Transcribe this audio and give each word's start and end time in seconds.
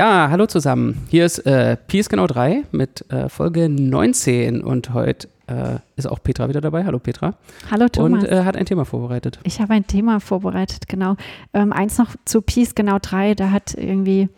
Ja, 0.00 0.30
hallo 0.30 0.46
zusammen. 0.46 1.06
Hier 1.10 1.26
ist 1.26 1.40
äh, 1.40 1.76
ist 1.92 2.08
genau 2.08 2.26
3 2.26 2.64
mit 2.72 3.04
äh, 3.10 3.28
Folge 3.28 3.68
19 3.68 4.62
und 4.62 4.94
heute 4.94 5.28
äh, 5.46 5.80
ist 5.96 6.06
auch 6.06 6.22
Petra 6.22 6.48
wieder 6.48 6.62
dabei. 6.62 6.86
Hallo 6.86 6.98
Petra. 6.98 7.34
Hallo 7.70 7.86
Thomas. 7.86 8.24
Und 8.24 8.30
äh, 8.30 8.44
hat 8.44 8.56
ein 8.56 8.64
Thema 8.64 8.86
vorbereitet. 8.86 9.40
Ich 9.42 9.60
habe 9.60 9.74
ein 9.74 9.86
Thema 9.86 10.18
vorbereitet, 10.20 10.88
genau. 10.88 11.16
Ähm, 11.52 11.74
eins 11.74 11.98
noch 11.98 12.16
zu 12.24 12.42
ist 12.56 12.74
genau 12.74 12.96
3, 12.98 13.34
da 13.34 13.50
hat 13.50 13.74
irgendwie 13.74 14.30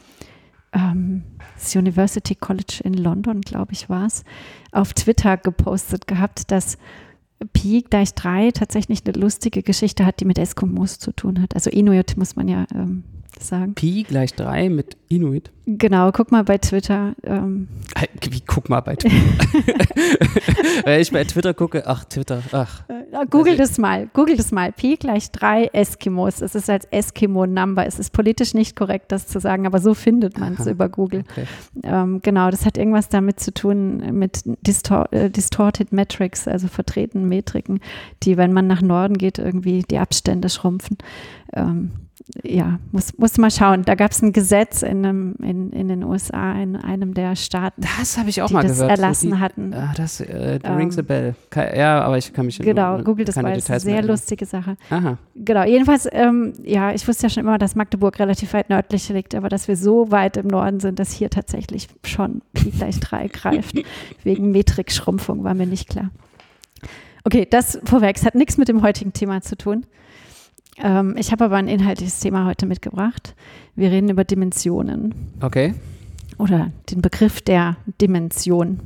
ähm, 0.72 1.22
das 1.54 1.76
University 1.76 2.34
College 2.34 2.80
in 2.82 2.94
London, 2.94 3.40
glaube 3.40 3.72
ich, 3.72 3.88
war 3.88 4.06
es, 4.06 4.24
auf 4.72 4.94
Twitter 4.94 5.36
gepostet 5.36 6.08
gehabt, 6.08 6.50
dass 6.50 6.76
Pi 7.52 7.84
gleich 7.88 8.16
3 8.16 8.50
tatsächlich 8.50 9.06
eine 9.06 9.16
lustige 9.16 9.62
Geschichte 9.62 10.06
hat, 10.06 10.18
die 10.18 10.24
mit 10.24 10.38
Eskimos 10.38 10.98
zu 10.98 11.12
tun 11.12 11.40
hat. 11.40 11.54
Also 11.54 11.70
Inuit 11.70 12.16
muss 12.16 12.34
man 12.34 12.48
ja 12.48 12.66
ähm, 12.74 13.04
sagen. 13.44 13.74
Pi 13.74 14.04
gleich 14.04 14.34
3 14.34 14.68
mit 14.68 14.96
Inuit. 15.08 15.50
Genau, 15.66 16.10
guck 16.10 16.32
mal 16.32 16.42
bei 16.42 16.58
Twitter. 16.58 17.14
Ähm. 17.22 17.68
Wie 18.28 18.40
guck 18.40 18.68
mal 18.68 18.80
bei 18.80 18.96
Twitter? 18.96 19.14
Wenn 20.84 21.00
ich 21.00 21.12
bei 21.12 21.22
Twitter 21.22 21.54
gucke, 21.54 21.86
ach, 21.86 22.04
Twitter, 22.04 22.42
ach. 22.50 22.82
Äh, 22.88 23.26
Google 23.30 23.56
das 23.56 23.78
mal, 23.78 24.08
Google 24.12 24.36
das 24.36 24.50
mal. 24.50 24.72
Pi 24.72 24.96
gleich 24.96 25.30
3 25.30 25.66
Eskimos. 25.72 26.40
Es 26.40 26.56
ist 26.56 26.68
als 26.68 26.86
Eskimo-Number. 26.86 27.86
Es 27.86 28.00
ist 28.00 28.10
politisch 28.10 28.54
nicht 28.54 28.74
korrekt, 28.74 29.12
das 29.12 29.28
zu 29.28 29.38
sagen, 29.38 29.66
aber 29.66 29.78
so 29.78 29.94
findet 29.94 30.38
man 30.38 30.54
es 30.58 30.66
über 30.66 30.88
Google. 30.88 31.24
Okay. 31.30 31.46
Ähm, 31.84 32.20
genau, 32.22 32.50
das 32.50 32.66
hat 32.66 32.76
irgendwas 32.76 33.08
damit 33.08 33.38
zu 33.38 33.54
tun 33.54 33.98
mit 34.18 34.42
Distor 34.66 35.12
äh, 35.12 35.30
Distorted 35.30 35.92
Metrics, 35.92 36.48
also 36.48 36.66
vertretenen 36.66 37.28
Metriken, 37.28 37.80
die, 38.24 38.36
wenn 38.36 38.52
man 38.52 38.66
nach 38.66 38.82
Norden 38.82 39.16
geht, 39.16 39.38
irgendwie 39.38 39.82
die 39.82 39.98
Abstände 39.98 40.48
schrumpfen. 40.48 40.98
Ähm, 41.52 41.92
ja, 42.42 42.78
muss, 42.92 43.16
muss 43.18 43.36
mal 43.36 43.50
schauen. 43.50 43.84
Da 43.84 43.94
gab 43.94 44.10
es 44.10 44.22
ein 44.22 44.32
Gesetz 44.32 44.82
in, 44.82 45.04
einem, 45.04 45.34
in, 45.42 45.70
in 45.70 45.88
den 45.88 46.02
USA, 46.02 46.52
in 46.52 46.76
einem 46.76 47.12
der 47.14 47.36
Staaten. 47.36 47.82
Das 47.98 48.16
habe 48.16 48.30
ich 48.30 48.40
auch 48.40 48.46
die 48.48 48.54
mal 48.54 48.62
das 48.62 48.78
gehört. 48.78 48.90
erlassen 48.90 49.30
so 49.30 49.36
die, 49.36 49.40
hatten. 49.40 49.74
Ah, 49.74 49.92
das 49.96 50.20
äh, 50.20 50.58
rings 50.64 50.98
a 50.98 51.02
bell. 51.02 51.34
Ja, 51.54 52.00
aber 52.00 52.16
ich 52.16 52.32
kann 52.32 52.46
mich 52.46 52.58
Genau, 52.58 52.96
nur, 52.96 53.04
Google, 53.04 53.26
das 53.26 53.36
war 53.36 53.44
eine 53.44 53.60
sehr 53.60 54.02
lustige 54.02 54.46
Sache. 54.46 54.76
Aha. 54.90 55.18
Genau, 55.34 55.64
jedenfalls, 55.64 56.08
ähm, 56.10 56.54
ja, 56.62 56.92
ich 56.92 57.06
wusste 57.06 57.24
ja 57.24 57.30
schon 57.30 57.42
immer, 57.42 57.58
dass 57.58 57.74
Magdeburg 57.74 58.18
relativ 58.18 58.54
weit 58.54 58.70
nördlich 58.70 59.08
liegt, 59.10 59.34
aber 59.34 59.48
dass 59.48 59.68
wir 59.68 59.76
so 59.76 60.10
weit 60.10 60.38
im 60.38 60.46
Norden 60.46 60.80
sind, 60.80 60.98
dass 60.98 61.12
hier 61.12 61.28
tatsächlich 61.28 61.88
schon 62.04 62.40
Pi 62.54 62.70
gleich 62.70 62.98
3 63.00 63.28
greift. 63.28 63.76
Wegen 64.24 64.50
Metrikschrumpfung 64.52 65.44
war 65.44 65.54
mir 65.54 65.66
nicht 65.66 65.88
klar. 65.88 66.10
Okay, 67.24 67.46
das 67.48 67.78
vorweg. 67.84 68.16
Es 68.16 68.24
hat 68.24 68.34
nichts 68.34 68.56
mit 68.56 68.68
dem 68.68 68.82
heutigen 68.82 69.12
Thema 69.12 69.42
zu 69.42 69.56
tun. 69.56 69.86
Ähm, 70.78 71.16
ich 71.18 71.32
habe 71.32 71.44
aber 71.44 71.56
ein 71.56 71.68
inhaltliches 71.68 72.20
Thema 72.20 72.46
heute 72.46 72.66
mitgebracht. 72.66 73.34
Wir 73.74 73.90
reden 73.90 74.10
über 74.10 74.24
Dimensionen. 74.24 75.14
Okay. 75.40 75.74
Oder 76.38 76.72
den 76.90 77.02
Begriff 77.02 77.40
der 77.40 77.76
Dimension. 78.00 78.80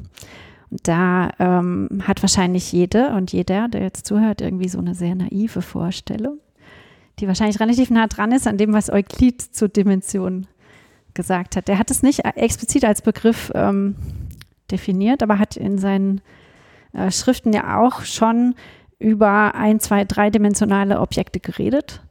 Und 0.70 0.88
da 0.88 1.30
ähm, 1.38 2.02
hat 2.06 2.22
wahrscheinlich 2.22 2.72
jede 2.72 3.10
und 3.10 3.32
jeder, 3.32 3.68
der 3.68 3.82
jetzt 3.82 4.06
zuhört, 4.06 4.40
irgendwie 4.40 4.68
so 4.68 4.78
eine 4.78 4.94
sehr 4.94 5.14
naive 5.14 5.62
Vorstellung, 5.62 6.38
die 7.18 7.28
wahrscheinlich 7.28 7.60
relativ 7.60 7.90
nah 7.90 8.08
dran 8.08 8.32
ist 8.32 8.46
an 8.46 8.58
dem, 8.58 8.72
was 8.72 8.90
Euklid 8.90 9.40
zur 9.40 9.68
Dimension 9.68 10.46
gesagt 11.14 11.56
hat. 11.56 11.68
Der 11.68 11.78
hat 11.78 11.90
es 11.90 12.02
nicht 12.02 12.24
explizit 12.24 12.84
als 12.84 13.00
Begriff 13.00 13.52
ähm, 13.54 13.94
definiert, 14.70 15.22
aber 15.22 15.38
hat 15.38 15.56
in 15.56 15.78
seinen 15.78 16.20
äh, 16.92 17.10
Schriften 17.10 17.52
ja 17.52 17.78
auch 17.78 18.02
schon 18.02 18.54
über 18.98 19.54
ein, 19.54 19.80
zwei, 19.80 20.04
dreidimensionale 20.04 21.00
Objekte 21.00 21.40
geredet. 21.40 22.02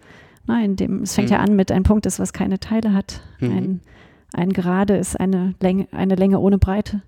Na, 0.48 0.64
in 0.64 0.76
dem, 0.76 1.02
es 1.02 1.16
fängt 1.16 1.30
mhm. 1.30 1.36
ja 1.36 1.40
an 1.42 1.56
mit 1.56 1.72
ein 1.72 1.84
Punkt 1.84 2.06
ist, 2.06 2.20
was 2.20 2.34
keine 2.34 2.60
Teile 2.60 2.94
hat. 2.94 3.22
Mhm. 3.40 3.52
Ein, 3.52 3.82
ein 4.34 4.54
Gerade 4.54 4.96
ist 4.96 5.20
eine 5.20 5.56
Länge, 5.60 5.88
eine 5.92 6.16
Länge 6.16 6.40
ohne 6.40 6.58
Breite. 6.58 7.02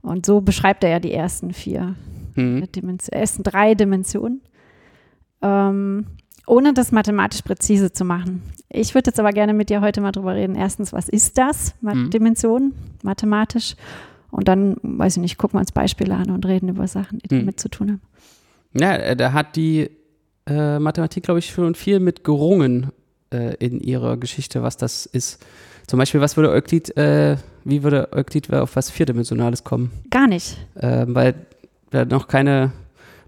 Und 0.00 0.26
so 0.26 0.40
beschreibt 0.40 0.82
er 0.84 0.90
ja 0.90 1.00
die 1.00 1.12
ersten 1.12 1.52
vier 1.52 1.94
mhm. 2.34 2.70
Dimensionen, 2.72 3.20
ersten 3.20 3.42
drei 3.42 3.74
Dimensionen. 3.74 4.40
Ähm, 5.42 6.06
ohne 6.46 6.72
das 6.72 6.92
mathematisch 6.92 7.42
präzise 7.42 7.92
zu 7.92 8.04
machen. 8.04 8.42
Ich 8.68 8.94
würde 8.94 9.10
jetzt 9.10 9.20
aber 9.20 9.32
gerne 9.32 9.54
mit 9.54 9.70
dir 9.70 9.80
heute 9.80 10.00
mal 10.00 10.12
drüber 10.12 10.34
reden. 10.34 10.56
Erstens, 10.56 10.92
was 10.92 11.08
ist 11.08 11.38
das, 11.38 11.74
mhm. 11.82 12.10
Dimension, 12.10 12.72
mathematisch? 13.02 13.76
Und 14.30 14.48
dann, 14.48 14.76
weiß 14.82 15.16
ich 15.16 15.20
nicht, 15.20 15.38
gucken 15.38 15.56
wir 15.56 15.60
uns 15.60 15.72
Beispiele 15.72 16.14
an 16.14 16.30
und 16.30 16.46
reden 16.46 16.68
über 16.68 16.88
Sachen, 16.88 17.18
die 17.18 17.34
mhm. 17.34 17.40
damit 17.40 17.60
zu 17.60 17.68
tun 17.68 17.90
haben. 17.92 18.00
Ja, 18.74 18.94
äh, 18.94 19.16
da 19.16 19.32
hat 19.32 19.56
die 19.56 19.90
äh, 20.46 20.78
Mathematik, 20.78 21.24
glaube 21.24 21.38
ich, 21.38 21.50
schon 21.50 21.74
viel 21.74 22.00
mit 22.00 22.24
gerungen 22.24 22.90
äh, 23.32 23.54
in 23.56 23.80
ihrer 23.80 24.16
Geschichte, 24.16 24.62
was 24.62 24.76
das 24.76 25.06
ist. 25.06 25.44
Zum 25.86 25.98
Beispiel, 25.98 26.20
was 26.20 26.36
würde 26.36 26.50
Euklid, 26.50 26.96
äh, 26.96 27.36
wie 27.64 27.82
würde 27.82 28.12
Euklid 28.12 28.52
auf 28.52 28.76
was 28.76 28.90
Vierdimensionales 28.90 29.64
kommen? 29.64 29.90
Gar 30.10 30.28
nicht. 30.28 30.56
Ähm, 30.80 31.14
weil 31.14 31.34
er 31.90 32.06
noch 32.06 32.28
keine 32.28 32.72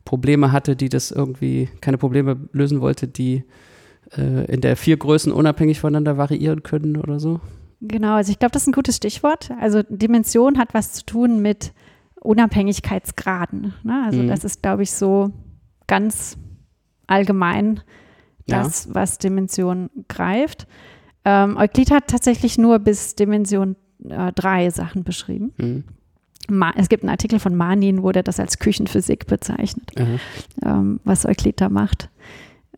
Probleme 0.05 0.53
hatte, 0.53 0.77
die 0.77 0.89
das 0.89 1.11
irgendwie, 1.11 1.69
keine 1.81 1.99
Probleme 1.99 2.37
lösen 2.53 2.81
wollte, 2.81 3.09
die 3.09 3.45
äh, 4.17 4.45
in 4.53 4.61
der 4.61 4.77
vier 4.77 4.97
Größen 4.97 5.33
unabhängig 5.33 5.81
voneinander 5.81 6.17
variieren 6.17 6.63
können 6.63 6.97
oder 6.97 7.19
so. 7.19 7.41
Genau, 7.81 8.15
also 8.15 8.31
ich 8.31 8.39
glaube, 8.39 8.53
das 8.53 8.63
ist 8.63 8.69
ein 8.69 8.73
gutes 8.73 8.97
Stichwort. 8.97 9.51
Also 9.61 9.83
Dimension 9.89 10.59
hat 10.59 10.73
was 10.73 10.93
zu 10.93 11.05
tun 11.05 11.43
mit 11.43 11.73
Unabhängigkeitsgraden. 12.25 13.75
Ne? 13.83 14.03
Also 14.07 14.23
mhm. 14.23 14.29
das 14.29 14.45
ist, 14.45 14.63
glaube 14.63 14.83
ich, 14.83 14.93
so 14.93 15.31
ganz 15.87 16.37
allgemein 17.07 17.81
das, 18.47 18.87
ja. 18.87 18.95
was 18.95 19.19
Dimension 19.19 19.91
greift. 20.09 20.67
Ähm, 21.25 21.57
Euklid 21.57 21.91
hat 21.91 22.09
tatsächlich 22.09 22.59
nur 22.59 22.79
bis 22.79 23.15
Dimension 23.15 23.77
äh, 24.09 24.33
3 24.33 24.71
Sachen 24.71 25.05
beschrieben. 25.05 25.53
Mhm. 25.59 25.85
Es 26.77 26.91
gibt 26.91 27.03
einen 27.03 27.11
Artikel 27.11 27.39
von 27.39 27.55
Manin, 27.55 28.03
wo 28.03 28.13
der 28.13 28.23
das 28.23 28.39
als 28.39 28.59
Küchenphysik 28.59 29.27
bezeichnet, 29.27 29.91
ähm, 30.63 31.01
was 31.03 31.25
Euklid 31.25 31.59
da 31.59 31.71
macht 31.71 32.11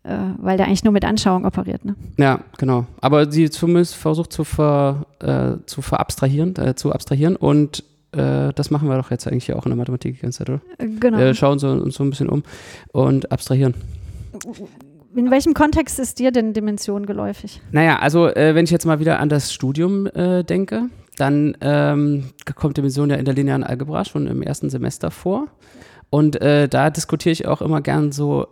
äh, 0.07 0.17
weil 0.37 0.57
der 0.57 0.67
eigentlich 0.67 0.83
nur 0.83 0.93
mit 0.93 1.03
Anschauung 1.03 1.45
operiert. 1.45 1.83
Ne? 1.83 1.95
Ja, 2.17 2.39
genau. 2.57 2.85
Aber 3.01 3.29
sie 3.29 3.49
zumindest 3.49 3.95
versucht 3.95 4.31
zu, 4.31 4.43
ver, 4.43 5.05
äh, 5.19 5.65
zu 5.65 5.81
verabstrahieren, 5.81 6.55
äh, 6.55 6.75
zu 6.75 6.93
abstrahieren 6.93 7.35
und 7.35 7.83
äh, 8.11 8.53
das 8.53 8.71
machen 8.71 8.87
wir 8.87 8.97
doch 8.97 9.11
jetzt 9.11 9.27
eigentlich 9.27 9.53
auch 9.53 9.65
in 9.65 9.71
der 9.71 9.77
Mathematik 9.77 10.15
die 10.15 10.21
ganze 10.21 10.39
Zeit, 10.39 10.49
oder? 10.49 10.61
Genau. 10.77 11.17
Wir 11.17 11.33
schauen 11.33 11.59
so, 11.59 11.69
uns 11.69 11.95
so 11.95 12.03
ein 12.03 12.09
bisschen 12.09 12.29
um 12.29 12.43
und 12.91 13.31
abstrahieren. 13.31 13.73
In 15.15 15.31
welchem 15.31 15.53
Kontext 15.53 15.99
ist 15.99 16.19
dir 16.19 16.31
denn 16.31 16.53
Dimension 16.53 17.05
geläufig? 17.05 17.61
Naja, 17.71 17.99
also 17.99 18.27
äh, 18.27 18.53
wenn 18.53 18.65
ich 18.65 18.71
jetzt 18.71 18.85
mal 18.85 18.99
wieder 18.99 19.19
an 19.19 19.29
das 19.29 19.51
Studium 19.51 20.05
äh, 20.07 20.43
denke, 20.43 20.89
dann 21.17 21.57
ähm, 21.61 22.25
kommt 22.55 22.77
Dimension 22.77 23.09
ja 23.09 23.15
in 23.15 23.25
der 23.25 23.33
linearen 23.33 23.63
Algebra 23.63 24.05
schon 24.05 24.27
im 24.27 24.43
ersten 24.43 24.69
Semester 24.69 25.09
vor. 25.09 25.47
Und 26.09 26.39
äh, 26.41 26.69
da 26.69 26.89
diskutiere 26.89 27.33
ich 27.33 27.47
auch 27.47 27.61
immer 27.61 27.81
gern 27.81 28.11
so 28.11 28.47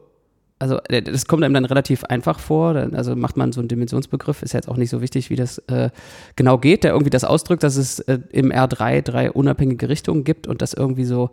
also 0.66 0.80
äh, 0.90 1.04
das 1.04 1.28
kommt 1.28 1.44
einem 1.44 1.54
dann 1.54 1.66
relativ 1.66 2.04
einfach 2.06 2.40
vor. 2.40 2.76
Also 2.76 3.16
macht 3.16 3.38
man 3.38 3.52
so 3.52 3.62
einen 3.62 3.68
Dimensionsbegriff, 3.68 4.42
ist 4.42 4.54
jetzt 4.54 4.68
auch 4.68 4.78
nicht 4.78 4.90
so 4.90 5.00
wichtig, 5.00 5.30
wie 5.30 5.36
das 5.36 5.60
äh, 5.68 5.92
genau 6.36 6.58
geht, 6.58 6.84
der 6.84 6.92
irgendwie 6.92 7.12
das 7.12 7.24
ausdrückt, 7.24 7.62
dass 7.62 7.76
es 7.76 8.00
äh, 8.00 8.20
im 8.32 8.52
R3 8.52 9.02
drei 9.04 9.32
unabhängige 9.32 9.90
Richtungen 9.90 10.24
gibt 10.24 10.48
und 10.48 10.64
das 10.64 10.74
irgendwie 10.74 11.06
so 11.06 11.30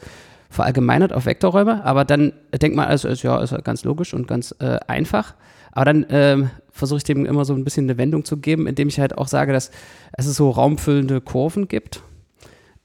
verallgemeinert 0.50 1.14
auf 1.14 1.24
Vektorräume. 1.24 1.82
Aber 1.82 2.04
dann 2.04 2.34
denkt 2.60 2.76
man, 2.76 2.88
also 2.88 3.08
ist, 3.08 3.22
ja, 3.22 3.40
ist 3.40 3.54
ganz 3.64 3.84
logisch 3.84 4.12
und 4.12 4.28
ganz 4.28 4.54
äh, 4.58 4.78
einfach. 4.86 5.34
Aber 5.70 5.86
dann 5.86 6.04
ähm, 6.10 6.50
versuche 6.70 6.98
ich 6.98 7.04
dem 7.04 7.24
immer 7.24 7.46
so 7.46 7.54
ein 7.54 7.64
bisschen 7.64 7.86
eine 7.86 7.96
Wendung 7.96 8.26
zu 8.26 8.36
geben, 8.36 8.66
indem 8.66 8.88
ich 8.88 9.00
halt 9.00 9.16
auch 9.16 9.28
sage, 9.28 9.54
dass 9.54 9.70
es 10.12 10.26
so 10.26 10.50
raumfüllende 10.50 11.22
Kurven 11.22 11.68
gibt 11.68 12.02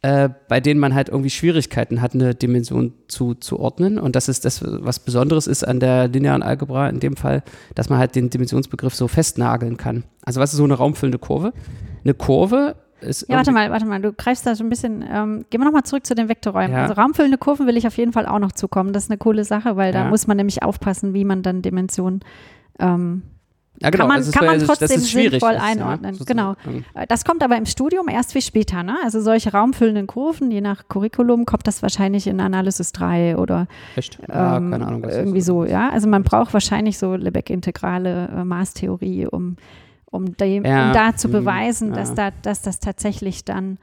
äh, 0.03 0.29
bei 0.47 0.59
denen 0.59 0.79
man 0.79 0.93
halt 0.93 1.09
irgendwie 1.09 1.29
Schwierigkeiten 1.29 2.01
hat, 2.01 2.13
eine 2.13 2.35
Dimension 2.35 2.93
zuzuordnen. 3.07 3.97
Und 3.97 4.15
das 4.15 4.29
ist 4.29 4.45
das, 4.45 4.63
was 4.63 4.99
Besonderes 4.99 5.47
ist 5.47 5.67
an 5.67 5.79
der 5.79 6.07
linearen 6.07 6.43
Algebra 6.43 6.87
in 6.89 6.99
dem 6.99 7.15
Fall, 7.15 7.43
dass 7.73 7.89
man 7.89 7.97
halt 7.97 8.15
den 8.15 8.29
Dimensionsbegriff 8.29 8.93
so 8.93 9.07
festnageln 9.07 9.77
kann. 9.77 10.03
Also 10.23 10.39
was 10.39 10.51
ist 10.51 10.57
so 10.57 10.63
eine 10.63 10.75
raumfüllende 10.75 11.17
Kurve? 11.17 11.51
Eine 12.03 12.13
Kurve 12.13 12.75
ist. 13.01 13.27
Ja, 13.27 13.37
warte 13.37 13.51
mal, 13.51 13.71
warte 13.71 13.85
mal, 13.85 14.01
du 14.01 14.13
greifst 14.13 14.45
da 14.45 14.55
so 14.55 14.63
ein 14.63 14.69
bisschen. 14.69 15.03
Ähm, 15.09 15.45
gehen 15.49 15.61
wir 15.61 15.65
nochmal 15.65 15.83
zurück 15.83 16.05
zu 16.05 16.13
den 16.13 16.29
Vektorräumen. 16.29 16.73
Ja. 16.73 16.83
Also 16.83 16.93
raumfüllende 16.93 17.37
Kurven 17.37 17.65
will 17.65 17.77
ich 17.77 17.87
auf 17.87 17.97
jeden 17.97 18.13
Fall 18.13 18.27
auch 18.27 18.39
noch 18.39 18.51
zukommen. 18.51 18.93
Das 18.93 19.05
ist 19.05 19.09
eine 19.09 19.17
coole 19.17 19.45
Sache, 19.45 19.77
weil 19.77 19.93
da 19.93 20.03
ja. 20.03 20.09
muss 20.09 20.27
man 20.27 20.37
nämlich 20.37 20.63
aufpassen, 20.63 21.13
wie 21.13 21.25
man 21.25 21.41
dann 21.41 21.61
Dimensionen 21.61 22.21
ähm, 22.79 23.23
ja, 23.79 23.89
genau. 23.89 24.05
Kann 24.05 24.07
man, 24.07 24.21
ist, 24.21 24.33
kann 24.33 24.45
man 24.45 24.59
trotzdem 24.59 24.99
sinnvoll 24.99 25.55
einordnen. 25.55 26.15
Ja, 26.15 26.25
genau. 26.25 26.55
Das 27.07 27.25
kommt 27.25 27.43
aber 27.43 27.57
im 27.57 27.65
Studium 27.65 28.07
erst 28.07 28.31
viel 28.31 28.41
später. 28.41 28.83
Ne? 28.83 28.95
Also 29.03 29.21
solche 29.21 29.51
raumfüllenden 29.51 30.07
Kurven, 30.07 30.49
je 30.49 30.61
nach 30.61 30.87
Curriculum, 30.87 31.45
kommt 31.45 31.67
das 31.67 31.81
wahrscheinlich 31.81 32.27
in 32.27 32.39
Analysis 32.39 32.91
3 32.91 33.37
oder 33.37 33.67
Echt? 33.95 34.17
Ja, 34.27 34.57
ähm, 34.57 34.71
keine 34.71 34.87
Ahnung, 34.87 35.03
was 35.03 35.15
irgendwie 35.15 35.41
so. 35.41 35.65
Ja? 35.65 35.89
Also 35.89 36.07
man 36.07 36.23
braucht 36.23 36.53
wahrscheinlich 36.53 36.97
so 36.97 37.15
Lebesgue-integrale 37.15 38.29
äh, 38.35 38.43
Maßtheorie, 38.43 39.27
um, 39.27 39.57
um, 40.05 40.35
dem, 40.37 40.65
ja, 40.65 40.87
um 40.87 40.93
da 40.93 41.15
zu 41.15 41.27
hm, 41.27 41.33
beweisen, 41.33 41.93
dass, 41.93 42.15
da, 42.15 42.31
dass 42.41 42.61
das 42.61 42.79
tatsächlich 42.79 43.45
dann 43.45 43.77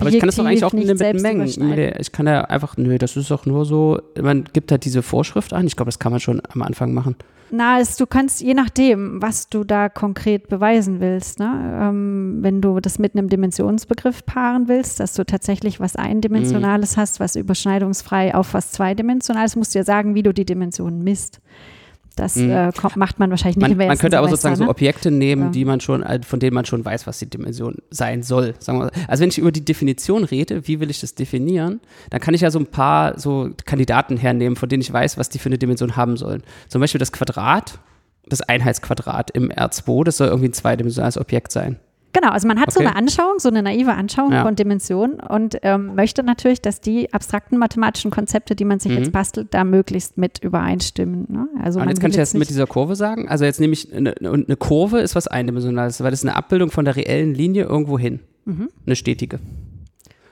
aber 0.00 0.10
ich 0.10 0.20
kann 0.20 0.28
das 0.28 0.36
doch 0.36 0.44
eigentlich 0.44 0.64
auch 0.64 0.72
mit, 0.72 1.20
Mengen. 1.20 1.92
Ich 1.98 2.12
kann 2.12 2.28
ja 2.28 2.42
einfach, 2.42 2.76
nö, 2.76 2.98
das 2.98 3.16
ist 3.16 3.32
doch 3.32 3.46
nur 3.46 3.64
so, 3.64 4.00
man 4.20 4.44
gibt 4.44 4.70
halt 4.70 4.84
diese 4.84 5.02
Vorschrift 5.02 5.52
an. 5.52 5.66
Ich 5.66 5.74
glaube, 5.74 5.88
das 5.88 5.98
kann 5.98 6.12
man 6.12 6.20
schon 6.20 6.40
am 6.50 6.62
Anfang 6.62 6.94
machen. 6.94 7.16
Na, 7.50 7.80
es, 7.80 7.96
du 7.96 8.06
kannst, 8.06 8.40
je 8.42 8.52
nachdem, 8.54 9.22
was 9.22 9.48
du 9.48 9.64
da 9.64 9.88
konkret 9.88 10.48
beweisen 10.48 11.00
willst, 11.00 11.38
ne? 11.38 11.78
Ähm, 11.80 12.38
wenn 12.42 12.60
du 12.60 12.80
das 12.80 12.98
mit 12.98 13.16
einem 13.16 13.28
Dimensionsbegriff 13.28 14.24
paaren 14.26 14.68
willst, 14.68 15.00
dass 15.00 15.14
du 15.14 15.24
tatsächlich 15.24 15.80
was 15.80 15.96
Eindimensionales 15.96 16.96
Mhm. 16.96 17.00
hast, 17.00 17.20
was 17.20 17.36
überschneidungsfrei 17.36 18.34
auf 18.34 18.52
was 18.54 18.72
Zweidimensionales, 18.72 19.56
musst 19.56 19.74
du 19.74 19.78
ja 19.78 19.84
sagen, 19.84 20.14
wie 20.14 20.22
du 20.22 20.34
die 20.34 20.44
Dimensionen 20.44 21.02
misst. 21.02 21.40
Das 22.18 22.36
Mhm. 22.36 22.50
äh, 22.50 22.72
kommt, 22.76 22.96
macht 22.96 23.18
man 23.18 23.30
wahrscheinlich 23.30 23.56
nicht 23.56 23.62
Man, 23.62 23.80
im 23.80 23.86
man 23.88 23.98
könnte 23.98 24.18
aber 24.18 24.26
Semester, 24.28 24.48
sozusagen 24.48 24.56
so 24.56 24.64
ne? 24.64 24.70
Objekte 24.70 25.10
nehmen, 25.10 25.42
Ja. 25.44 25.48
die 25.50 25.64
man 25.64 25.80
schon, 25.80 26.02
äh, 26.02 26.20
von 26.22 26.40
denen 26.40 26.54
man 26.54 26.64
schon 26.64 26.84
weiß, 26.84 27.06
was 27.06 27.18
die 27.18 27.30
Dimension 27.30 27.76
sein 27.90 28.22
soll. 28.22 28.54
Sagen 28.58 28.78
wir 28.78 28.84
mal. 28.86 28.92
Also 29.06 29.22
wenn 29.22 29.28
ich 29.30 29.38
über 29.38 29.52
die 29.52 29.64
Definition 29.64 30.24
rede, 30.24 30.66
wie 30.66 30.80
will 30.80 30.90
ich 30.90 31.00
das 31.00 31.14
definieren, 31.14 31.80
dann 32.10 32.20
kann 32.20 32.34
ich 32.34 32.40
ja 32.40 32.50
so 32.50 32.58
ein 32.58 32.66
paar 32.66 33.18
so 33.18 33.50
Kandidaten 33.64 34.16
hernehmen, 34.16 34.56
von 34.56 34.68
denen 34.68 34.80
ich 34.82 34.92
weiß, 34.92 35.16
was 35.18 35.28
die 35.28 35.38
für 35.38 35.48
eine 35.48 35.58
Dimension 35.58 35.96
haben 35.96 36.16
sollen. 36.16 36.42
Zum 36.68 36.80
Beispiel 36.80 36.98
das 36.98 37.12
Quadrat, 37.12 37.78
das 38.26 38.42
Einheitsquadrat 38.42 39.30
im 39.30 39.50
R2, 39.50 40.04
das 40.04 40.16
soll 40.18 40.28
irgendwie 40.28 40.48
ein 40.48 40.52
zweidimensionales 40.52 41.16
Objekt 41.18 41.52
sein. 41.52 41.78
Genau, 42.20 42.32
also 42.32 42.48
man 42.48 42.58
hat 42.60 42.72
so 42.72 42.80
Okay. 42.80 42.88
eine 42.88 42.96
Anschauung, 42.96 43.38
so 43.38 43.48
eine 43.48 43.62
naive 43.62 43.92
Anschauung 43.92 44.32
Ja. 44.32 44.42
von 44.44 44.56
Dimensionen 44.56 45.20
und 45.20 45.58
ähm, 45.62 45.94
möchte 45.94 46.22
natürlich, 46.24 46.60
dass 46.60 46.80
die 46.80 47.12
abstrakten 47.12 47.58
mathematischen 47.58 48.10
Konzepte, 48.10 48.56
die 48.56 48.64
man 48.64 48.80
sich 48.80 48.90
Mhm. 48.92 48.98
jetzt 48.98 49.12
bastelt, 49.12 49.48
da 49.54 49.62
möglichst 49.64 50.18
mit 50.18 50.42
übereinstimmen. 50.42 51.26
Ne? 51.28 51.48
Also 51.62 51.78
Und 51.78 51.84
man 51.84 51.90
jetzt 51.90 52.00
kann 52.00 52.10
ich 52.10 52.16
das 52.16 52.34
mit 52.34 52.48
dieser 52.48 52.66
Kurve 52.66 52.96
sagen. 52.96 53.28
Also 53.28 53.44
jetzt 53.44 53.60
nehme 53.60 53.72
ich, 53.72 53.92
eine, 53.94 54.14
eine 54.18 54.56
Kurve 54.56 54.98
ist 55.00 55.14
was 55.14 55.28
Eindimensionales, 55.28 56.00
weil 56.02 56.10
das 56.10 56.20
ist 56.22 56.28
eine 56.28 56.36
Abbildung 56.36 56.70
von 56.70 56.84
der 56.84 56.96
reellen 56.96 57.34
Linie 57.34 57.64
irgendwo 57.64 57.98
hin. 57.98 58.20
Mhm. 58.46 58.68
Eine 58.86 58.96
stetige. 58.96 59.38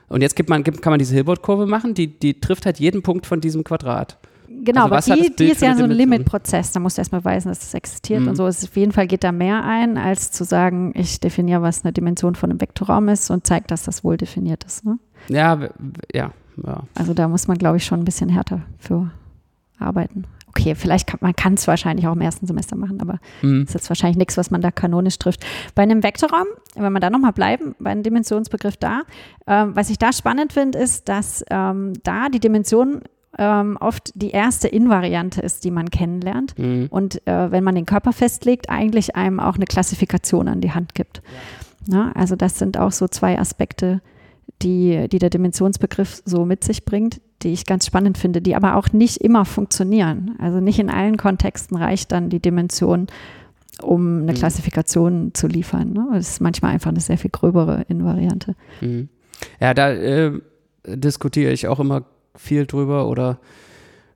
Und 0.09 0.21
jetzt 0.21 0.35
gibt 0.35 0.49
man, 0.49 0.63
gibt, 0.63 0.81
kann 0.81 0.91
man 0.91 0.99
diese 0.99 1.13
Hilbert-Kurve 1.13 1.67
machen, 1.67 1.93
die, 1.93 2.07
die 2.19 2.39
trifft 2.39 2.65
halt 2.65 2.79
jeden 2.79 3.01
Punkt 3.01 3.25
von 3.25 3.39
diesem 3.41 3.63
Quadrat. 3.63 4.17
Genau, 4.49 4.87
Also 4.89 5.13
aber 5.13 5.21
die, 5.21 5.35
die 5.35 5.45
ist 5.51 5.61
ja 5.61 5.75
so 5.75 5.83
ein? 5.83 5.91
Limitprozess. 5.91 6.71
Da 6.71 6.79
musst 6.79 6.97
du 6.97 7.01
erstmal 7.01 7.21
beweisen, 7.21 7.49
dass 7.49 7.61
es 7.63 7.73
existiert 7.73 8.21
Mhm. 8.21 8.29
und 8.29 8.35
so. 8.35 8.47
Es 8.47 8.63
auf 8.63 8.75
jeden 8.75 8.91
Fall 8.91 9.07
geht 9.07 9.23
da 9.23 9.31
mehr 9.31 9.63
ein, 9.63 9.97
als 9.97 10.31
zu 10.31 10.43
sagen, 10.43 10.93
ich 10.95 11.19
definiere, 11.19 11.61
was 11.61 11.83
eine 11.83 11.93
Dimension 11.93 12.35
von 12.35 12.49
einem 12.49 12.61
Vektorraum 12.61 13.09
ist 13.09 13.29
und 13.29 13.45
zeige, 13.45 13.67
dass 13.67 13.83
das 13.83 14.03
wohl 14.03 14.17
definiert 14.17 14.63
ist. 14.63 14.85
Ne? 14.85 14.97
Ja, 15.29 15.59
ja, 16.13 16.31
ja. 16.65 16.83
Also 16.95 17.13
da 17.13 17.27
muss 17.27 17.47
man, 17.47 17.57
glaube 17.57 17.77
ich, 17.77 17.85
schon 17.85 17.99
ein 17.99 18.05
bisschen 18.05 18.29
härter 18.29 18.61
für 18.79 19.11
arbeiten. 19.79 20.23
Okay, 20.47 20.73
vielleicht 20.73 21.05
kann 21.07 21.19
man 21.21 21.35
kann 21.35 21.53
es 21.53 21.67
wahrscheinlich 21.67 22.07
auch 22.07 22.13
im 22.13 22.21
ersten 22.21 22.47
Semester 22.47 22.75
machen, 22.75 22.99
aber 22.99 23.19
Mhm. 23.43 23.63
ist 23.63 23.75
jetzt 23.75 23.89
wahrscheinlich 23.89 24.17
nichts, 24.17 24.37
was 24.37 24.49
man 24.49 24.61
da 24.61 24.71
kanonisch 24.71 25.19
trifft. 25.19 25.45
Bei 25.75 25.83
einem 25.83 26.01
Vektorraum, 26.01 26.47
wenn 26.75 26.91
wir 26.93 26.99
da 26.99 27.11
nochmal 27.11 27.33
bleiben, 27.33 27.75
bei 27.79 27.91
einem 27.91 28.01
Dimensionsbegriff 28.01 28.75
da, 28.77 29.01
ähm, 29.45 29.75
was 29.75 29.91
ich 29.91 29.99
da 29.99 30.11
spannend 30.13 30.53
finde, 30.53 30.79
ist, 30.79 31.09
dass 31.09 31.45
ähm, 31.51 31.93
da 32.03 32.29
die 32.29 32.39
Dimension 32.39 33.01
ähm, 33.37 33.77
oft 33.79 34.11
die 34.15 34.31
erste 34.31 34.67
Invariante 34.67 35.41
ist, 35.41 35.63
die 35.63 35.71
man 35.71 35.89
kennenlernt. 35.89 36.57
Mhm. 36.57 36.87
Und 36.89 37.25
äh, 37.27 37.51
wenn 37.51 37.63
man 37.63 37.75
den 37.75 37.85
Körper 37.85 38.13
festlegt, 38.13 38.69
eigentlich 38.69 39.15
einem 39.15 39.39
auch 39.39 39.55
eine 39.55 39.65
Klassifikation 39.65 40.47
an 40.47 40.61
die 40.61 40.71
Hand 40.71 40.95
gibt. 40.95 41.21
Na, 41.87 42.11
also 42.13 42.35
das 42.35 42.57
sind 42.59 42.77
auch 42.77 42.91
so 42.91 43.07
zwei 43.07 43.39
Aspekte, 43.39 44.01
die, 44.61 45.07
die 45.09 45.19
der 45.19 45.29
Dimensionsbegriff 45.29 46.21
so 46.25 46.45
mit 46.45 46.63
sich 46.63 46.83
bringt, 46.83 47.21
die 47.43 47.53
ich 47.53 47.65
ganz 47.65 47.85
spannend 47.85 48.17
finde, 48.17 48.41
die 48.41 48.55
aber 48.55 48.75
auch 48.75 48.91
nicht 48.91 49.17
immer 49.17 49.45
funktionieren. 49.45 50.35
Also 50.39 50.59
nicht 50.59 50.79
in 50.79 50.89
allen 50.89 51.17
Kontexten 51.17 51.77
reicht 51.77 52.11
dann 52.11 52.29
die 52.29 52.39
Dimension, 52.39 53.07
um 53.83 54.23
eine 54.23 54.31
Mhm. 54.31 54.35
Klassifikation 54.37 55.31
zu 55.35 55.47
liefern. 55.47 55.93
Ne? 55.93 56.07
Das 56.13 56.29
ist 56.29 56.41
manchmal 56.41 56.71
einfach 56.73 56.89
eine 56.89 56.99
sehr 56.99 57.19
viel 57.19 57.29
gröbere 57.29 57.85
Invariante. 57.87 58.55
Mhm. 58.81 59.09
Ja, 59.59 59.75
da 59.75 59.91
äh, 59.91 60.31
diskutiere 60.87 61.51
ich 61.51 61.67
auch 61.67 61.79
immer 61.79 62.03
viel 62.37 62.65
drüber 62.65 63.07
oder 63.07 63.39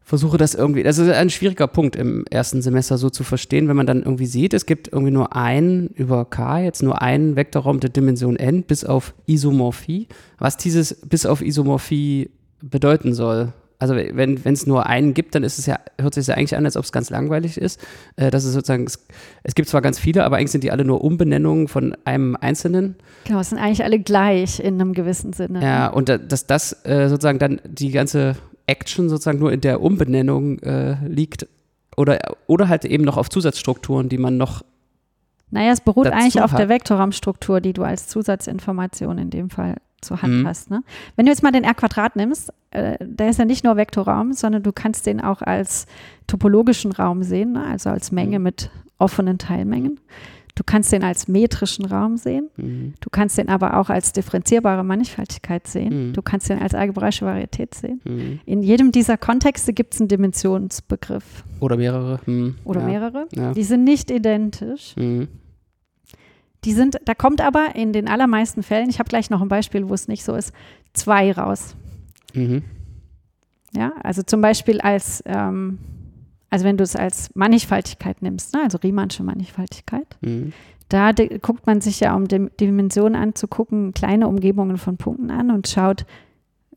versuche 0.03 0.37
das 0.37 0.55
irgendwie. 0.55 0.83
Das 0.83 0.97
ist 0.97 1.09
ein 1.09 1.29
schwieriger 1.29 1.67
Punkt 1.67 1.95
im 1.95 2.25
ersten 2.29 2.61
Semester 2.61 2.97
so 2.97 3.09
zu 3.09 3.23
verstehen, 3.23 3.67
wenn 3.69 3.77
man 3.77 3.85
dann 3.85 4.03
irgendwie 4.03 4.25
sieht, 4.25 4.53
es 4.53 4.65
gibt 4.65 4.89
irgendwie 4.89 5.11
nur 5.11 5.35
einen 5.35 5.87
über 5.89 6.25
K, 6.25 6.59
jetzt 6.59 6.83
nur 6.83 7.01
einen 7.01 7.35
Vektorraum 7.35 7.79
der 7.79 7.91
Dimension 7.91 8.35
n 8.35 8.63
bis 8.63 8.83
auf 8.83 9.13
Isomorphie. 9.25 10.07
Was 10.37 10.57
dieses 10.57 10.95
bis 10.95 11.25
auf 11.25 11.41
Isomorphie 11.41 12.29
bedeuten 12.61 13.13
soll. 13.13 13.53
Also 13.81 13.95
wenn 13.95 14.37
es 14.45 14.67
nur 14.67 14.85
einen 14.85 15.15
gibt, 15.15 15.33
dann 15.33 15.43
ist 15.43 15.57
es 15.57 15.65
ja, 15.65 15.79
hört 15.99 16.13
sich 16.13 16.27
ja 16.27 16.35
eigentlich 16.35 16.55
an, 16.55 16.65
als 16.65 16.77
ob 16.77 16.83
es 16.83 16.91
ganz 16.91 17.09
langweilig 17.09 17.57
ist. 17.57 17.81
Äh, 18.15 18.29
dass 18.29 18.43
es 18.43 18.53
sozusagen, 18.53 18.83
es, 18.83 19.03
es 19.41 19.55
gibt 19.55 19.69
zwar 19.69 19.81
ganz 19.81 19.97
viele, 19.97 20.23
aber 20.23 20.37
eigentlich 20.37 20.51
sind 20.51 20.63
die 20.63 20.69
alle 20.69 20.85
nur 20.85 21.03
Umbenennungen 21.03 21.67
von 21.67 21.97
einem 22.05 22.37
einzelnen. 22.39 22.95
Genau, 23.23 23.39
es 23.39 23.49
sind 23.49 23.57
eigentlich 23.57 23.83
alle 23.83 23.97
gleich 23.97 24.59
in 24.59 24.79
einem 24.79 24.93
gewissen 24.93 25.33
Sinne. 25.33 25.63
Ja, 25.63 25.87
und 25.87 26.09
da, 26.09 26.19
dass 26.19 26.45
das 26.45 26.85
äh, 26.85 27.09
sozusagen 27.09 27.39
dann 27.39 27.59
die 27.67 27.89
ganze 27.89 28.35
Action 28.67 29.09
sozusagen 29.09 29.39
nur 29.39 29.51
in 29.51 29.61
der 29.61 29.81
Umbenennung 29.81 30.59
äh, 30.59 31.03
liegt 31.07 31.47
oder, 31.97 32.19
oder 32.45 32.69
halt 32.69 32.85
eben 32.85 33.03
noch 33.03 33.17
auf 33.17 33.31
Zusatzstrukturen, 33.31 34.09
die 34.09 34.19
man 34.19 34.37
noch. 34.37 34.61
Naja, 35.49 35.71
es 35.71 35.81
beruht 35.81 36.05
eigentlich 36.05 36.39
auf 36.39 36.51
hat. 36.51 36.59
der 36.59 36.69
Vektorraumstruktur, 36.69 37.61
die 37.61 37.73
du 37.73 37.81
als 37.81 38.07
Zusatzinformation 38.09 39.17
in 39.17 39.31
dem 39.31 39.49
Fall 39.49 39.77
zur 40.01 40.21
Hand 40.21 40.33
Mhm. 40.41 40.47
hast. 40.47 40.69
Ne? 40.69 40.83
Wenn 41.15 41.25
du 41.25 41.31
jetzt 41.31 41.43
mal 41.43 41.51
den 41.51 41.63
R-Quadrat 41.63 42.15
nimmst, 42.15 42.51
äh, 42.71 42.97
der 43.01 43.29
ist 43.29 43.39
ja 43.39 43.45
nicht 43.45 43.63
nur 43.63 43.77
Vektorraum, 43.77 44.33
sondern 44.33 44.63
du 44.63 44.71
kannst 44.71 45.05
den 45.05 45.21
auch 45.21 45.41
als 45.41 45.85
topologischen 46.27 46.91
Raum 46.91 47.23
sehen, 47.23 47.53
ne? 47.53 47.63
also 47.65 47.89
als 47.89 48.11
Menge 48.11 48.39
Mhm. 48.39 48.43
mit 48.43 48.71
offenen 48.97 49.37
Teilmengen. 49.37 49.99
Du 50.55 50.63
kannst 50.65 50.91
den 50.91 51.03
als 51.03 51.29
metrischen 51.29 51.85
Raum 51.85 52.17
sehen. 52.17 52.49
Mhm. 52.57 52.93
Du 52.99 53.09
kannst 53.09 53.37
den 53.37 53.47
aber 53.47 53.77
auch 53.79 53.89
als 53.89 54.11
differenzierbare 54.11 54.83
Mannigfaltigkeit 54.83 55.65
sehen. 55.65 56.09
Mhm. 56.09 56.13
Du 56.13 56.21
kannst 56.21 56.49
den 56.49 56.59
als 56.59 56.75
algebraische 56.75 57.25
Varietät 57.25 57.73
sehen. 57.73 58.01
Mhm. 58.03 58.39
In 58.45 58.61
jedem 58.61 58.91
dieser 58.91 59.17
Kontexte 59.17 59.71
gibt 59.71 59.93
es 59.93 60.01
einen 60.01 60.09
Dimensionsbegriff 60.09 61.45
Oder 61.61 61.77
mehrere. 61.77 62.19
Mhm. 62.25 62.55
oder 62.65 62.81
ja. 62.81 62.85
mehrere. 62.87 63.27
Ja. 63.33 63.53
Die 63.53 63.63
sind 63.63 63.85
nicht 63.85 64.11
identisch. 64.11 64.93
Die 66.63 66.73
sind, 66.73 66.97
da 67.05 67.15
kommt 67.15 67.41
aber 67.41 67.75
in 67.75 67.91
den 67.91 68.07
allermeisten 68.07 68.61
Fällen, 68.63 68.89
ich 68.89 68.99
habe 68.99 69.09
gleich 69.09 69.29
noch 69.29 69.41
ein 69.41 69.47
Beispiel, 69.47 69.89
wo 69.89 69.93
es 69.93 70.07
nicht 70.07 70.23
so 70.23 70.35
ist, 70.35 70.53
zwei 70.93 71.31
raus. 71.31 71.75
Mhm. 72.33 72.63
Ja, 73.75 73.93
also 74.03 74.21
zum 74.21 74.41
Beispiel 74.41 74.79
als, 74.81 75.23
ähm, 75.25 75.79
also 76.49 76.65
wenn 76.65 76.77
du 76.77 76.83
es 76.83 76.95
als 76.95 77.29
Mannigfaltigkeit 77.35 78.21
nimmst, 78.21 78.53
ne, 78.53 78.61
also 78.63 78.77
Riemannsche 78.77 79.23
Mannigfaltigkeit, 79.23 80.17
Mhm. 80.21 80.53
da 80.89 81.11
guckt 81.41 81.65
man 81.65 81.81
sich 81.81 82.01
ja, 82.01 82.15
um 82.15 82.27
Dim 82.27 82.51
Dimensionen 82.59 83.15
anzugucken, 83.15 83.93
kleine 83.93 84.27
Umgebungen 84.27 84.77
von 84.77 84.97
Punkten 84.97 85.31
an 85.31 85.49
und 85.49 85.67
schaut, 85.67 86.05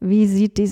wie 0.00 0.26
sieht 0.26 0.56
die, 0.58 0.70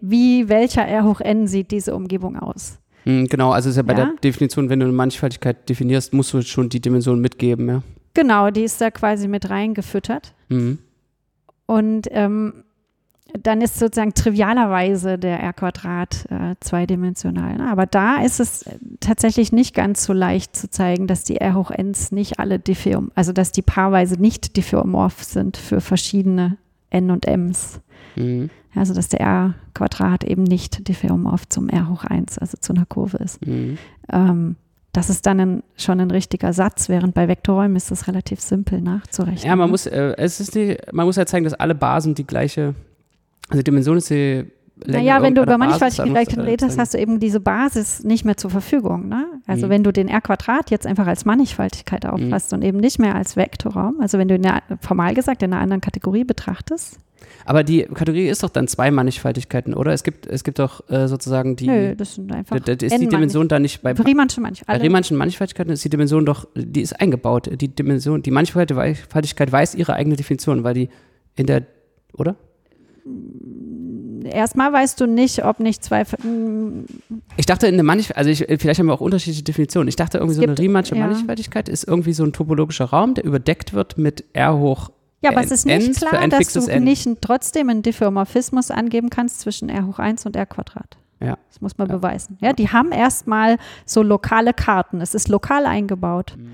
wie 0.00 0.48
welcher 0.48 0.86
R 0.86 1.04
hoch 1.04 1.20
n 1.20 1.46
sieht 1.48 1.70
diese 1.70 1.94
Umgebung 1.94 2.38
aus. 2.38 2.78
Mhm, 3.04 3.26
Genau, 3.26 3.50
also 3.50 3.68
ist 3.68 3.76
ja 3.76 3.82
bei 3.82 3.92
Ja. 3.94 4.06
der 4.06 4.14
Definition, 4.22 4.68
wenn 4.70 4.78
du 4.80 4.86
eine 4.86 4.94
Mannigfaltigkeit 4.94 5.68
definierst, 5.68 6.12
musst 6.14 6.32
du 6.32 6.40
schon 6.42 6.68
die 6.68 6.80
Dimension 6.80 7.20
mitgeben, 7.20 7.68
ja. 7.68 7.82
Genau, 8.14 8.50
die 8.50 8.62
ist 8.62 8.80
da 8.80 8.90
quasi 8.90 9.28
mit 9.28 9.50
reingefüttert. 9.50 10.34
Mhm. 10.48 10.78
Und 11.66 12.08
ähm, 12.10 12.64
dann 13.34 13.60
ist 13.60 13.78
sozusagen 13.78 14.14
trivialerweise 14.14 15.18
der 15.18 15.40
R-Quadrat 15.40 16.26
äh, 16.30 16.54
zweidimensional. 16.60 17.56
Ne? 17.56 17.70
Aber 17.70 17.86
da 17.86 18.22
ist 18.22 18.40
es 18.40 18.62
äh, 18.62 18.78
tatsächlich 19.00 19.52
nicht 19.52 19.74
ganz 19.74 20.04
so 20.04 20.12
leicht 20.12 20.56
zu 20.56 20.70
zeigen, 20.70 21.06
dass 21.06 21.24
die 21.24 21.36
R 21.36 21.54
hoch 21.54 21.70
n's 21.70 22.10
nicht 22.10 22.38
alle 22.38 22.58
diffeom, 22.58 23.12
also 23.14 23.32
dass 23.32 23.52
die 23.52 23.62
paarweise 23.62 24.20
nicht 24.20 24.56
diffeomorph 24.56 25.22
sind 25.22 25.56
für 25.56 25.80
verschiedene 25.80 26.56
n 26.90 27.10
und 27.10 27.26
m's. 27.26 27.80
Mhm. 28.16 28.48
Also 28.74 28.94
dass 28.94 29.08
der 29.08 29.20
R-Quadrat 29.20 30.24
eben 30.24 30.44
nicht 30.44 30.88
diffeomorph 30.88 31.48
zum 31.48 31.68
R 31.68 31.88
hoch 31.88 32.04
1, 32.04 32.38
also 32.38 32.56
zu 32.58 32.72
einer 32.72 32.86
Kurve 32.86 33.18
ist. 33.18 33.44
Mhm. 33.46 33.76
Ähm, 34.10 34.56
das 34.98 35.10
ist 35.10 35.26
dann 35.26 35.38
ein, 35.40 35.62
schon 35.76 36.00
ein 36.00 36.10
richtiger 36.10 36.52
Satz, 36.52 36.88
während 36.88 37.14
bei 37.14 37.28
Vektorräumen 37.28 37.76
ist 37.76 37.92
das 37.92 38.08
relativ 38.08 38.40
simpel 38.40 38.80
nachzurechnen. 38.80 39.46
Ja, 39.46 39.54
man 39.54 39.68
ne? 39.68 39.70
muss, 39.70 39.86
äh, 39.86 40.14
es 40.16 40.40
ist 40.40 40.56
die, 40.56 40.76
man 40.90 41.06
muss 41.06 41.16
halt 41.16 41.28
zeigen, 41.28 41.44
dass 41.44 41.54
alle 41.54 41.76
Basen 41.76 42.16
die 42.16 42.26
gleiche, 42.26 42.74
also 43.48 43.62
Dimension 43.62 43.96
ist 43.96 44.10
die 44.10 44.44
Länge 44.84 45.04
Naja, 45.04 45.22
wenn 45.22 45.34
du 45.34 45.42
über 45.42 45.58
Mannigfaltigkeit 45.58 46.36
redest, 46.38 46.78
hast 46.78 46.94
du 46.94 46.98
eben 46.98 47.18
diese 47.18 47.40
Basis 47.40 48.04
nicht 48.04 48.24
mehr 48.24 48.36
zur 48.36 48.50
Verfügung. 48.50 49.08
Ne? 49.08 49.26
Also 49.46 49.66
Mhm. 49.66 49.70
wenn 49.70 49.84
du 49.84 49.92
den 49.92 50.08
R-Quadrat 50.08 50.70
jetzt 50.70 50.86
einfach 50.86 51.06
als 51.06 51.24
Mannigfaltigkeit 51.24 52.06
auffasst 52.06 52.52
und 52.52 52.62
eben 52.62 52.78
nicht 52.78 52.98
mehr 52.98 53.14
als 53.14 53.36
Vektorraum, 53.36 54.00
also 54.00 54.18
wenn 54.18 54.28
du 54.28 54.36
ihn 54.36 54.44
ja 54.44 54.60
formal 54.80 55.14
gesagt 55.14 55.42
in 55.42 55.52
einer 55.52 55.62
anderen 55.62 55.80
Kategorie 55.80 56.24
betrachtest, 56.24 57.00
Aber 57.44 57.64
die 57.64 57.82
Kategorie 57.84 58.28
ist 58.28 58.42
doch 58.42 58.50
dann 58.50 58.68
zwei 58.68 58.90
Mannigfaltigkeiten, 58.90 59.72
oder? 59.74 59.92
Es 59.92 60.02
gibt, 60.02 60.26
es 60.26 60.44
gibt 60.44 60.58
doch 60.58 60.88
äh, 60.90 61.08
sozusagen 61.08 61.56
die. 61.56 61.66
nö, 61.66 61.94
das 61.96 62.14
sind 62.16 62.30
einfach 62.32 62.60
da, 62.60 62.74
da 62.74 62.86
ist 62.86 62.98
die 63.00 63.06
Dimension 63.08 63.48
da 63.48 63.58
nicht 63.58 63.80
bei. 63.82 63.92
Riemannsche 63.92 64.36
Bei 64.36 64.42
Mannigfaltigkeit. 64.42 64.82
Riemannschen 64.82 65.16
Mannigfaltigkeiten 65.16 65.72
ist 65.72 65.84
die 65.84 65.88
Dimension 65.90 66.26
doch, 66.26 66.46
die 66.54 66.82
ist 66.82 67.00
eingebaut. 67.00 67.48
Die 67.60 67.68
Dimension, 67.68 68.22
die 68.22 68.30
Mannigfaltigkeit 68.30 69.50
weiß 69.52 69.74
ihre 69.76 69.94
eigene 69.94 70.16
Definition, 70.16 70.62
weil 70.64 70.74
die 70.74 70.88
in 71.36 71.46
der, 71.46 71.62
oder? 72.12 72.36
Erstmal 74.24 74.72
weißt 74.72 75.00
du 75.00 75.06
nicht, 75.06 75.44
ob 75.44 75.60
nicht 75.60 75.82
zwei. 75.84 76.02
mm, 76.04 76.84
Ich 77.36 77.46
dachte 77.46 77.66
in 77.66 77.76
der 77.76 77.84
Mannigfaltigkeit, 77.84 78.18
also 78.18 78.30
ich, 78.54 78.60
vielleicht 78.60 78.78
haben 78.80 78.86
wir 78.86 78.92
auch 78.94 79.00
unterschiedliche 79.00 79.44
Definitionen. 79.44 79.88
Ich 79.88 79.96
dachte 79.96 80.18
irgendwie 80.18 80.32
Es 80.32 80.36
so 80.36 80.42
eine 80.42 80.52
gibt- 80.52 80.60
Riemannsche 80.60 80.94
ja. 80.96 81.06
Mannigfaltigkeit 81.06 81.68
ist 81.68 81.84
irgendwie 81.84 82.12
so 82.12 82.24
ein 82.24 82.32
topologischer 82.32 82.86
Raum, 82.86 83.14
der 83.14 83.24
überdeckt 83.24 83.72
wird 83.72 83.96
mit 83.96 84.24
R 84.34 84.58
hoch. 84.58 84.90
Ja, 85.20 85.30
aber 85.30 85.40
es 85.42 85.50
ist 85.50 85.66
nicht 85.66 85.96
klar, 85.96 86.28
dass 86.28 86.52
du 86.52 86.60
N. 86.66 86.84
nicht 86.84 87.08
trotzdem 87.20 87.68
einen 87.70 87.82
Diffeomorphismus 87.82 88.70
angeben 88.70 89.10
kannst 89.10 89.40
zwischen 89.40 89.68
R 89.68 89.86
hoch 89.86 89.98
1 89.98 90.26
und 90.26 90.36
R 90.36 90.46
Quadrat. 90.46 90.96
Ja. 91.20 91.36
Das 91.48 91.60
muss 91.60 91.76
man 91.78 91.88
Ja. 91.88 91.96
beweisen. 91.96 92.38
Ja, 92.40 92.52
die 92.52 92.68
haben 92.68 92.92
erstmal 92.92 93.56
so 93.84 94.02
lokale 94.02 94.54
Karten. 94.54 95.00
Es 95.00 95.14
ist 95.14 95.28
lokal 95.28 95.66
eingebaut 95.66 96.34
Mhm. 96.38 96.52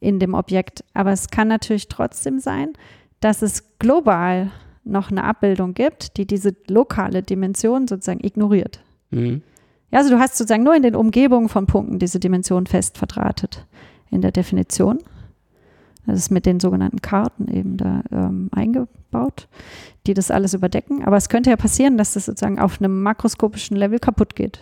in 0.00 0.18
dem 0.18 0.34
Objekt. 0.34 0.84
Aber 0.92 1.12
es 1.12 1.28
kann 1.30 1.48
natürlich 1.48 1.88
trotzdem 1.88 2.38
sein, 2.38 2.74
dass 3.20 3.40
es 3.40 3.78
global 3.78 4.50
noch 4.84 5.10
eine 5.10 5.24
Abbildung 5.24 5.72
gibt, 5.72 6.16
die 6.18 6.26
diese 6.26 6.54
lokale 6.68 7.22
Dimension 7.22 7.88
sozusagen 7.88 8.22
ignoriert. 8.24 8.80
Mhm. 9.10 9.40
Ja, 9.90 9.98
also 10.00 10.10
du 10.10 10.18
hast 10.18 10.36
sozusagen 10.36 10.62
nur 10.62 10.74
in 10.76 10.82
den 10.82 10.94
Umgebungen 10.94 11.48
von 11.48 11.66
Punkten 11.66 11.98
diese 11.98 12.20
Dimension 12.20 12.66
fest 12.66 12.98
verdrahtet 12.98 13.66
in 14.10 14.20
der 14.20 14.30
Definition. 14.32 14.98
Das 16.06 16.18
ist 16.18 16.30
mit 16.30 16.46
den 16.46 16.60
sogenannten 16.60 17.00
Karten 17.02 17.48
eben 17.48 17.76
da 17.76 18.02
ähm, 18.10 18.48
eingebaut, 18.52 19.48
die 20.06 20.14
das 20.14 20.30
alles 20.30 20.54
überdecken. 20.54 21.04
Aber 21.04 21.16
es 21.16 21.28
könnte 21.28 21.50
ja 21.50 21.56
passieren, 21.56 21.98
dass 21.98 22.14
das 22.14 22.24
sozusagen 22.26 22.58
auf 22.58 22.80
einem 22.80 23.02
makroskopischen 23.02 23.76
Level 23.76 23.98
kaputt 23.98 24.34
geht 24.34 24.60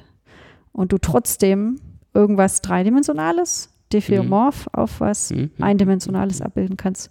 und 0.73 0.93
du 0.93 0.99
trotzdem 0.99 1.81
irgendwas 2.15 2.61
Dreidimensionales, 2.63 3.71
diffeomorph 3.93 4.67
auf 4.73 5.01
was 5.01 5.31
Mhm. 5.31 5.51
Eindimensionales 5.61 6.43
abbilden 6.43 6.77
kannst. 6.77 7.11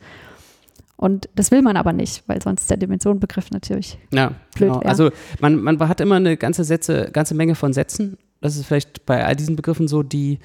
Und 0.97 1.29
das 1.35 1.51
will 1.51 1.61
man 1.61 1.77
aber 1.77 1.93
nicht, 1.93 2.23
weil 2.27 2.41
sonst 2.41 2.69
der 2.69 2.77
Dimensionenbegriff 2.77 3.51
natürlich 3.51 3.99
Ja, 4.11 4.31
Blöd 4.55 4.69
genau. 4.69 4.81
wär. 4.81 4.89
Also 4.89 5.11
man, 5.39 5.61
man 5.61 5.79
hat 5.87 6.01
immer 6.01 6.15
eine 6.15 6.37
ganze 6.37 6.63
Sätze, 6.63 7.09
ganze 7.13 7.35
Menge 7.35 7.55
von 7.55 7.71
Sätzen. 7.71 8.17
Das 8.41 8.55
ist 8.57 8.65
vielleicht 8.65 9.05
bei 9.05 9.23
all 9.23 9.35
diesen 9.35 9.55
Begriffen 9.55 9.87
so, 9.87 10.01
die 10.03 10.39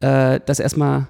äh, 0.00 0.40
das 0.44 0.60
erstmal, 0.60 1.08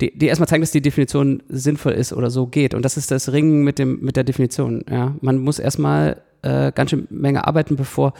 die, 0.00 0.16
die 0.16 0.26
erstmal 0.26 0.48
zeigen, 0.48 0.62
dass 0.62 0.70
die 0.72 0.82
Definition 0.82 1.42
sinnvoll 1.48 1.92
ist 1.92 2.12
oder 2.12 2.30
so 2.30 2.46
geht. 2.46 2.74
Und 2.74 2.84
das 2.84 2.96
ist 2.96 3.10
das 3.10 3.32
Ringen 3.32 3.64
mit 3.64 3.78
dem, 3.78 4.00
mit 4.00 4.16
der 4.16 4.24
Definition. 4.24 4.84
Ja. 4.90 5.14
Man 5.20 5.38
muss 5.38 5.58
erstmal 5.58 6.20
äh, 6.42 6.70
ganz 6.72 6.90
schön 6.90 7.06
Menge 7.10 7.46
arbeiten, 7.46 7.76
bevor 7.76 8.12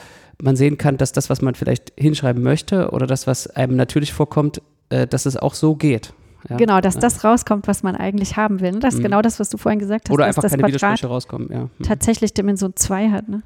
man 0.43 0.57
sehen 0.57 0.79
kann, 0.79 0.97
dass 0.97 1.13
das, 1.13 1.29
was 1.31 1.43
man 1.43 1.55
vielleicht 1.55 1.93
hinschreiben 1.97 2.43
möchte 2.43 2.91
oder 2.91 3.07
das, 3.07 3.27
was 3.27 3.47
einem 3.49 3.77
natürlich 3.77 4.13
vorkommt, 4.13 4.61
äh, 4.89 5.07
dass 5.07 5.27
es 5.27 5.37
auch 5.37 5.55
so 5.55 5.75
geht. 5.77 6.13
Ja. 6.49 6.57
Genau, 6.57 6.81
dass 6.81 6.95
Ja. 6.95 7.01
das 7.01 7.25
rauskommt, 7.25 7.67
was 7.67 7.83
man 7.83 7.97
eigentlich 7.97 8.37
haben 8.37 8.61
will. 8.61 8.73
ne? 8.73 8.79
Das 8.79 8.95
ist 8.95 9.01
Mhm. 9.01 9.05
genau 9.05 9.23
das, 9.23 9.41
was 9.41 9.49
du 9.51 9.57
vorhin 9.59 9.79
gesagt 9.79 10.09
hast, 10.09 10.15
Oder 10.15 10.27
einfach 10.27 10.43
keine 10.43 10.63
Quadrat 10.63 10.75
Widersprüche 10.75 11.07
rauskommen. 11.09 11.49
Ja. 11.53 11.59
Hm. 11.61 11.69
tatsächlich 11.83 12.33
Dimension 12.35 12.75
2 12.77 13.11
hat. 13.11 13.29
Ne? 13.29 13.43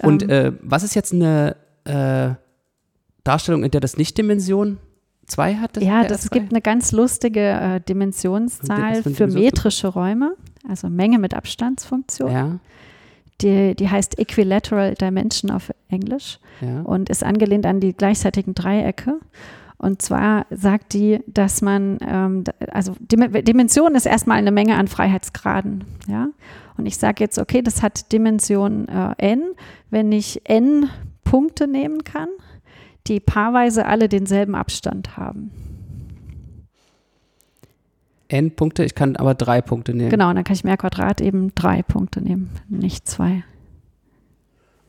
Und 0.00 0.22
Ähm, 0.24 0.30
äh, 0.30 0.52
was 0.62 0.82
ist 0.84 0.94
jetzt 0.94 1.12
eine 1.12 1.56
äh, 1.84 2.30
Darstellung, 3.24 3.64
in 3.64 3.70
der 3.70 3.80
das 3.80 3.96
nicht 3.96 4.16
Dimension 4.18 4.78
2 5.26 5.56
hat? 5.56 5.76
ja, 5.82 6.00
der 6.00 6.08
das 6.08 6.28
R2? 6.28 6.32
gibt 6.32 6.52
eine 6.52 6.60
ganz 6.60 6.92
lustige 6.92 7.40
äh, 7.40 7.80
Dimensionszahl 7.80 9.02
das 9.02 9.16
für 9.16 9.26
metrische 9.26 9.88
Räume, 9.88 10.34
also 10.68 10.88
Menge 10.88 11.18
mit 11.18 11.34
Abstandsfunktion. 11.34 12.30
Ja, 12.30 12.58
Die, 13.40 13.74
die 13.74 13.88
heißt 13.88 14.18
Equilateral 14.18 14.94
Dimension 14.94 15.50
auf 15.50 15.72
Englisch 15.88 16.38
ja. 16.60 16.82
und 16.82 17.10
ist 17.10 17.24
angelehnt 17.24 17.66
an 17.66 17.80
die 17.80 17.92
gleichzeitigen 17.92 18.54
Dreiecke. 18.54 19.20
Und 19.78 20.00
zwar 20.00 20.46
sagt 20.50 20.94
die, 20.94 21.20
dass 21.26 21.60
man, 21.60 21.98
ähm, 22.00 22.44
also 22.70 22.94
Dim 22.98 23.30
Dimension 23.44 23.94
ist 23.94 24.06
erstmal 24.06 24.38
eine 24.38 24.50
Menge 24.50 24.76
an 24.76 24.88
Freiheitsgraden. 24.88 25.84
Ja? 26.08 26.28
Und 26.78 26.86
ich 26.86 26.96
sage 26.96 27.22
jetzt, 27.22 27.38
okay, 27.38 27.62
das 27.62 27.82
hat 27.82 28.12
Dimension 28.12 28.88
äh, 28.88 29.14
n, 29.18 29.42
wenn 29.90 30.12
ich 30.12 30.40
n 30.44 30.88
Punkte 31.24 31.66
nehmen 31.66 32.04
kann, 32.04 32.28
die 33.06 33.20
paarweise 33.20 33.86
alle 33.86 34.08
denselben 34.08 34.54
Abstand 34.54 35.16
haben. 35.16 35.50
N 38.28 38.50
Punkte, 38.50 38.84
ich 38.84 38.94
kann 38.94 39.16
aber 39.16 39.34
drei 39.34 39.62
Punkte 39.62 39.94
nehmen. 39.94 40.10
Genau, 40.10 40.30
und 40.30 40.34
dann 40.34 40.44
kann 40.44 40.54
ich 40.54 40.64
mehr 40.64 40.76
Quadrat 40.76 41.20
eben 41.20 41.54
drei 41.54 41.82
Punkte 41.82 42.20
nehmen, 42.20 42.50
nicht 42.68 43.08
zwei. 43.08 43.44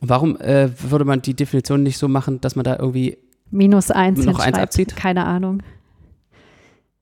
Und 0.00 0.08
warum 0.08 0.36
äh, 0.40 0.70
würde 0.90 1.04
man 1.04 1.22
die 1.22 1.34
Definition 1.34 1.82
nicht 1.82 1.98
so 1.98 2.08
machen, 2.08 2.40
dass 2.40 2.56
man 2.56 2.64
da 2.64 2.76
irgendwie, 2.78 3.18
Minus 3.50 3.90
eins 3.90 4.24
Noch 4.24 4.40
eins 4.40 4.58
abzieht? 4.58 4.94
Keine 4.96 5.24
Ahnung. 5.24 5.62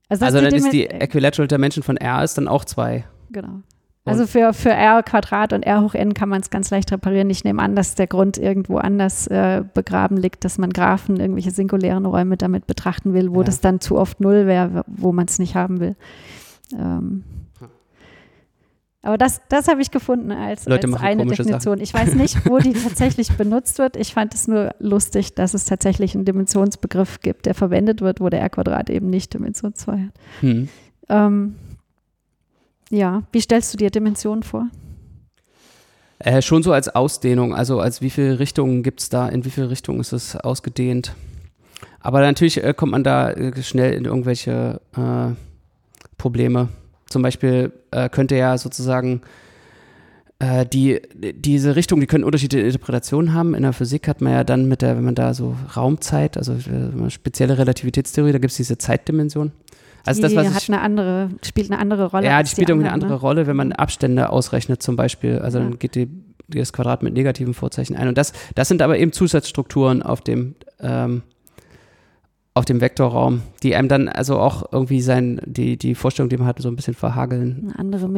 Also, 0.09 0.25
also 0.25 0.41
dann 0.41 0.55
ist 0.55 0.73
die 0.73 0.87
Equilateral 0.87 1.49
Dimension 1.49 1.83
von 1.83 1.97
R 1.97 2.23
ist 2.23 2.39
dann 2.39 2.47
auch 2.47 2.65
zwei. 2.65 3.05
Genau. 3.31 3.63
Also 4.07 4.27
für, 4.27 4.53
für 4.53 4.71
r 4.71 5.03
Quadrat 5.03 5.53
und 5.53 5.65
r 5.65 5.83
hoch 5.83 5.95
n 5.95 6.15
kann 6.15 6.29
man 6.29 6.41
es 6.41 6.51
ganz 6.51 6.71
leicht 6.71 6.93
reparieren. 6.93 7.29
Ich 7.29 7.45
nehme 7.45 7.61
an, 7.63 7.75
dass 7.75 7.95
der 7.97 8.07
Grund 8.07 8.39
irgendwo 8.39 8.79
anders 8.79 9.27
äh, 9.27 9.65
begraben 9.75 10.17
liegt, 10.17 10.45
dass 10.45 10.59
man 10.59 10.71
Graphen, 10.71 11.19
irgendwelche 11.19 11.51
singulären 11.51 12.07
Räume 12.07 12.37
damit 12.37 12.67
betrachten 12.67 13.15
will, 13.15 13.33
wo 13.35 13.41
Ja. 13.41 13.45
das 13.45 13.61
dann 13.61 13.81
zu 13.81 13.97
oft 13.99 14.21
null 14.21 14.47
wäre, 14.47 14.85
wo 14.87 15.13
man 15.13 15.27
es 15.27 15.39
nicht 15.39 15.55
haben 15.57 15.81
will. 15.81 15.97
Ähm, 16.79 17.25
aber 19.03 19.19
das, 19.19 19.41
das 19.49 19.69
habe 19.69 19.81
ich 19.83 19.93
gefunden 19.93 20.33
als, 20.33 20.67
als 20.67 20.85
eine 21.01 21.27
Definition. 21.27 21.81
Ich 21.81 21.95
weiß 21.95 22.17
nicht, 22.17 22.45
wo 22.51 22.59
die 22.59 22.73
tatsächlich 22.73 23.31
benutzt 23.37 23.79
wird. 23.79 23.95
Ich 23.97 24.15
fand 24.15 24.35
es 24.35 24.49
nur 24.49 24.75
lustig, 24.81 25.37
dass 25.37 25.55
es 25.55 25.65
tatsächlich 25.65 26.17
einen 26.17 26.25
Dimensionsbegriff 26.25 27.21
gibt, 27.21 27.47
der 27.47 27.55
verwendet 27.55 28.01
wird, 28.01 28.21
wo 28.21 28.29
der 28.31 28.41
r-Quadrat 28.41 28.91
eben 28.91 29.09
nicht 29.09 29.33
Dimension 29.33 29.75
2 29.75 29.93
hat. 29.93 30.13
Hm. 30.41 30.69
Ähm, 31.09 31.55
ja, 32.91 33.23
wie 33.33 33.41
stellst 33.41 33.73
du 33.73 33.79
dir 33.79 33.91
Dimensionen 33.91 34.43
vor? 34.43 34.67
Äh, 36.19 36.41
schon 36.41 36.63
so 36.63 36.73
als 36.73 36.89
Ausdehnung, 36.89 37.55
also 37.55 37.81
als 37.81 38.01
wie 38.01 38.11
viele 38.11 38.39
Richtungen 38.39 38.83
gibt 38.83 39.01
es 39.01 39.09
da, 39.09 39.29
in 39.29 39.45
wie 39.45 39.51
viele 39.51 39.71
Richtungen 39.71 40.01
ist 40.01 40.13
es 40.13 40.37
ausgedehnt. 40.37 41.15
Aber 42.01 42.21
natürlich 42.21 42.63
äh, 42.63 42.73
kommt 42.75 42.93
man 42.93 43.05
da 43.05 43.31
äh, 43.31 43.63
schnell 43.63 43.93
in 43.93 44.05
irgendwelche 44.05 44.81
äh, 44.97 45.35
Probleme. 46.17 46.69
Zum 47.09 47.23
Beispiel 47.23 47.73
äh, 47.91 48.09
könnte 48.09 48.37
ja 48.37 48.57
sozusagen 48.59 49.23
die, 50.75 51.01
diese 51.15 51.77
Richtung, 51.77 51.99
die 51.99 52.07
können 52.07 52.23
unterschiedliche 52.23 52.67
Interpretationen 52.67 53.33
haben. 53.33 53.55
In 53.55 53.63
der 53.63 53.73
Physik 53.73 54.07
hat 54.07 54.21
man 54.21 54.35
ja 54.35 54.45
dann 54.45 54.69
mit 54.69 54.83
der, 54.83 54.95
wenn 54.95 55.05
man 55.05 55.15
da 55.15 55.33
so 55.33 55.57
Raumzeit, 55.75 56.37
also 56.37 56.59
spezielle 57.09 57.57
Relativitätstheorie, 57.57 58.33
da 58.33 58.39
gibt 58.39 58.51
es 58.51 58.59
diese 58.59 58.77
Zeitdimension. 58.77 59.53
Also 60.07 60.23
das, 60.23 60.31
die 60.31 60.37
was 60.37 60.55
hat 60.55 60.63
ich, 60.63 60.69
eine 60.69 60.81
andere, 60.81 61.31
spielt 61.45 61.71
eine 61.71 61.81
andere 61.81 62.07
Rolle. 62.07 62.27
ja, 62.27 62.43
die 62.43 62.49
spielt 62.51 62.69
irgendwie 62.69 62.87
eine 62.87 62.95
andere 62.95 63.13
ne? 63.13 63.21
Rolle, 63.21 63.47
wenn 63.47 63.57
man 63.57 63.73
Abstände 63.73 64.31
ausrechnet 64.31 64.83
zum 64.83 64.97
Beispiel. 64.97 65.39
Also 65.39 65.59
Ja. 65.59 65.65
dann 65.65 65.79
geht 65.79 65.95
die, 65.95 66.09
das 66.49 66.73
Quadrat 66.73 67.03
mit 67.03 67.15
negativen 67.15 67.55
Vorzeichen 67.55 67.97
ein. 67.97 68.09
Und 68.09 68.17
das, 68.19 68.33
das 68.55 68.69
sind 68.69 68.83
aber 68.83 68.99
eben 68.99 69.13
Zusatzstrukturen 69.13 70.03
auf 70.03 70.21
dem, 70.21 70.55
ähm, 70.81 71.23
auf 72.55 72.65
dem 72.65 72.81
Vektorraum, 72.81 73.43
die 73.63 73.75
einem 73.77 73.89
dann 73.89 74.09
also 74.09 74.39
auch 74.39 74.73
irgendwie 74.73 75.03
sein, 75.03 75.43
die, 75.45 75.77
die 75.77 75.95
Vorstellung, 75.95 76.31
die 76.31 76.39
man 76.39 76.47
hat, 76.47 76.59
so 76.63 76.69
ein 76.71 76.77
bisschen 76.77 76.95
verhageln, 76.95 77.75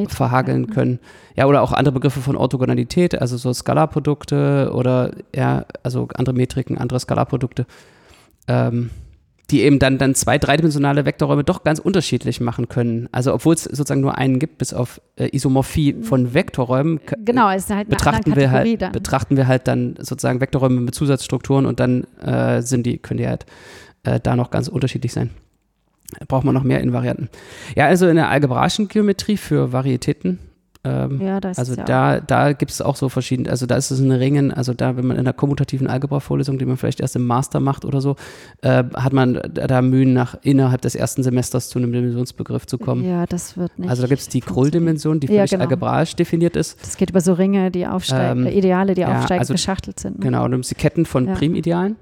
verhageln 0.09 0.67
ja. 0.69 0.75
können. 0.75 1.01
Ja, 1.35 1.47
oder 1.47 1.61
auch 1.63 1.73
andere 1.73 1.95
Begriffe 1.95 2.21
von 2.21 2.37
Orthogonalität, 2.37 3.21
also 3.21 3.37
so 3.37 3.53
Skalarprodukte 3.53 4.71
oder 4.73 5.13
ja, 5.35 5.65
also 5.83 6.07
andere 6.15 6.37
Metriken, 6.37 6.79
andere 6.79 7.01
Skalarprodukte. 7.01 7.67
Ähm, 8.47 8.91
die 9.51 9.63
eben 9.63 9.79
dann, 9.79 9.97
dann 9.97 10.15
zwei 10.15 10.37
dreidimensionale 10.37 11.07
Vektorräume 11.07 11.43
doch 11.43 11.65
ganz 11.65 11.79
unterschiedlich 11.79 12.41
machen 12.41 12.69
können. 12.69 13.09
Also 13.13 13.33
obwohl 13.33 13.55
es 13.55 13.65
sozusagen 13.65 14.03
nur 14.03 14.19
einen 14.19 14.39
gibt, 14.39 14.59
bis 14.59 14.75
auf 14.75 15.01
äh, 15.17 15.35
Isomorphie 15.35 15.97
von 16.03 16.35
Vektorräumen, 16.35 17.05
k- 17.05 17.17
Genau, 17.25 17.51
ist 17.51 17.71
halt 17.71 17.89
betrachten 17.89 18.37
wir 18.37 18.51
halt, 18.51 18.83
dann. 18.83 18.93
betrachten 18.93 19.37
wir 19.39 19.47
halt 19.47 19.67
dann 19.67 19.95
sozusagen 19.99 20.41
Vektorräume 20.41 20.81
mit 20.81 20.95
Zusatzstrukturen 20.95 21.65
und 21.65 21.81
dann 21.81 22.05
äh, 22.23 22.61
sind 22.61 22.85
die, 22.85 22.99
können 22.99 23.19
die 23.19 23.27
halt 23.27 23.47
äh, 24.05 24.21
da 24.21 24.37
noch 24.37 24.51
ganz 24.51 24.69
unterschiedlich 24.69 25.13
sein. 25.15 25.31
Braucht 26.27 26.45
man 26.45 26.55
noch 26.55 26.63
mehr 26.63 26.81
Invarianten. 26.81 27.29
Ja, 27.77 27.87
also 27.87 28.07
in 28.09 28.17
der 28.17 28.29
algebraischen 28.29 28.89
Geometrie 28.89 29.37
für 29.37 29.73
Varietäten 29.73 30.39
ähm, 30.89 31.21
ja, 31.21 31.41
da 31.41 31.51
ist 31.51 31.59
also 31.59 31.73
es 31.73 31.79
ja 31.79 31.85
da, 31.85 32.21
da 32.21 32.53
gibt 32.53 32.71
es 32.71 32.81
auch 32.81 32.97
so 32.97 33.09
verschiedene, 33.09 33.51
also 33.51 33.67
da 33.67 33.77
ist 33.77 33.91
es 33.91 34.01
ein 34.01 34.11
Ringen, 34.13 34.53
also 34.53 34.73
da, 34.75 34.97
wenn 34.97 35.07
man 35.07 35.17
in 35.17 35.25
der 35.25 35.35
kommutativen 35.35 35.87
Algebra-Vorlesung, 35.87 36.59
die 36.59 36.65
man 36.65 36.77
vielleicht 36.77 37.01
erst 37.01 37.17
im 37.17 37.27
Master 37.27 37.61
macht 37.61 37.85
oder 37.85 38.01
so, 38.01 38.17
äh, 38.63 38.85
hat 38.95 39.13
man 39.13 39.41
da 39.53 39.83
Mühen 39.83 40.13
nach 40.15 40.37
innerhalb 40.43 40.81
des 40.83 40.95
ersten 40.95 41.23
Semesters 41.23 41.69
zu 41.69 41.79
einem 41.79 41.93
Dimensionsbegriff 41.93 42.67
zu 42.67 42.79
kommen. 42.79 43.05
ja, 43.05 43.27
das 43.27 43.57
wird 43.57 43.79
nicht. 43.79 43.91
also 43.91 44.03
da 44.03 44.09
gibt 44.09 44.21
es 44.21 44.29
die. 44.29 44.41
Krull-Dimension, 44.41 45.21
die 45.21 45.27
Ja, 45.27 45.35
völlig 45.35 45.51
genau. 45.51 45.65
algebraisch 45.65 46.17
definiert 46.17 46.57
ist. 46.57 46.81
Das 46.81 46.97
geht 46.97 47.11
über 47.11 47.21
so 47.21 47.33
Ringe, 47.35 47.71
die 47.71 47.87
aufsteigen, 47.87 48.41
Ähm, 48.43 48.47
äh, 48.47 48.59
Ideale, 48.59 48.95
die 48.95 49.03
ja, 49.03 49.17
aufsteigend 49.19 49.41
also- 49.43 49.55
geschachtelt 49.55 50.01
sind. 50.01 50.19
Ne? 50.19 50.25
Genau, 50.25 50.45
und 50.45 50.51
du 50.53 50.57
nimmst 50.57 50.71
die 50.71 50.75
Ketten 50.75 51.05
von. 51.05 51.27
Primidealen. 51.35 51.97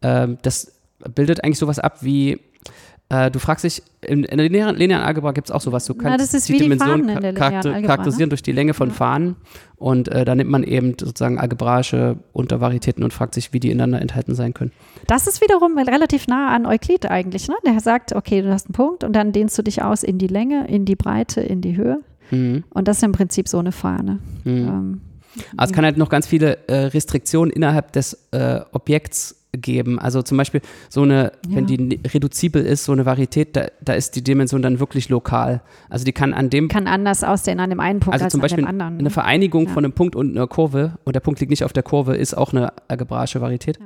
Ähm, 0.00 0.38
das 0.42 0.72
bildet 1.14 1.44
eigentlich 1.44 1.58
sowas 1.58 1.78
ab 1.78 1.98
wie, 2.02 2.40
äh, 3.12 3.30
du 3.30 3.38
fragst 3.38 3.64
dich, 3.64 3.82
in, 4.00 4.24
in 4.24 4.38
der 4.38 4.48
linearen, 4.48 4.74
linearen 4.74 5.04
Algebra 5.04 5.32
gibt 5.32 5.48
es 5.48 5.52
auch 5.52 5.60
sowas, 5.60 5.84
du 5.84 5.92
Na, 5.96 6.10
kannst 6.10 6.24
das 6.24 6.34
ist 6.34 6.48
die 6.48 6.54
die 6.54 6.60
Dimension 6.60 7.06
charakter 7.06 7.74
Algebra, 7.74 7.80
charakterisieren 7.82 8.30
durch 8.30 8.42
die 8.42 8.52
Länge 8.52 8.72
von 8.72 8.88
Ja. 8.88 8.94
Fahnen 8.94 9.36
und 9.76 10.08
äh, 10.08 10.24
da 10.24 10.34
nimmt 10.34 10.50
man 10.50 10.62
eben 10.62 10.96
sozusagen 10.98 11.38
algebraische 11.38 12.16
Untervarietäten 12.32 13.04
und 13.04 13.12
fragt 13.12 13.34
sich, 13.34 13.52
wie 13.52 13.60
die 13.60 13.70
ineinander 13.70 14.00
enthalten 14.00 14.34
sein 14.34 14.54
können. 14.54 14.72
Das 15.06 15.26
ist 15.26 15.42
wiederum 15.42 15.76
relativ 15.76 16.26
nah 16.26 16.54
an 16.54 16.64
Euklid 16.64 17.10
eigentlich. 17.10 17.48
Ne? 17.48 17.54
Der 17.66 17.80
sagt, 17.80 18.14
okay, 18.14 18.40
du 18.40 18.50
hast 18.50 18.66
einen 18.66 18.74
Punkt 18.74 19.04
und 19.04 19.12
dann 19.14 19.32
dehnst 19.32 19.58
du 19.58 19.62
dich 19.62 19.82
aus 19.82 20.02
in 20.02 20.16
die 20.16 20.28
Länge, 20.28 20.66
in 20.68 20.86
die 20.86 20.96
Breite, 20.96 21.42
in 21.42 21.60
die 21.60 21.76
Höhe. 21.76 22.00
Mhm. 22.30 22.64
Und 22.70 22.88
das 22.88 22.98
ist 22.98 23.02
im 23.02 23.12
Prinzip 23.12 23.46
so 23.46 23.58
eine 23.58 23.72
Fahne. 23.72 24.20
Mhm. 24.44 24.50
Ähm, 24.50 25.00
Aber 25.56 25.64
es 25.66 25.72
kann 25.72 25.84
halt 25.84 25.98
noch 25.98 26.08
ganz 26.08 26.26
viele 26.26 26.66
äh, 26.68 26.86
Restriktionen 26.86 27.50
innerhalb 27.52 27.92
des 27.92 28.28
äh, 28.30 28.60
Objekts 28.72 29.41
geben. 29.60 29.98
Also 29.98 30.22
zum 30.22 30.38
Beispiel 30.38 30.62
so 30.88 31.02
eine, 31.02 31.32
Ja. 31.48 31.56
wenn 31.56 31.66
die 31.66 32.00
reduzibel 32.14 32.64
ist, 32.64 32.84
so 32.84 32.92
eine 32.92 33.04
Varietät, 33.04 33.54
da, 33.54 33.66
da 33.82 33.92
ist 33.92 34.16
die 34.16 34.24
Dimension 34.24 34.62
dann 34.62 34.80
wirklich 34.80 35.08
lokal. 35.10 35.60
Also 35.90 36.04
die 36.06 36.12
kann 36.12 36.32
an 36.32 36.48
dem 36.48 36.68
Kann 36.68 36.86
anders 36.86 37.22
aussehen 37.22 37.60
an 37.60 37.68
dem 37.68 37.80
einen 37.80 38.00
Punkt 38.00 38.14
also 38.14 38.24
als 38.24 38.32
zum 38.32 38.40
an 38.40 38.42
Beispiel 38.42 38.64
dem 38.64 38.68
anderen. 38.68 38.94
eine 38.94 39.02
ne? 39.04 39.10
Vereinigung 39.10 39.66
Ja. 39.66 39.72
von 39.72 39.84
einem 39.84 39.92
Punkt 39.92 40.16
und 40.16 40.30
einer 40.36 40.46
Kurve 40.46 40.92
und 41.04 41.14
der 41.14 41.20
Punkt 41.20 41.40
liegt 41.40 41.50
nicht 41.50 41.64
auf 41.64 41.72
der 41.74 41.82
Kurve, 41.82 42.16
ist 42.16 42.34
auch 42.34 42.52
eine 42.52 42.72
algebraische 42.88 43.40
Varietät. 43.42 43.78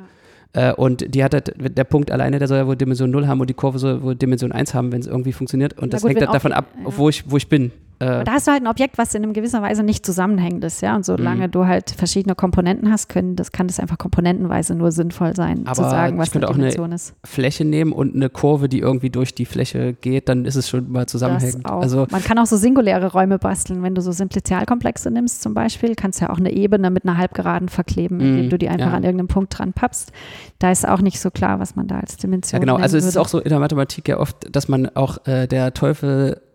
Äh, 0.53 0.73
und 0.73 1.13
die 1.15 1.25
hat 1.25 1.35
halt, 1.35 1.53
der 1.77 1.85
Punkt 1.85 2.13
alleine, 2.13 2.39
der 2.39 2.47
soll 2.47 2.59
ja 2.59 2.67
wohl 2.69 2.77
Dimension 2.77 3.11
0 3.11 3.27
haben 3.27 3.41
und 3.41 3.51
die 3.51 3.55
Kurve 3.55 3.81
soll 3.81 4.03
wohl 4.03 4.15
Dimension 4.15 4.53
1 4.53 4.73
haben, 4.73 4.93
wenn 4.93 5.01
es 5.01 5.07
irgendwie 5.09 5.33
funktioniert. 5.33 5.73
Und 5.75 5.89
Na 5.89 5.93
das 5.97 6.03
gut, 6.03 6.11
hängt 6.11 6.21
halt 6.21 6.33
davon 6.33 6.53
ab, 6.53 6.67
ja. 6.85 6.93
wo, 6.97 7.09
ich, 7.09 7.29
wo 7.29 7.37
ich 7.37 7.49
bin. 7.49 7.73
Äh, 7.99 8.25
da 8.25 8.33
hast 8.33 8.47
du 8.47 8.53
halt 8.53 8.63
ein 8.63 8.67
Objekt, 8.67 8.99
was 8.99 9.15
in 9.15 9.23
einer 9.25 9.33
gewisser 9.33 9.63
Weise 9.63 9.83
nicht 9.83 10.05
zusammenhängend 10.05 10.63
ist, 10.65 10.83
ja. 10.83 10.95
Und 10.97 11.05
solange 11.05 11.47
Mhm. 11.47 11.51
du 11.51 11.67
halt 11.67 11.91
verschiedene 11.91 12.35
Komponenten 12.35 12.91
hast, 12.91 13.09
können, 13.09 13.37
das 13.37 13.53
kann 13.53 13.67
das 13.69 13.81
einfach 13.81 13.99
komponentenweise 13.99 14.75
nur 14.75 14.93
sinnvoll 14.93 15.35
sein, 15.35 15.65
zu 15.65 15.67
Aber 15.83 15.91
sagen, 15.91 16.15
ich 16.17 16.21
was 16.21 16.31
könnte 16.31 16.47
eine 16.49 16.53
auch 16.53 16.55
eine 16.59 16.65
Dimension 16.65 16.93
ist. 16.93 17.15
Fläche 17.25 17.65
nehmen 17.65 17.93
und 17.93 18.15
eine 18.15 18.29
Kurve, 18.29 18.69
die 18.69 18.81
irgendwie 18.81 19.11
durch 19.11 19.35
die 19.35 19.47
Fläche 19.47 19.95
geht, 19.95 20.29
dann 20.29 20.45
ist 20.45 20.57
es 20.57 20.69
schon 20.69 20.91
mal 20.93 21.07
zusammenhängend. 21.07 21.65
Also 21.69 22.07
Man 22.11 22.23
kann 22.23 22.39
auch 22.39 22.47
so 22.47 22.57
singuläre 22.57 23.13
Räume 23.13 23.39
basteln. 23.39 23.83
Wenn 23.83 23.95
du 23.95 24.03
so 24.03 24.13
Simplizialkomplexe 24.13 25.11
nimmst 25.11 25.43
zum 25.43 25.55
Beispiel, 25.55 25.95
kannst 25.95 26.21
du 26.21 26.27
ja 26.27 26.31
auch 26.31 26.39
eine 26.39 26.53
Ebene 26.53 26.91
mit 26.91 27.05
einer 27.05 27.17
Halbgeraden 27.17 27.69
verkleben, 27.69 28.21
indem 28.21 28.47
Mhm, 28.47 28.51
du 28.51 28.59
die 28.59 28.69
einfach 28.69 28.89
ja. 28.91 28.95
an 28.97 29.05
irgendeinem 29.05 29.29
Punkt 29.29 29.59
dran 29.59 29.73
pappst. 29.73 30.13
Da 30.59 30.71
ist 30.71 30.87
auch 30.87 31.01
nicht 31.01 31.19
so 31.21 31.31
klar, 31.31 31.61
was 31.61 31.77
man 31.77 31.87
da 31.87 31.99
als 32.01 32.17
Dimension 32.17 32.57
Ja, 32.57 32.61
genau. 32.61 32.77
Also 32.77 32.97
es 32.97 33.05
nennen 33.05 33.09
ist 33.09 33.15
würde. 33.15 33.21
auch 33.23 33.29
so 33.29 33.39
in 33.41 33.49
der 33.49 33.59
Mathematik 33.59 34.09
ja 34.09 34.19
oft, 34.19 34.55
dass 34.55 34.69
man 34.69 34.89
auch 34.95 35.27
äh, 35.27 35.47
der 35.47 35.73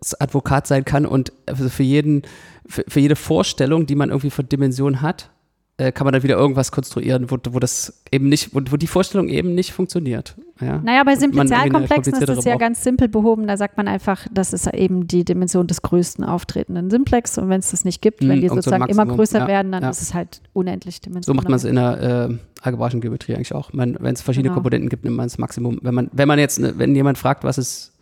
Teufelsadvokat 0.02 0.66
sein 0.66 0.84
kann 0.84 1.06
und 1.06 1.32
also 1.46 1.68
für 1.68 1.82
jeden, 1.82 2.22
für, 2.66 2.84
für 2.88 3.00
jede 3.00 3.16
Vorstellung, 3.16 3.86
die 3.86 3.94
man 3.94 4.10
irgendwie 4.10 4.30
von 4.30 4.48
Dimension 4.48 5.00
hat, 5.02 5.30
äh, 5.78 5.90
kann 5.90 6.04
man 6.04 6.12
dann 6.12 6.22
wieder 6.22 6.36
irgendwas 6.36 6.70
konstruieren, 6.70 7.30
wo, 7.30 7.38
wo 7.50 7.58
das 7.58 8.02
eben 8.12 8.28
nicht, 8.28 8.54
wo, 8.54 8.60
wo 8.70 8.76
die 8.76 8.86
Vorstellung 8.86 9.28
eben 9.28 9.54
nicht 9.54 9.72
funktioniert. 9.72 10.36
Ja. 10.60 10.78
Naja, 10.78 11.02
bei 11.02 11.16
Simplizialkomplexen 11.16 12.12
ist 12.12 12.20
das 12.20 12.26
kompliziertere 12.28 12.48
ja 12.50 12.56
ganz 12.58 12.84
simpel 12.84 13.08
behoben. 13.08 13.46
Da 13.46 13.56
sagt 13.56 13.78
man 13.78 13.88
einfach, 13.88 14.26
das 14.30 14.52
ist 14.52 14.66
eben 14.74 15.06
die 15.08 15.24
Dimension 15.24 15.66
des 15.66 15.80
größten 15.82 16.24
auftretenden 16.24 16.90
Simplex. 16.90 17.38
Und 17.38 17.48
wenn 17.48 17.60
es 17.60 17.70
das 17.70 17.84
nicht 17.84 18.02
gibt, 18.02 18.22
Mhm, 18.22 18.28
wenn 18.28 18.36
die 18.40 18.46
irgend 18.46 18.62
so 18.62 18.70
sozusagen 18.70 18.90
immer 18.90 19.06
größer 19.06 19.40
Ja, 19.40 19.48
werden, 19.48 19.72
dann 19.72 19.82
ja. 19.82 19.90
ist 19.90 20.02
es 20.02 20.12
halt 20.14 20.42
unendlich 20.52 20.96
So 20.96 21.00
dimensional. 21.10 21.36
macht 21.36 21.48
man 21.48 21.56
es 21.56 21.64
in 21.64 21.74
der 21.76 22.28
äh, 22.30 22.38
algebraischen 22.60 23.00
Geometrie 23.00 23.34
eigentlich 23.34 23.54
auch. 23.54 23.70
Wenn 23.72 23.96
es 24.04 24.20
verschiedene 24.20 24.50
Genau. 24.50 24.54
Komponenten 24.56 24.88
gibt, 24.90 25.04
nimmt 25.04 25.16
man 25.16 25.26
das 25.26 25.38
Maximum. 25.38 25.78
Wenn 25.82 25.94
man, 25.94 26.10
wenn 26.12 26.28
man 26.28 26.38
jetzt, 26.38 26.60
ne, 26.60 26.74
wenn 26.76 26.94
jemand 26.94 27.16
fragt, 27.18 27.44
was 27.44 27.56
ist, 27.58 27.92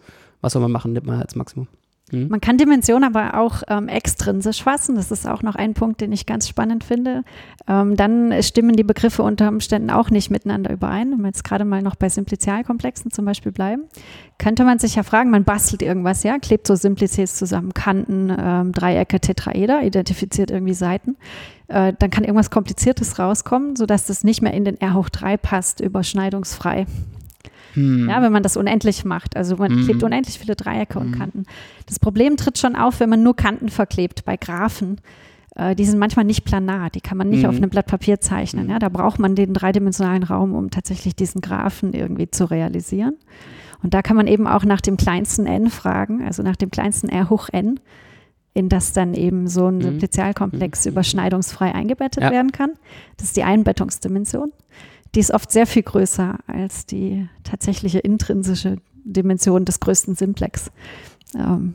was 0.40 0.52
soll 0.54 0.60
man 0.60 0.72
machen, 0.72 0.92
nimmt 0.92 1.06
man 1.06 1.16
halt 1.18 1.28
das 1.28 1.36
Maximum. 1.36 1.68
Man 2.12 2.40
kann 2.40 2.58
Dimension 2.58 3.04
aber 3.04 3.38
auch 3.38 3.62
ähm, 3.68 3.88
extrinsisch 3.88 4.62
fassen. 4.62 4.96
Das 4.96 5.10
ist 5.10 5.28
auch 5.28 5.42
noch 5.42 5.54
ein 5.54 5.74
Punkt, 5.74 6.00
den 6.00 6.12
ich 6.12 6.26
ganz 6.26 6.48
spannend 6.48 6.84
finde. 6.84 7.24
Ähm, 7.68 7.96
dann 7.96 8.42
stimmen 8.42 8.74
die 8.74 8.82
Begriffe 8.82 9.22
unter 9.22 9.48
Umständen 9.48 9.90
auch 9.90 10.10
nicht 10.10 10.30
miteinander 10.30 10.72
überein. 10.72 11.12
Wenn 11.12 11.20
wir 11.20 11.28
jetzt 11.28 11.44
gerade 11.44 11.64
mal 11.64 11.82
noch 11.82 11.96
bei 11.96 12.08
Simplizialkomplexen 12.08 13.10
zum 13.10 13.24
Beispiel 13.24 13.52
bleiben, 13.52 13.84
könnte 14.38 14.64
man 14.64 14.78
sich 14.78 14.96
ja 14.96 15.02
fragen, 15.02 15.30
man 15.30 15.44
bastelt 15.44 15.82
irgendwas, 15.82 16.22
ja, 16.22 16.38
klebt 16.38 16.66
so 16.66 16.74
Simplices 16.74 17.36
zusammen, 17.36 17.74
Kanten, 17.74 18.34
ähm, 18.36 18.72
Dreiecke, 18.72 19.20
Tetraeder, 19.20 19.82
identifiziert 19.82 20.50
irgendwie 20.50 20.74
Seiten. 20.74 21.16
Äh, 21.68 21.92
dann 21.98 22.10
kann 22.10 22.24
irgendwas 22.24 22.50
Kompliziertes 22.50 23.18
rauskommen, 23.18 23.76
sodass 23.76 24.06
das 24.06 24.24
nicht 24.24 24.42
mehr 24.42 24.54
in 24.54 24.64
den 24.64 24.80
R 24.80 24.94
hoch 24.94 25.10
3 25.10 25.36
passt, 25.36 25.80
überschneidungsfrei. 25.80 26.86
Hm. 27.74 28.08
Ja, 28.08 28.22
wenn 28.22 28.32
man 28.32 28.42
das 28.42 28.56
unendlich 28.56 29.04
macht. 29.04 29.36
Also 29.36 29.56
man 29.56 29.72
Mhm. 29.72 29.84
klebt 29.84 30.02
unendlich 30.02 30.38
viele 30.38 30.56
Dreiecke 30.56 30.98
und 30.98 31.10
Mhm. 31.12 31.18
Kanten. 31.18 31.44
Das 31.86 31.98
Problem 31.98 32.36
tritt 32.36 32.58
schon 32.58 32.76
auf, 32.76 33.00
wenn 33.00 33.08
man 33.10 33.22
nur 33.22 33.36
Kanten 33.36 33.68
verklebt 33.68 34.24
bei 34.24 34.36
Graphen. 34.36 35.00
Äh, 35.56 35.74
die 35.74 35.84
sind 35.84 35.98
manchmal 35.98 36.24
nicht 36.24 36.44
planar, 36.44 36.90
die 36.90 37.00
kann 37.00 37.18
man 37.18 37.28
nicht 37.28 37.42
Mhm. 37.42 37.48
auf 37.48 37.56
einem 37.56 37.70
Blatt 37.70 37.86
Papier 37.86 38.20
zeichnen. 38.20 38.68
Ja, 38.70 38.78
da 38.78 38.88
braucht 38.88 39.18
man 39.18 39.34
den 39.34 39.52
dreidimensionalen 39.52 40.22
Raum, 40.22 40.54
um 40.54 40.70
tatsächlich 40.70 41.16
diesen 41.16 41.40
Graphen 41.40 41.92
irgendwie 41.92 42.30
zu 42.30 42.44
realisieren. 42.50 43.14
Und 43.82 43.94
da 43.94 44.02
kann 44.02 44.16
man 44.16 44.26
eben 44.26 44.46
auch 44.46 44.64
nach 44.64 44.80
dem 44.80 44.96
kleinsten 44.96 45.46
n 45.46 45.70
fragen, 45.70 46.22
also 46.24 46.42
nach 46.42 46.56
dem 46.56 46.70
kleinsten 46.70 47.08
r 47.08 47.30
hoch 47.30 47.48
n, 47.50 47.80
in 48.52 48.68
das 48.68 48.92
dann 48.92 49.14
eben 49.14 49.48
so 49.48 49.66
ein 49.68 49.76
Mhm. 49.78 49.82
Simplizialkomplex 49.82 50.86
überschneidungsfrei 50.86 51.74
eingebettet 51.74 52.22
Ja. 52.22 52.30
werden 52.30 52.52
kann. 52.52 52.70
Das 53.16 53.28
ist 53.28 53.36
die 53.36 53.42
Einbettungsdimension. 53.44 54.52
Die 55.14 55.20
ist 55.20 55.32
oft 55.32 55.50
sehr 55.50 55.66
viel 55.66 55.82
größer 55.82 56.38
als 56.46 56.86
die 56.86 57.28
tatsächliche 57.44 57.98
intrinsische 57.98 58.76
Dimension 59.04 59.64
des 59.64 59.80
größten 59.80 60.14
Simplex, 60.14 60.70
ähm, 61.36 61.74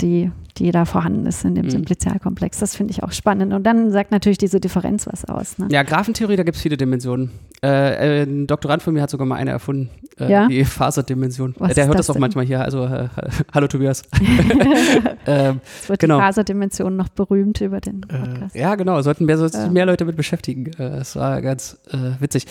die, 0.00 0.30
die 0.58 0.70
da 0.72 0.84
vorhanden 0.84 1.26
ist 1.26 1.44
in 1.44 1.54
dem 1.54 1.66
Mhm. 1.66 1.70
Simplizialkomplex. 1.70 2.58
Das 2.58 2.74
finde 2.74 2.92
ich 2.92 3.02
auch 3.04 3.12
spannend. 3.12 3.52
Und 3.52 3.62
dann 3.64 3.92
sagt 3.92 4.10
natürlich 4.10 4.38
diese 4.38 4.58
Differenz 4.58 5.06
was 5.06 5.24
aus. 5.24 5.58
Ne? 5.58 5.68
Ja, 5.70 5.82
Graphentheorie, 5.84 6.36
da 6.36 6.42
gibt 6.42 6.56
es 6.56 6.62
viele 6.62 6.76
Dimensionen. 6.76 7.30
Äh, 7.64 8.22
ein 8.24 8.48
Doktorand 8.48 8.82
von 8.82 8.92
mir 8.92 9.02
hat 9.02 9.10
sogar 9.10 9.24
mal 9.24 9.36
eine 9.36 9.52
erfunden, 9.52 9.88
äh, 10.18 10.28
Ja? 10.28 10.48
die 10.48 10.64
Faserdimension. 10.64 11.54
Was 11.58 11.70
Äh, 11.70 11.74
Der 11.74 11.86
hört 11.86 11.98
das 11.98 12.08
das 12.08 12.16
auch 12.16 12.18
manchmal 12.20 12.44
hier. 12.44 12.60
Also, 12.60 12.84
äh, 12.86 13.08
hallo 13.54 13.68
Tobias. 13.68 14.02
ähm, 15.26 15.60
Es 15.80 15.88
wird 15.88 16.00
genau. 16.00 16.18
die 16.18 16.22
Faserdimension 16.24 16.96
noch 16.96 17.08
berühmt 17.08 17.60
über 17.60 17.80
den 17.80 18.02
äh, 18.08 18.18
Podcast. 18.18 18.56
ja, 18.56 18.74
genau, 18.74 19.00
sollten 19.02 19.26
mehr, 19.26 19.38
sollten 19.38 19.72
mehr 19.72 19.86
Leute 19.86 20.04
mit 20.04 20.16
beschäftigen. 20.16 20.66
Äh, 20.72 20.90
das 20.98 21.14
war 21.14 21.40
ganz 21.40 21.78
äh, 21.92 22.20
witzig. 22.20 22.46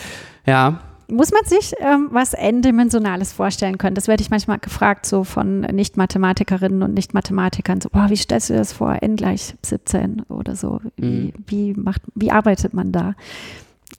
Ja, 0.46 0.80
Muss 1.08 1.30
man 1.30 1.44
sich 1.44 1.74
ähm, 1.80 2.08
was 2.10 2.32
N-Dimensionales 2.32 3.34
vorstellen 3.34 3.76
können? 3.76 3.94
Das 3.94 4.08
werde 4.08 4.22
ich 4.22 4.30
manchmal 4.30 4.60
gefragt, 4.60 5.04
so 5.04 5.24
von 5.24 5.60
Nicht-Mathematikerinnen 5.60 6.82
und 6.82 6.94
Nicht-Mathematikern. 6.94 7.82
So, 7.82 7.90
boah, 7.90 8.06
wie 8.08 8.16
stellst 8.16 8.48
du 8.48 8.54
das 8.54 8.72
vor? 8.72 8.96
N 9.02 9.16
gleich 9.16 9.54
17 9.62 10.22
oder 10.30 10.56
so. 10.56 10.80
Wie, 10.96 11.04
Mhm. 11.26 11.32
wie, 11.46 11.74
macht, 11.74 12.00
wie 12.14 12.30
arbeitet 12.30 12.72
man 12.72 12.92
da? 12.92 13.12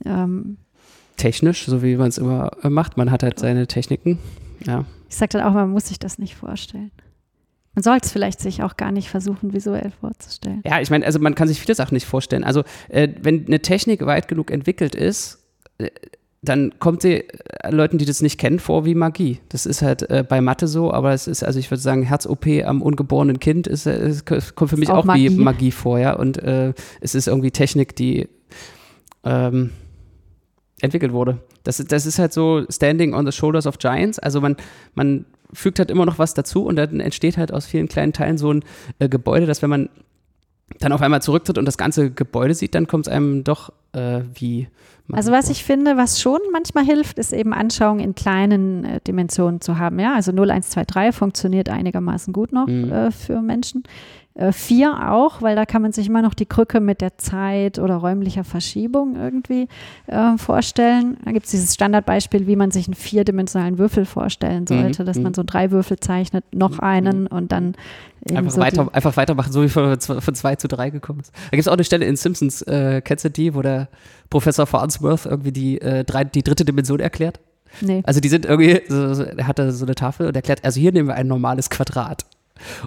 Ähm, 0.06 0.58
technisch, 1.18 1.66
so 1.66 1.84
wie 1.84 1.96
man 1.96 2.10
es 2.10 2.18
immer 2.18 2.52
äh, 2.64 2.70
macht. 2.70 2.98
Man 2.98 3.12
hat 3.12 3.24
halt 3.24 3.40
seine 3.40 3.68
Techniken. 3.68 4.20
Ja. 4.66 4.86
ich 5.10 5.16
sage 5.16 5.38
dann 5.38 5.42
auch, 5.44 5.54
man 5.54 5.70
muss 5.70 5.88
sich 5.88 6.00
das 6.00 6.20
nicht 6.20 6.36
vorstellen. 6.36 6.92
Man 7.76 7.84
sollte 7.84 8.06
es 8.06 8.12
vielleicht 8.12 8.40
sich 8.40 8.62
auch 8.62 8.78
gar 8.78 8.92
nicht 8.92 9.10
versuchen, 9.10 9.54
visuell 9.54 9.92
vorzustellen. 10.00 10.62
Ja, 10.64 10.80
ich 10.80 10.92
meine, 10.92 11.06
also 11.06 11.20
man 11.20 11.34
kann 11.34 11.48
sich 11.48 11.60
viele 11.60 11.74
Sachen 11.74 11.96
nicht 11.96 12.06
vorstellen. 12.06 12.44
Also, 12.44 12.64
äh, 12.90 13.10
wenn 13.22 13.48
eine 13.48 13.62
Technik 13.62 14.06
weit 14.06 14.28
genug 14.28 14.52
entwickelt 14.52 14.94
ist, 14.94 15.40
äh, 15.80 15.90
dann 16.44 16.78
kommt 16.78 17.02
sie 17.02 17.24
äh, 17.30 17.72
Leuten, 17.72 17.98
die 17.98 18.06
das 18.06 18.22
nicht 18.22 18.38
kennen, 18.38 18.60
vor 18.60 18.86
wie 18.86 18.96
Magie. 18.96 19.40
Das 19.50 19.66
ist 19.66 19.82
halt 19.82 20.10
äh, 20.10 20.24
bei 20.28 20.42
Mathe 20.42 20.68
so, 20.68 20.94
aber 20.94 21.14
es 21.14 21.28
ist, 21.28 21.44
also 21.44 21.58
ich 21.58 21.72
würde 21.72 21.82
sagen, 21.82 22.04
Herz-OP 22.04 22.46
am 22.66 22.82
ungeborenen 22.82 23.40
Kind 23.40 23.66
ist, 23.66 23.88
äh, 23.88 24.08
es 24.08 24.26
kommt 24.26 24.70
für 24.70 24.78
mich 24.78 24.90
auch 24.90 25.08
auch, 25.08 25.16
wie 25.16 25.30
Magie. 25.30 25.38
Magie 25.38 25.72
vor, 25.72 25.98
ja. 26.00 26.14
Und 26.14 26.38
äh, 26.38 26.74
es 27.02 27.16
ist 27.16 27.28
irgendwie 27.28 27.52
Technik, 27.52 27.96
die 27.96 28.28
ähm, 29.24 29.72
entwickelt 30.84 31.14
wurde. 31.14 31.40
Das, 31.64 31.78
das 31.78 32.06
ist 32.06 32.20
halt 32.20 32.34
so 32.34 32.64
Standing 32.70 33.14
on 33.14 33.26
the 33.26 33.32
Shoulders 33.32 33.66
of 33.66 33.78
Giants. 33.80 34.20
Also 34.20 34.42
man, 34.42 34.56
man 34.94 35.26
fügt 35.54 35.80
halt 35.80 35.90
immer 35.90 36.06
noch 36.06 36.20
was 36.20 36.34
dazu 36.34 36.66
und 36.66 36.76
dann 36.76 37.00
entsteht 37.00 37.38
halt 37.38 37.54
aus 37.54 37.66
vielen 37.66 37.88
kleinen 37.88 38.14
Teilen 38.14 38.38
so 38.38 38.52
ein 38.54 38.64
äh, 39.00 39.08
Gebäude, 39.10 39.46
dass 39.46 39.62
wenn 39.62 39.70
man 39.70 39.90
dann 40.80 40.92
auf 40.92 41.02
einmal 41.02 41.22
zurücktritt 41.22 41.58
und 41.58 41.66
das 41.66 41.78
ganze 41.78 42.10
Gebäude 42.12 42.54
sieht, 42.56 42.74
dann 42.74 42.88
kommt 42.88 43.08
es 43.08 43.14
einem 43.14 43.44
doch 43.44 43.72
äh, 43.94 44.22
wie. 44.34 44.68
Also 45.12 45.32
was 45.32 45.50
ich 45.50 45.64
finde, 45.64 45.98
was 45.98 46.20
schon 46.22 46.40
manchmal 46.52 46.86
hilft, 46.86 47.20
ist 47.20 47.34
eben 47.34 47.54
Anschauungen 47.54 48.04
in 48.04 48.16
kleinen 48.16 48.84
äh, 48.86 49.00
Dimensionen 49.06 49.62
zu 49.62 49.78
haben. 49.78 50.00
Ja, 50.00 50.16
also 50.16 50.32
0, 50.32 50.50
1, 50.50 50.70
2, 50.72 50.86
3 50.86 51.12
funktioniert 51.12 51.70
einigermaßen 51.70 52.34
gut 52.34 52.52
noch 52.54 52.68
Mhm. 52.68 52.92
äh, 52.92 53.12
für 53.12 53.42
Menschen. 53.42 53.84
Äh, 54.36 54.52
4 54.52 55.12
auch, 55.12 55.42
weil 55.42 55.56
da 55.56 55.66
kann 55.66 55.82
man 55.82 55.92
sich 55.92 56.08
immer 56.08 56.22
noch 56.22 56.34
die 56.34 56.46
Krücke 56.46 56.80
mit 56.80 57.02
der 57.02 57.18
Zeit 57.18 57.78
oder 57.78 57.98
räumlicher 57.98 58.44
Verschiebung 58.44 59.16
irgendwie 59.16 59.68
äh, 60.08 60.38
vorstellen. 60.38 61.18
Da 61.24 61.32
gibt 61.32 61.46
es 61.46 61.52
dieses 61.52 61.74
Standardbeispiel, 61.76 62.48
wie 62.48 62.56
man 62.56 62.72
sich 62.72 62.88
einen 62.88 62.96
vierdimensionalen 62.96 63.78
Würfel 63.78 64.06
vorstellen 64.06 64.66
sollte, 64.66 65.04
dass 65.04 65.18
mhm. 65.18 65.24
man 65.24 65.34
so 65.36 65.44
drei 65.46 65.70
Würfel 65.72 66.00
zeichnet, 66.00 66.44
noch 66.54 66.80
einen 66.80 67.28
und 67.28 67.52
dann 67.52 67.76
Einfach, 68.34 68.52
so 68.52 68.62
weiter, 68.62 68.90
einfach 68.94 69.18
weitermachen, 69.18 69.52
so 69.52 69.64
wie 69.64 69.68
von, 69.68 70.00
von 70.00 70.36
2 70.36 70.56
zu 70.56 70.70
3 70.70 70.92
gekommen 70.92 71.20
ist. 71.20 71.34
Da 71.34 71.50
gibt 71.52 71.62
es 71.62 71.68
auch 71.68 71.74
eine 71.74 71.84
Stelle 71.84 72.06
in 72.06 72.16
Simpsons, 72.16 72.62
äh, 72.62 73.02
kennst 73.04 73.26
du 73.26 73.30
die, 73.30 73.54
wo 73.54 73.62
der 73.62 73.90
Professor 74.30 74.66
Farnsworth 74.66 75.26
irgendwie 75.26 75.52
die, 75.52 75.82
äh, 75.82 76.06
drei, 76.06 76.24
die 76.24 76.42
dritte 76.42 76.64
Dimension 76.64 77.02
erklärt? 77.02 77.42
nee. 77.82 78.02
Also 78.06 78.20
die 78.20 78.30
sind 78.30 78.46
irgendwie, 78.46 78.82
so, 78.88 79.14
so, 79.14 79.24
er 79.24 79.48
hatte 79.48 79.72
so 79.72 79.86
eine 79.86 79.96
Tafel 79.96 80.28
und 80.28 80.36
erklärt, 80.36 80.64
also 80.64 80.80
hier 80.80 80.92
nehmen 80.92 81.10
wir 81.10 81.16
ein 81.16 81.28
normales 81.28 81.70
Quadrat. 81.70 82.26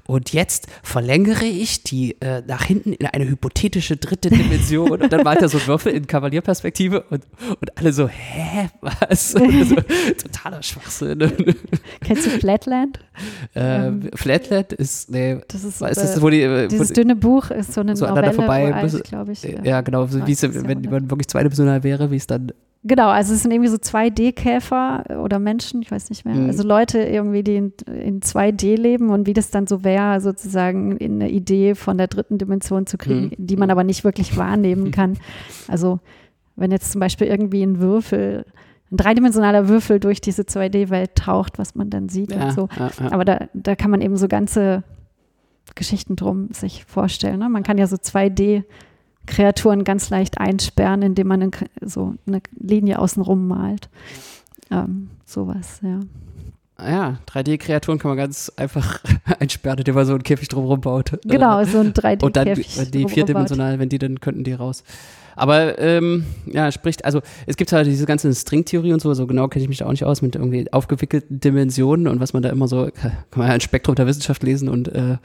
Und 0.07 0.33
jetzt 0.33 0.69
verlängere 0.83 1.45
ich 1.45 1.83
die 1.83 2.21
äh, 2.21 2.43
nach 2.47 2.65
hinten 2.65 2.93
in 2.93 3.07
eine 3.07 3.29
hypothetische 3.29 3.97
dritte 3.97 4.31
Dimension. 4.31 5.03
Und 5.03 5.13
dann 5.13 5.23
malt 5.23 5.43
er 5.43 5.49
so 5.49 5.65
Würfel 5.67 5.93
in 5.93 6.07
Kavalierperspektive 6.07 7.03
und, 7.11 7.25
und 7.49 7.77
alle 7.77 7.93
so, 7.93 8.09
hä, 8.09 8.69
was? 8.81 9.33
so, 9.33 9.39
totaler 9.39 10.63
Schwachsinn. 10.63 11.19
Kennst 12.05 12.27
du 12.27 12.31
Flatland? 12.31 13.01
äh, 13.55 13.87
Ähm, 13.87 14.11
Flatland 14.15 14.73
ist, 14.73 15.11
nee, 15.11 15.39
Das 15.49 15.65
ist, 15.65 15.81
ist 15.81 15.83
äh, 15.83 15.95
das, 15.95 16.21
wo 16.21 16.31
die, 16.31 16.43
äh, 16.43 16.65
wo 16.65 16.69
Dieses 16.69 16.89
die 16.89 16.95
dünne 16.95 17.17
Buch 17.17 17.51
ist 17.51 17.73
so 17.73 17.81
eine 17.81 17.97
so 17.97 18.07
Novelle, 18.07 18.33
vorbei 18.33 18.89
glaube 19.05 19.33
ich. 19.33 19.43
ja, 19.43 19.81
genau, 19.81 20.07
so 20.07 20.27
wie 20.27 20.33
es, 20.33 20.41
20. 20.41 20.67
wenn 20.67 20.83
man 20.83 21.11
wirklich 21.11 21.29
zweidimensional 21.29 21.83
wäre, 21.83 22.11
wie 22.11 22.17
es 22.17 22.27
dann 22.27 22.53
Genau, 22.87 23.09
also 23.09 23.35
es 23.35 23.43
sind 23.43 23.51
irgendwie 23.53 23.71
so 23.71 23.77
2D-Käfer 23.79 25.21
oder 25.23 25.39
Menschen, 25.39 25.83
ich 25.83 25.91
weiß 25.91 26.09
nicht 26.11 26.25
mehr. 26.25 26.35
Mhm. 26.35 26.47
Also 26.47 26.63
Leute 26.67 26.99
irgendwie, 27.01 27.43
die 27.43 27.57
in, 27.57 27.73
in 27.87 28.21
2D 28.21 28.77
leben 28.77 29.11
und 29.11 29.27
wie 29.27 29.33
das 29.33 29.51
dann 29.51 29.67
so 29.67 29.83
wäre, 29.83 30.21
sozusagen 30.21 30.97
in 30.99 31.15
eine 31.21 31.31
Idee 31.31 31.75
von 31.75 31.99
der 31.99 32.07
dritten 32.07 32.39
Dimension 32.39 32.87
zu 32.87 32.97
kriegen, 32.99 33.33
Mhm. 33.37 33.47
die 33.47 33.57
man 33.57 33.71
aber 33.71 33.83
nicht 33.85 34.05
wirklich 34.05 34.37
wahrnehmen 34.37 34.91
kann. 34.91 35.19
Also 35.69 36.01
wenn 36.55 36.71
jetzt 36.71 36.93
zum 36.93 37.01
Beispiel 37.01 37.27
irgendwie 37.27 37.63
ein 37.63 37.81
Würfel 37.81 38.45
ein 38.93 38.99
dreidimensionaler 38.99 39.69
Würfel 39.69 39.99
durch 39.99 40.21
diese 40.21 40.43
2D-Welt 40.43 41.17
taucht, 41.17 41.59
was 41.59 41.75
man 41.75 41.91
dann 41.91 42.09
sieht 42.09 42.31
Ja, 42.33 42.45
und 42.45 42.53
so. 42.53 42.69
ja, 42.79 42.91
ja. 43.01 43.11
Aber 43.11 43.25
da, 43.25 43.49
da 43.53 43.75
kann 43.75 43.91
man 43.91 44.01
eben 44.01 44.17
so 44.17 44.29
ganze 44.29 44.85
Geschichten 45.75 46.15
drum 46.15 46.51
sich 46.53 46.85
vorstellen. 46.85 47.41
Ne? 47.41 47.49
Man 47.49 47.65
kann 47.65 47.79
ja 47.79 47.89
so 47.89 47.97
2D-Kreaturen 49.27 49.85
ganz 49.85 50.11
leicht 50.11 50.39
einsperren, 50.39 51.03
indem 51.03 51.29
man 51.29 51.51
so 51.83 52.15
eine 52.27 52.41
Linie 52.59 52.99
außenrum 52.99 53.47
malt. 53.49 53.89
Ähm, 54.71 55.11
sowas, 55.25 55.81
ja. 55.83 56.01
Ja, 56.79 57.19
3D-Kreaturen 57.29 57.99
kann 57.99 58.11
man 58.11 58.19
ganz 58.19 58.53
einfach 58.57 59.01
einsperren, 59.41 59.79
indem 59.79 59.95
man 59.95 60.05
so 60.05 60.13
einen 60.13 60.23
Käfig 60.23 60.49
drumherum 60.49 60.81
baut. 60.81 61.13
Genau, 61.25 61.65
so 61.65 61.79
ein 61.81 61.95
Äh, 61.97 62.19
Und 62.21 62.37
dann 62.37 62.49
3D-Käfig. 62.49 62.91
die 62.91 63.09
vierdimensional, 63.09 63.79
wenn 63.79 63.89
die, 63.89 63.99
dann 63.99 64.21
könnten 64.21 64.45
die 64.45 64.53
raus. 64.53 64.85
Aber 65.37 65.79
ähm, 65.79 66.25
ja, 66.47 66.73
spricht, 66.73 67.05
also 67.05 67.21
es 67.47 67.57
gibt 67.57 67.71
halt 67.73 67.87
diese 67.87 68.07
ganze 68.07 68.35
Stringtheorie 68.35 68.95
und 68.95 69.01
so, 69.03 69.13
so 69.13 69.27
genau 69.27 69.49
kenne 69.49 69.63
ich 69.65 69.69
mich 69.69 69.79
da 69.79 69.87
auch 69.87 69.91
nicht 69.91 70.05
aus 70.05 70.23
mit 70.23 70.35
irgendwie 70.35 70.73
aufgewickelten 70.73 71.41
Dimensionen 71.41 72.09
und 72.09 72.21
was 72.21 72.33
man 72.33 72.43
da 72.43 72.49
immer 72.49 72.69
so, 72.69 72.89
kann 72.95 73.13
man 73.37 73.49
ja 73.49 73.55
ein 73.55 73.61
Spektrum 73.61 73.95
der 73.95 74.07
Wissenschaft 74.07 74.43
lesen 74.43 74.71
und 74.71 74.89
äh, 74.89 75.19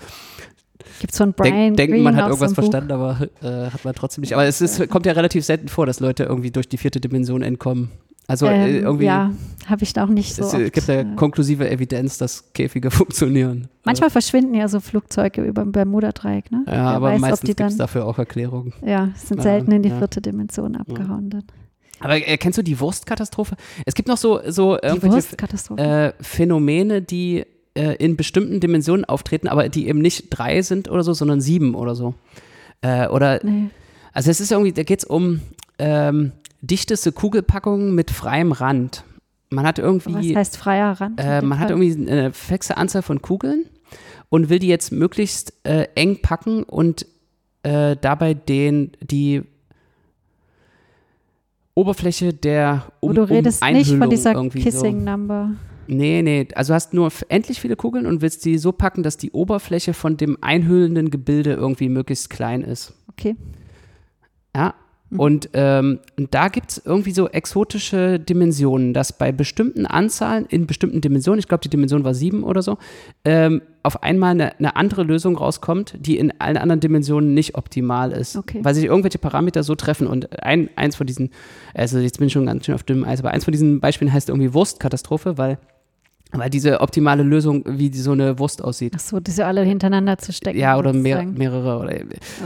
Gibt 0.99 1.11
es 1.13 1.17
von 1.17 1.33
Brian 1.33 1.75
denk, 1.75 1.77
denken, 1.77 2.03
man 2.03 2.15
hat 2.15 2.27
irgendwas 2.27 2.51
Buch. 2.51 2.55
verstanden, 2.63 2.91
aber 2.91 3.27
äh, 3.41 3.69
hat 3.71 3.83
man 3.85 3.93
trotzdem 3.95 4.21
nicht. 4.21 4.33
Aber 4.33 4.45
es 4.45 4.61
ist, 4.61 4.89
kommt 4.89 5.05
ja 5.05 5.13
relativ 5.13 5.45
selten 5.45 5.67
vor, 5.67 5.85
dass 5.85 5.99
Leute 5.99 6.23
irgendwie 6.23 6.51
durch 6.51 6.67
die 6.69 6.77
vierte 6.77 6.99
Dimension 6.99 7.41
entkommen. 7.41 7.91
Also 8.27 8.45
äh, 8.45 8.77
Ähm, 8.77 8.83
irgendwie, 8.83 9.05
ja, 9.05 9.31
habe 9.65 9.83
ich 9.83 9.93
da 9.93 10.05
auch 10.05 10.09
nicht 10.09 10.35
so. 10.35 10.43
es 10.43 10.53
oft, 10.53 10.73
gibt 10.73 10.87
ja 10.87 11.01
äh, 11.01 11.05
konklusive 11.15 11.69
Evidenz, 11.69 12.17
dass 12.17 12.53
Käfige 12.53 12.89
funktionieren. 12.91 13.67
manchmal 13.83 14.09
verschwinden 14.09 14.53
ja 14.53 14.67
so 14.67 14.79
Flugzeuge 14.79 15.43
über 15.43 15.63
dem 15.63 15.71
Bermuda-Dreieck, 15.71 16.51
ne? 16.51 16.63
ja, 16.67 16.71
Wer 16.73 16.81
aber 16.83 17.07
weiß, 17.09 17.19
meistens 17.21 17.47
gibt 17.47 17.59
es 17.59 17.77
dafür 17.77 18.05
auch 18.05 18.17
Erklärungen. 18.19 18.73
ja, 18.85 19.09
sind 19.15 19.37
Ja, 19.37 19.43
selten 19.43 19.71
in 19.71 19.81
die 19.83 19.89
ja. 19.89 19.97
vierte 19.97 20.21
Dimension 20.21 20.75
abgehauen 20.75 21.29
dann. 21.29 21.43
Aber 21.99 22.15
äh, 22.15 22.37
kennst 22.37 22.57
du 22.57 22.63
die 22.63 22.79
Wurstkatastrophe? 22.79 23.55
Es 23.85 23.93
gibt 23.95 24.07
noch 24.07 24.17
so, 24.17 24.39
so 24.47 24.77
irgendwelche 24.81 25.35
äh, 25.77 26.13
Phänomene, 26.21 27.01
die 27.01 27.45
äh, 27.73 27.95
in 27.95 28.17
bestimmten 28.17 28.59
Dimensionen 28.59 29.05
auftreten, 29.05 29.47
aber 29.47 29.69
die 29.69 29.87
eben 29.87 29.99
nicht 29.99 30.27
drei 30.29 30.61
sind 30.61 30.89
oder 30.89 31.03
so, 31.03 31.13
sondern 31.13 31.41
sieben 31.41 31.75
oder 31.75 31.95
so. 31.95 32.15
Äh, 32.81 33.07
oder, 33.07 33.39
nee. 33.43 33.69
also 34.13 34.31
es 34.31 34.39
ist 34.39 34.51
irgendwie, 34.51 34.73
da 34.73 34.83
geht 34.83 34.99
es 34.99 35.05
um 35.05 35.41
ähm, 35.79 36.31
dichteste 36.61 37.11
Kugelpackungen 37.11 37.95
mit 37.95 38.11
freiem 38.11 38.51
Rand. 38.51 39.03
Man 39.49 39.65
hat 39.65 39.77
Was 39.77 39.85
irgendwie, 39.85 40.35
heißt 40.35 40.57
freier 40.57 40.99
Rand? 40.99 41.19
äh, 41.19 41.41
man 41.41 41.59
hat 41.59 41.69
irgendwie 41.69 42.09
eine 42.09 42.33
fixe 42.33 42.77
Anzahl 42.77 43.01
von 43.01 43.21
Kugeln 43.21 43.65
und 44.29 44.49
will 44.49 44.59
die 44.59 44.67
jetzt 44.67 44.91
möglichst 44.91 45.53
äh, 45.63 45.87
eng 45.95 46.21
packen 46.21 46.63
und 46.63 47.05
äh, 47.63 47.95
dabei 47.99 48.33
den, 48.33 48.91
die 49.01 49.43
Oberfläche 51.73 52.33
der 52.33 52.91
um, 52.99 53.13
du 53.13 53.23
redest 53.23 53.63
um 53.63 53.71
nicht 53.73 53.95
von 53.95 54.09
dieser 54.09 54.33
irgendwie 54.33 54.59
so. 54.59 54.81
Kissing 54.81 55.03
Number. 55.03 55.51
Nee, 55.87 56.21
nee, 56.21 56.47
also 56.55 56.73
hast 56.73 56.93
nur 56.93 57.11
endlich 57.29 57.59
viele 57.59 57.75
Kugeln 57.75 58.05
und 58.05 58.21
willst 58.21 58.45
die 58.45 58.57
so 58.57 58.71
packen, 58.71 59.03
dass 59.03 59.17
die 59.17 59.31
Oberfläche 59.31 59.93
von 59.93 60.17
dem 60.17 60.37
einhüllenden 60.41 61.09
Gebilde 61.09 61.53
irgendwie 61.53 61.89
möglichst 61.89 62.29
klein 62.29 62.61
ist. 62.61 62.93
Okay. 63.09 63.35
Ja. 64.55 64.75
Mhm. 65.11 65.19
Und, 65.19 65.49
ähm, 65.53 65.99
und 66.17 66.33
da 66.33 66.47
gibt 66.47 66.71
es 66.71 66.81
irgendwie 66.83 67.11
so 67.11 67.29
exotische 67.29 68.19
Dimensionen, 68.19 68.93
dass 68.93 69.13
bei 69.13 69.31
bestimmten 69.31 69.85
Anzahlen, 69.85 70.45
in 70.47 70.65
bestimmten 70.65 71.01
Dimensionen, 71.01 71.39
ich 71.39 71.47
glaube, 71.47 71.61
die 71.61 71.69
Dimension 71.69 72.03
war 72.03 72.13
sieben 72.13 72.43
oder 72.43 72.61
so, 72.61 72.77
ähm, 73.25 73.61
auf 73.83 74.03
einmal 74.03 74.31
eine, 74.31 74.57
eine 74.57 74.75
andere 74.75 75.03
Lösung 75.03 75.37
rauskommt, 75.37 75.95
die 75.99 76.17
in 76.17 76.39
allen 76.39 76.57
anderen 76.57 76.79
Dimensionen 76.79 77.33
nicht 77.33 77.55
optimal 77.55 78.11
ist. 78.11 78.37
Okay. 78.37 78.59
Weil 78.63 78.73
sich 78.73 78.85
irgendwelche 78.85 79.17
Parameter 79.17 79.63
so 79.63 79.75
treffen. 79.75 80.07
Und 80.07 80.41
ein, 80.43 80.69
eins 80.75 80.95
von 80.95 81.07
diesen, 81.07 81.31
also 81.73 81.99
jetzt 81.99 82.19
bin 82.19 82.27
ich 82.27 82.33
schon 82.33 82.45
ganz 82.45 82.65
schön 82.65 82.75
auf 82.75 82.83
dünnem 82.83 83.03
Eis, 83.03 83.19
aber 83.19 83.31
eins 83.31 83.43
von 83.43 83.51
diesen 83.51 83.79
Beispielen 83.79 84.13
heißt 84.13 84.29
irgendwie 84.29 84.53
Wurstkatastrophe, 84.53 85.37
weil, 85.37 85.57
weil 86.33 86.49
diese 86.49 86.79
optimale 86.79 87.23
Lösung, 87.23 87.63
wie 87.67 87.91
so 87.93 88.11
eine 88.13 88.39
Wurst 88.39 88.63
aussieht. 88.63 88.93
Ach 88.95 88.99
so, 88.99 89.19
diese 89.19 89.45
alle 89.45 89.63
hintereinander 89.63 90.17
zu 90.17 90.31
stecken. 90.31 90.57
Ja, 90.57 90.77
oder 90.77 90.93
mehr, 90.93 91.23
mehrere. 91.23 91.79
Oder, 91.79 91.95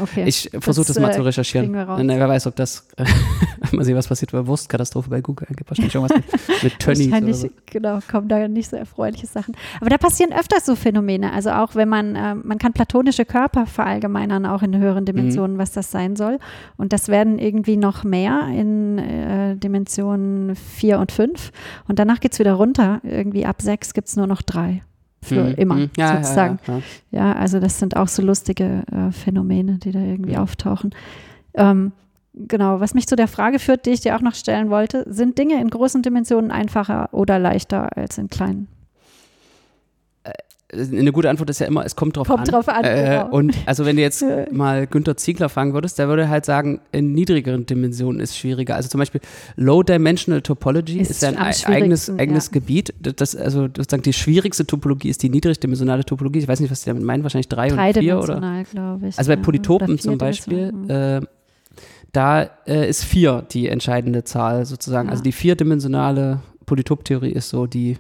Okay. 0.01 0.23
ich 0.25 0.49
versuche 0.59 0.87
das, 0.87 0.99
mal 0.99 1.09
äh, 1.11 1.13
zu 1.15 1.21
recherchieren. 1.21 1.75
raus. 1.75 2.01
Na, 2.03 2.17
wer 2.17 2.27
weiß, 2.27 2.47
ob 2.47 2.55
das. 2.55 2.87
mal 3.71 3.83
sehen, 3.85 3.95
was 3.95 4.07
passiert 4.07 4.31
bei 4.31 4.45
Wurstkatastrophe 4.45 5.09
bei 5.09 5.21
Google. 5.21 5.47
Gibt 5.55 5.69
wahrscheinlich 5.69 5.93
irgendwas 5.93 6.17
mit, 6.17 6.63
mit 6.63 6.79
Tönnies 6.79 7.13
oder 7.13 7.33
so. 7.33 7.49
genau, 7.65 7.99
kommen 8.09 8.27
da 8.27 8.47
nicht 8.47 8.69
so 8.69 8.75
erfreuliche 8.75 9.27
Sachen. 9.27 9.55
Aber 9.79 9.89
da 9.89 9.97
passieren 9.97 10.33
öfters 10.33 10.65
so 10.65 10.75
Phänomene. 10.75 11.31
Also 11.33 11.51
auch 11.51 11.75
wenn 11.75 11.89
man, 11.89 12.15
äh, 12.15 12.35
man 12.35 12.57
kann 12.57 12.73
platonische 12.73 13.25
Körper 13.25 13.65
verallgemeinern, 13.65 14.45
auch 14.45 14.63
in 14.63 14.77
höheren 14.77 15.05
Dimensionen, 15.05 15.57
was 15.57 15.71
das 15.73 15.91
sein 15.91 16.15
soll. 16.15 16.39
Und 16.77 16.93
das 16.93 17.07
werden 17.07 17.37
irgendwie 17.39 17.77
noch 17.77 18.03
mehr 18.03 18.47
in 18.47 18.97
äh, 18.97 19.55
Dimensionen 19.57 20.55
4 20.55 20.99
und 20.99 21.11
5. 21.11 21.51
Und 21.87 21.99
danach 21.99 22.19
geht 22.19 22.33
es 22.33 22.39
wieder 22.39 22.53
runter. 22.53 22.99
Irgendwie 23.03 23.45
ab 23.45 23.61
6 23.61 23.74
gibt 23.79 24.07
es 24.07 24.15
nur 24.15 24.27
noch 24.27 24.41
drei. 24.41 24.81
Für 25.21 25.43
Mhm, 25.43 25.53
immer, 25.55 25.75
mhm. 25.75 25.89
Ja, 25.97 26.17
sozusagen. 26.17 26.59
Ja, 26.67 26.73
ja, 26.73 26.81
Ja, 27.11 27.33
also 27.33 27.59
das 27.59 27.79
sind 27.79 27.95
auch 27.95 28.07
so 28.07 28.21
lustige 28.21 28.83
äh, 28.91 29.11
Phänomene, 29.11 29.79
die 29.79 29.91
da 29.91 29.99
irgendwie 29.99 30.37
auftauchen. 30.37 30.93
Ähm, 31.55 31.93
genau, 32.33 32.79
was 32.79 32.93
mich 32.93 33.07
zu 33.07 33.15
der 33.15 33.27
Frage 33.27 33.59
führt, 33.59 33.85
die 33.85 33.91
ich 33.91 34.01
dir 34.01 34.15
auch 34.15 34.21
noch 34.21 34.35
stellen 34.35 34.69
wollte, 34.69 35.03
sind 35.07 35.37
Dinge 35.37 35.59
in 35.59 35.69
großen 35.69 36.03
Dimensionen 36.03 36.51
einfacher 36.51 37.09
oder 37.11 37.39
leichter 37.39 37.97
als 37.97 38.17
in 38.17 38.29
kleinen? 38.29 38.67
Eine 40.73 41.11
gute 41.11 41.29
Antwort 41.29 41.49
ist 41.51 41.59
ja 41.59 41.67
immer, 41.67 41.85
es 41.85 41.95
kommt 41.95 42.17
drauf 42.17 42.27
Kommt 42.27 42.39
an. 42.39 42.45
drauf 42.45 42.67
an, 42.67 42.83
Äh, 42.83 43.03
genau. 43.23 43.29
Und 43.35 43.55
also 43.67 43.85
wenn 43.85 43.97
du 43.97 44.01
jetzt 44.01 44.25
mal 44.51 44.87
Günther 44.87 45.15
Ziegler 45.15 45.47
fragen 45.47 45.73
würdest, 45.75 45.99
der 45.99 46.07
würde 46.07 46.27
halt 46.27 46.43
sagen, 46.45 46.81
in 46.91 47.13
niedrigeren 47.13 47.67
Dimensionen 47.67 48.19
ist 48.19 48.35
schwieriger. 48.35 48.75
Also 48.75 48.89
zum 48.89 48.97
Beispiel 48.99 49.21
Low 49.57 49.83
Dimensional 49.83 50.41
Topology 50.41 50.99
Ist 50.99 51.11
ist, 51.11 51.23
ein 51.23 51.37
eigenes, 51.37 52.09
eigenes 52.09 52.47
ja. 52.47 52.51
Gebiet. 52.53 52.93
Das- 52.99 53.35
also 53.35 53.63
sozusagen 53.67 54.01
die 54.01 54.13
schwierigste 54.13 54.65
Topologie 54.65 55.09
ist 55.09 55.21
die 55.21 55.29
niedrigdimensionale 55.29 56.03
Topologie. 56.03 56.39
Ich 56.39 56.47
weiß 56.47 56.59
nicht, 56.59 56.71
was 56.71 56.81
die 56.81 56.89
damit 56.89 57.03
meinen, 57.03 57.21
wahrscheinlich 57.21 57.47
drei 57.49 57.71
oder 57.71 57.93
vier 57.93 58.19
oder. 58.19 58.63
Glaube 58.71 59.07
ich. 59.07 59.17
Also 59.19 59.29
bei 59.29 59.35
ja, 59.37 59.43
Polytopen 59.43 59.99
zum 59.99 60.17
Beispiel, 60.17 60.73
äh, 60.87 61.21
da 62.11 62.49
äh, 62.65 62.89
ist 62.89 63.03
vier 63.03 63.43
die 63.51 63.67
entscheidende 63.67 64.23
Zahl 64.23 64.65
sozusagen. 64.65 65.07
Ja. 65.07 65.11
Also 65.11 65.21
die 65.23 65.31
vierdimensionale 65.31 66.39
Polytoptheorie 66.65 67.31
ist 67.31 67.49
so 67.49 67.67
die. 67.67 67.97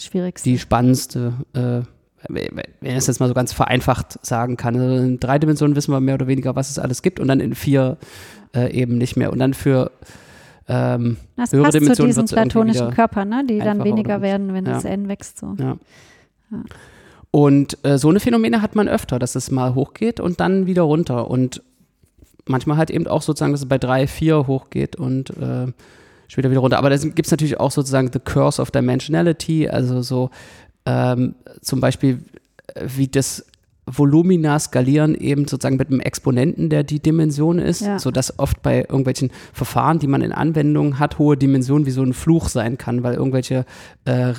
Schwierigste. 0.00 0.48
die 0.48 0.58
spannendste, 0.58 1.32
äh, 1.54 1.80
wenn 2.28 2.64
ich 2.82 2.94
es 2.94 3.06
jetzt 3.06 3.20
mal 3.20 3.28
so 3.28 3.34
ganz 3.34 3.52
vereinfacht 3.52 4.18
sagen 4.24 4.56
kann. 4.56 4.76
Also 4.76 4.96
in 5.04 5.20
drei 5.20 5.38
Dimensionen 5.38 5.76
wissen 5.76 5.92
wir 5.92 6.00
mehr 6.00 6.14
oder 6.14 6.26
weniger, 6.26 6.56
was 6.56 6.70
es 6.70 6.78
alles 6.78 7.02
gibt 7.02 7.20
und 7.20 7.28
dann 7.28 7.40
in 7.40 7.54
vier 7.54 7.96
äh, 8.54 8.72
eben 8.72 8.98
nicht 8.98 9.16
mehr. 9.16 9.32
Und 9.32 9.38
dann 9.38 9.54
für 9.54 9.90
ähm, 10.68 11.16
das 11.36 11.52
höhere 11.52 11.64
passt 11.64 11.74
zu 11.74 11.80
Dimensionen 11.80 12.08
diesen 12.08 12.20
wird's 12.22 12.32
irgendwie 12.32 12.50
platonischen 12.50 12.90
Körpern, 12.90 13.28
ne? 13.28 13.44
die 13.48 13.58
dann 13.58 13.84
weniger 13.84 14.20
werden, 14.20 14.52
wenn 14.52 14.66
Ja. 14.66 14.72
das 14.72 14.84
N 14.84 15.08
wächst. 15.08 15.38
So. 15.38 15.54
Ja. 15.58 15.76
Ja. 16.50 16.62
Und 17.30 17.78
äh, 17.84 17.98
so 17.98 18.08
eine 18.08 18.20
Phänomene 18.20 18.62
hat 18.62 18.74
man 18.74 18.88
öfter, 18.88 19.18
dass 19.18 19.34
es 19.34 19.50
mal 19.50 19.74
hochgeht 19.74 20.18
und 20.18 20.40
dann 20.40 20.66
wieder 20.66 20.82
runter. 20.82 21.30
Und 21.30 21.62
manchmal 22.46 22.76
halt 22.76 22.90
eben 22.90 23.06
auch 23.06 23.22
sozusagen, 23.22 23.52
dass 23.52 23.60
es 23.62 23.68
bei 23.68 23.78
drei, 23.78 24.06
vier 24.06 24.46
hochgeht 24.46 24.96
und 24.96 25.30
äh, 25.36 25.66
später 26.26 26.50
wieder 26.50 26.60
runter. 26.60 26.78
Aber 26.78 26.90
da 26.90 26.96
gibt 26.96 27.26
es 27.26 27.30
natürlich 27.30 27.60
auch 27.60 27.70
sozusagen 27.70 28.10
the 28.12 28.18
curse 28.18 28.60
of 28.60 28.70
dimensionality, 28.70 29.68
also 29.68 30.02
so 30.02 30.30
ähm, 30.88 31.34
zum 31.60 31.80
Beispiel, 31.80 32.24
äh, 32.74 32.86
wie 32.96 33.08
das 33.08 33.44
Volumina 33.90 34.58
skalieren 34.58 35.14
eben 35.14 35.46
sozusagen 35.48 35.76
mit 35.76 35.88
einem 35.88 36.00
Exponenten, 36.00 36.68
der 36.70 36.82
die 36.82 37.00
Dimension 37.00 37.58
ist, 37.58 37.80
Ja. 37.80 37.98
sodass 37.98 38.38
oft 38.38 38.60
bei 38.62 38.80
irgendwelchen 38.80 39.30
Verfahren, 39.52 39.98
die 39.98 40.06
man 40.06 40.20
in 40.22 40.32
Anwendung 40.32 40.98
hat, 40.98 41.18
hohe 41.18 41.36
Dimensionen 41.36 41.86
wie 41.86 41.90
so 41.90 42.02
ein 42.02 42.12
Fluch 42.12 42.48
sein 42.48 42.76
kann, 42.78 43.02
weil 43.02 43.14
irgendwelche 43.14 43.64
äh, 44.04 44.34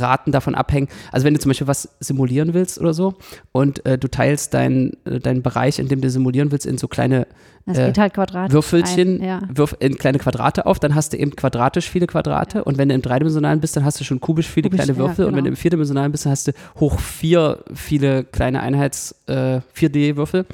Raten 0.00 0.32
davon 0.32 0.54
abhängen. 0.54 0.88
Also 1.10 1.26
wenn 1.26 1.34
du 1.34 1.40
zum 1.40 1.50
Beispiel 1.50 1.66
was 1.66 1.88
simulieren 2.00 2.54
willst 2.54 2.80
oder 2.80 2.94
so 2.94 3.14
und 3.52 3.84
äh, 3.86 3.98
du 3.98 4.08
teilst 4.08 4.54
deinen 4.54 4.96
äh, 5.04 5.20
deinen 5.20 5.42
Bereich, 5.42 5.78
in 5.78 5.88
dem 5.88 6.00
du 6.00 6.10
simulieren 6.10 6.50
willst, 6.52 6.66
in 6.66 6.78
so 6.78 6.88
kleine 6.88 7.26
Äh, 7.66 7.92
halt. 8.32 8.52
Würfelchen, 8.52 9.20
Ein, 9.20 9.24
ja. 9.24 9.40
wirf 9.48 9.76
in 9.78 9.96
kleine 9.96 10.18
Quadrate 10.18 10.66
auf, 10.66 10.80
dann 10.80 10.96
hast 10.96 11.12
du 11.12 11.16
eben 11.16 11.36
quadratisch 11.36 11.88
viele 11.88 12.08
Quadrate 12.08 12.64
und 12.64 12.76
wenn 12.76 12.88
du 12.88 12.94
im 12.96 13.02
dreidimensionalen 13.02 13.60
bist, 13.60 13.76
dann 13.76 13.84
hast 13.84 14.00
du 14.00 14.04
schon 14.04 14.18
kubisch 14.18 14.48
viele 14.48 14.68
Kubisch, 14.68 14.84
kleine 14.84 14.98
ja, 14.98 14.98
Würfel 14.98 15.26
und 15.26 15.32
wenn 15.32 15.44
genau. 15.44 15.44
du 15.44 15.48
im 15.50 15.56
vierdimensionalen 15.56 16.10
bist, 16.10 16.24
dann 16.24 16.32
hast 16.32 16.48
du 16.48 16.52
hoch 16.80 16.98
vier 16.98 17.58
viele 17.72 18.24
kleine 18.24 18.60
Einheits 18.62 19.14
äh, 19.28 19.60
4D-Würfel 19.76 20.44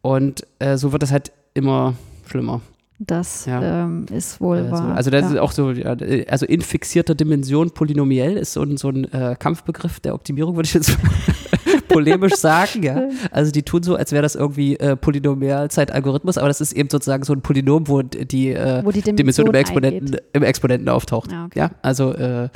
und 0.00 0.46
äh, 0.58 0.78
so 0.78 0.92
wird 0.92 1.02
das 1.02 1.12
halt 1.12 1.32
immer 1.52 1.94
schlimmer. 2.26 2.62
Das 3.00 3.46
Ja. 3.46 3.84
ähm, 3.84 4.06
ist 4.12 4.40
wohl 4.40 4.58
Äh, 4.58 4.64
so. 4.64 4.72
wahr. 4.72 4.96
Also 4.96 5.10
das 5.10 5.22
ja. 5.22 5.30
ist 5.30 5.38
auch 5.38 5.52
so, 5.52 5.70
ja, 5.70 5.96
also 6.28 6.46
in 6.46 6.60
fixierter 6.60 7.14
Dimension 7.14 7.70
polynomiell 7.70 8.36
ist 8.36 8.52
so 8.54 8.62
ein, 8.62 8.76
so 8.76 8.88
ein 8.88 9.04
äh, 9.12 9.36
Kampfbegriff 9.38 10.00
der 10.00 10.14
Optimierung, 10.14 10.56
würde 10.56 10.66
ich 10.66 10.74
jetzt 10.74 10.98
polemisch 11.88 12.34
sagen, 12.34 12.82
ja. 12.82 13.02
Also 13.30 13.52
die 13.52 13.62
tun 13.62 13.84
so, 13.84 13.94
als 13.94 14.10
wäre 14.10 14.22
das 14.22 14.34
irgendwie 14.34 14.76
äh, 14.78 14.96
Polynomialzeit-Algorithmus, 14.96 16.38
aber 16.38 16.48
das 16.48 16.60
ist 16.60 16.72
eben 16.72 16.90
sozusagen 16.90 17.22
so 17.22 17.32
ein 17.32 17.40
Polynom, 17.40 17.86
wo 17.86 18.02
die, 18.02 18.50
äh, 18.50 18.84
Wo 18.84 18.90
die 18.90 19.00
Dimension 19.02 19.16
Dimension 19.16 19.46
im 19.46 19.54
Exponenten, 19.54 20.16
im 20.32 20.42
Exponenten 20.42 20.88
auftaucht. 20.88 21.30
Ja, 21.30 21.44
okay. 21.46 21.58
Ja, 21.58 21.70
also 21.82 22.12
äh, 22.14 22.48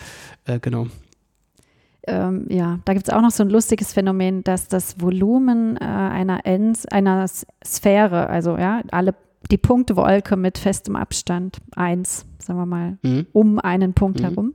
äh, 0.47 0.59
genau. 0.61 0.89
ähm, 2.09 2.47
ja, 2.49 2.81
da 2.85 2.95
gibt 2.95 3.07
es 3.07 3.15
auch 3.15 3.23
noch 3.23 3.31
so 3.31 3.45
ein 3.45 3.51
lustiges 3.51 3.93
Phänomen, 3.93 4.43
dass 4.43 4.67
das 4.67 5.01
Volumen 5.01 5.77
äh, 5.77 5.85
einer, 5.85 6.45
N, 6.47 6.77
einer 6.91 7.27
Sphäre, 7.65 8.29
also 8.29 8.59
ja, 8.59 8.83
alle 8.91 9.15
die 9.51 9.59
Punktwolke 9.59 10.37
mit 10.37 10.59
festem 10.59 10.97
Abstand, 10.97 11.59
eins, 11.77 12.25
sagen 12.39 12.59
wir 12.59 12.67
mal, 12.67 12.99
Mhm. 13.03 13.27
um 13.33 13.59
einen 13.59 13.95
Punkt 13.95 14.21
Mhm. 14.21 14.25
herum, 14.25 14.55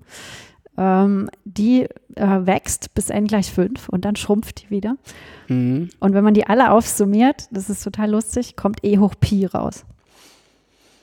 ähm, 0.78 1.30
die 1.46 1.84
äh, 2.16 2.46
wächst 2.46 2.94
bis 2.96 3.10
n 3.10 3.26
gleich 3.28 3.52
5 3.52 3.90
und 3.90 4.06
dann 4.06 4.16
schrumpft 4.16 4.64
die 4.64 4.70
wieder. 4.72 4.98
Mhm. 5.48 5.90
Und 6.00 6.14
wenn 6.14 6.24
man 6.24 6.34
die 6.34 6.48
alle 6.48 6.72
aufsummiert, 6.72 7.48
das 7.52 7.70
ist 7.70 7.84
total 7.84 8.12
lustig, 8.12 8.56
kommt 8.56 8.84
E 8.84 8.98
hoch 8.98 9.14
Pi 9.20 9.46
raus. 9.46 9.86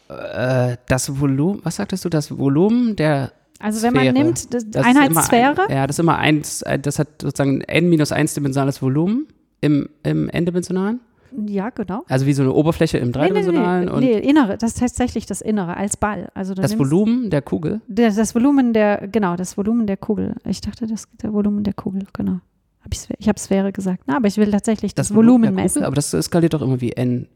Äh, 0.09 0.77
das 0.87 1.19
Volumen, 1.21 1.61
was 1.65 1.77
sagtest 1.77 2.05
du, 2.05 2.09
das 2.09 2.37
Volumen 2.37 2.95
der 2.97 3.33
Also 3.59 3.83
wenn 3.83 3.95
Sphäre. 3.95 4.13
man 4.13 4.15
nimmt, 4.23 4.53
das, 4.55 4.65
ist 4.65 4.77
Einheitssphäre, 4.77 5.69
ein, 5.69 5.75
ja, 5.77 5.87
das 5.87 5.97
ist 5.97 6.01
immer 6.01 6.19
eins, 6.19 6.63
äh, 6.63 6.79
das 6.79 6.99
hat 6.99 7.09
sozusagen 7.23 7.63
ein 7.63 7.85
n 7.85 7.89
minus 7.89 8.13
1 8.13 8.35
dimensionales 8.35 8.83
Volumen 8.83 9.27
im, 9.61 9.89
im 10.03 10.29
n-dimensionalen. 10.29 11.01
Ja 11.47 11.71
genau. 11.71 12.05
Also 12.09 12.27
wie 12.27 12.33
so 12.33 12.43
eine 12.43 12.53
Oberfläche 12.53 12.99
im 12.99 13.05
Nee, 13.05 13.09
nee, 13.09 13.13
dreidimensionalen 13.13 13.85
nee, 13.87 13.91
und 13.91 14.01
nee, 14.01 14.19
innere, 14.19 14.57
das 14.59 14.73
ist 14.73 14.81
tatsächlich 14.81 15.27
das 15.27 15.41
Innere 15.41 15.77
als 15.77 15.97
Ball. 15.97 16.31
Also 16.35 16.55
das 16.55 16.79
Volumen 16.79 17.31
der 17.31 17.43
Kugel. 17.43 17.81
Der, 17.89 18.11
das 18.11 18.35
Volumen 18.35 18.73
der, 18.73 19.09
genau, 19.09 19.37
das 19.37 19.57
Volumen 19.57 19.87
der 19.87 19.97
Kugel. 19.97 20.37
Ich 20.45 20.61
dachte, 20.61 20.87
das 20.87 21.07
der 21.23 21.33
Volumen 21.33 21.65
der 21.65 21.75
Kugel, 21.75 22.03
genau. 22.13 22.41
Hab 22.83 22.93
ich, 22.93 23.09
ich 23.19 23.29
habe 23.29 23.39
Sphäre 23.39 23.73
gesagt. 23.73 24.05
Na, 24.07 24.17
aber 24.17 24.29
ich 24.29 24.37
will 24.37 24.51
tatsächlich 24.51 24.95
das, 24.95 25.15
Volumen 25.15 25.43
der 25.43 25.53
messen. 25.53 25.75
Kugel, 25.81 25.87
aber 25.87 25.97
das 25.97 26.11
skaliert 26.11 26.55
doch 26.55 26.63
immer 26.63 26.81
wie 26.81 26.93
n. 26.93 27.29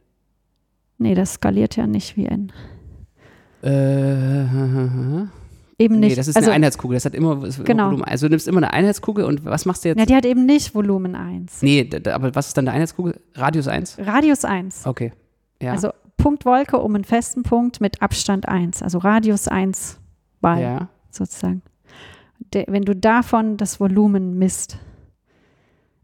nee, 0.98 1.14
das 1.14 1.34
skaliert 1.34 1.76
ja 1.76 1.87
nicht 1.87 2.16
wie 2.16 2.26
n. 2.26 2.52
Äh, 3.62 4.44
Eben 5.81 6.01
nee, 6.01 6.07
nicht. 6.07 6.19
das 6.19 6.27
ist 6.27 6.37
also, 6.37 6.51
eine 6.51 6.57
Einheitskugel. 6.57 6.97
Das 6.97 7.05
hat 7.05 7.14
immer, 7.14 7.37
Genau. 7.37 7.87
Volumen. 7.87 8.05
Also 8.05 8.27
du 8.27 8.31
nimmst 8.31 8.49
immer 8.49 8.59
eine 8.59 8.73
Einheitskugel 8.73 9.25
und 9.25 9.45
was 9.45 9.64
machst 9.64 9.85
du 9.85 9.91
jetzt? 9.91 9.99
ja, 9.99 10.07
die 10.07 10.14
hat 10.17 10.27
eben 10.27 10.45
nicht 10.45 10.75
Volumen 10.75 11.14
1. 11.14 11.62
nee, 11.62 11.88
aber 12.11 12.35
was 12.35 12.49
ist 12.49 12.57
dann 12.57 12.67
eine 12.67 12.75
Einheitskugel? 12.75 13.21
Radius 13.35 13.69
1? 13.69 13.99
Radius 14.01 14.45
1. 14.45 14.87
Okay. 14.87 15.12
Ja. 15.62 15.73
Also 15.73 15.91
Punktwolke 16.17 16.79
um 16.79 16.97
einen 16.97 17.05
festen 17.05 17.45
Punkt 17.45 17.81
mit 17.81 18.03
Abstand 18.03 18.49
1. 18.49 18.83
Also 18.83 18.99
Radius 18.99 19.47
1 19.47 20.01
Ball 20.41 20.61
ja. 20.61 20.88
sozusagen. 21.11 21.62
Der, 22.53 22.64
wenn 22.69 22.83
du 22.83 22.97
davon 22.97 23.57
das 23.57 23.79
Volumen 23.79 24.37
misst, 24.38 24.79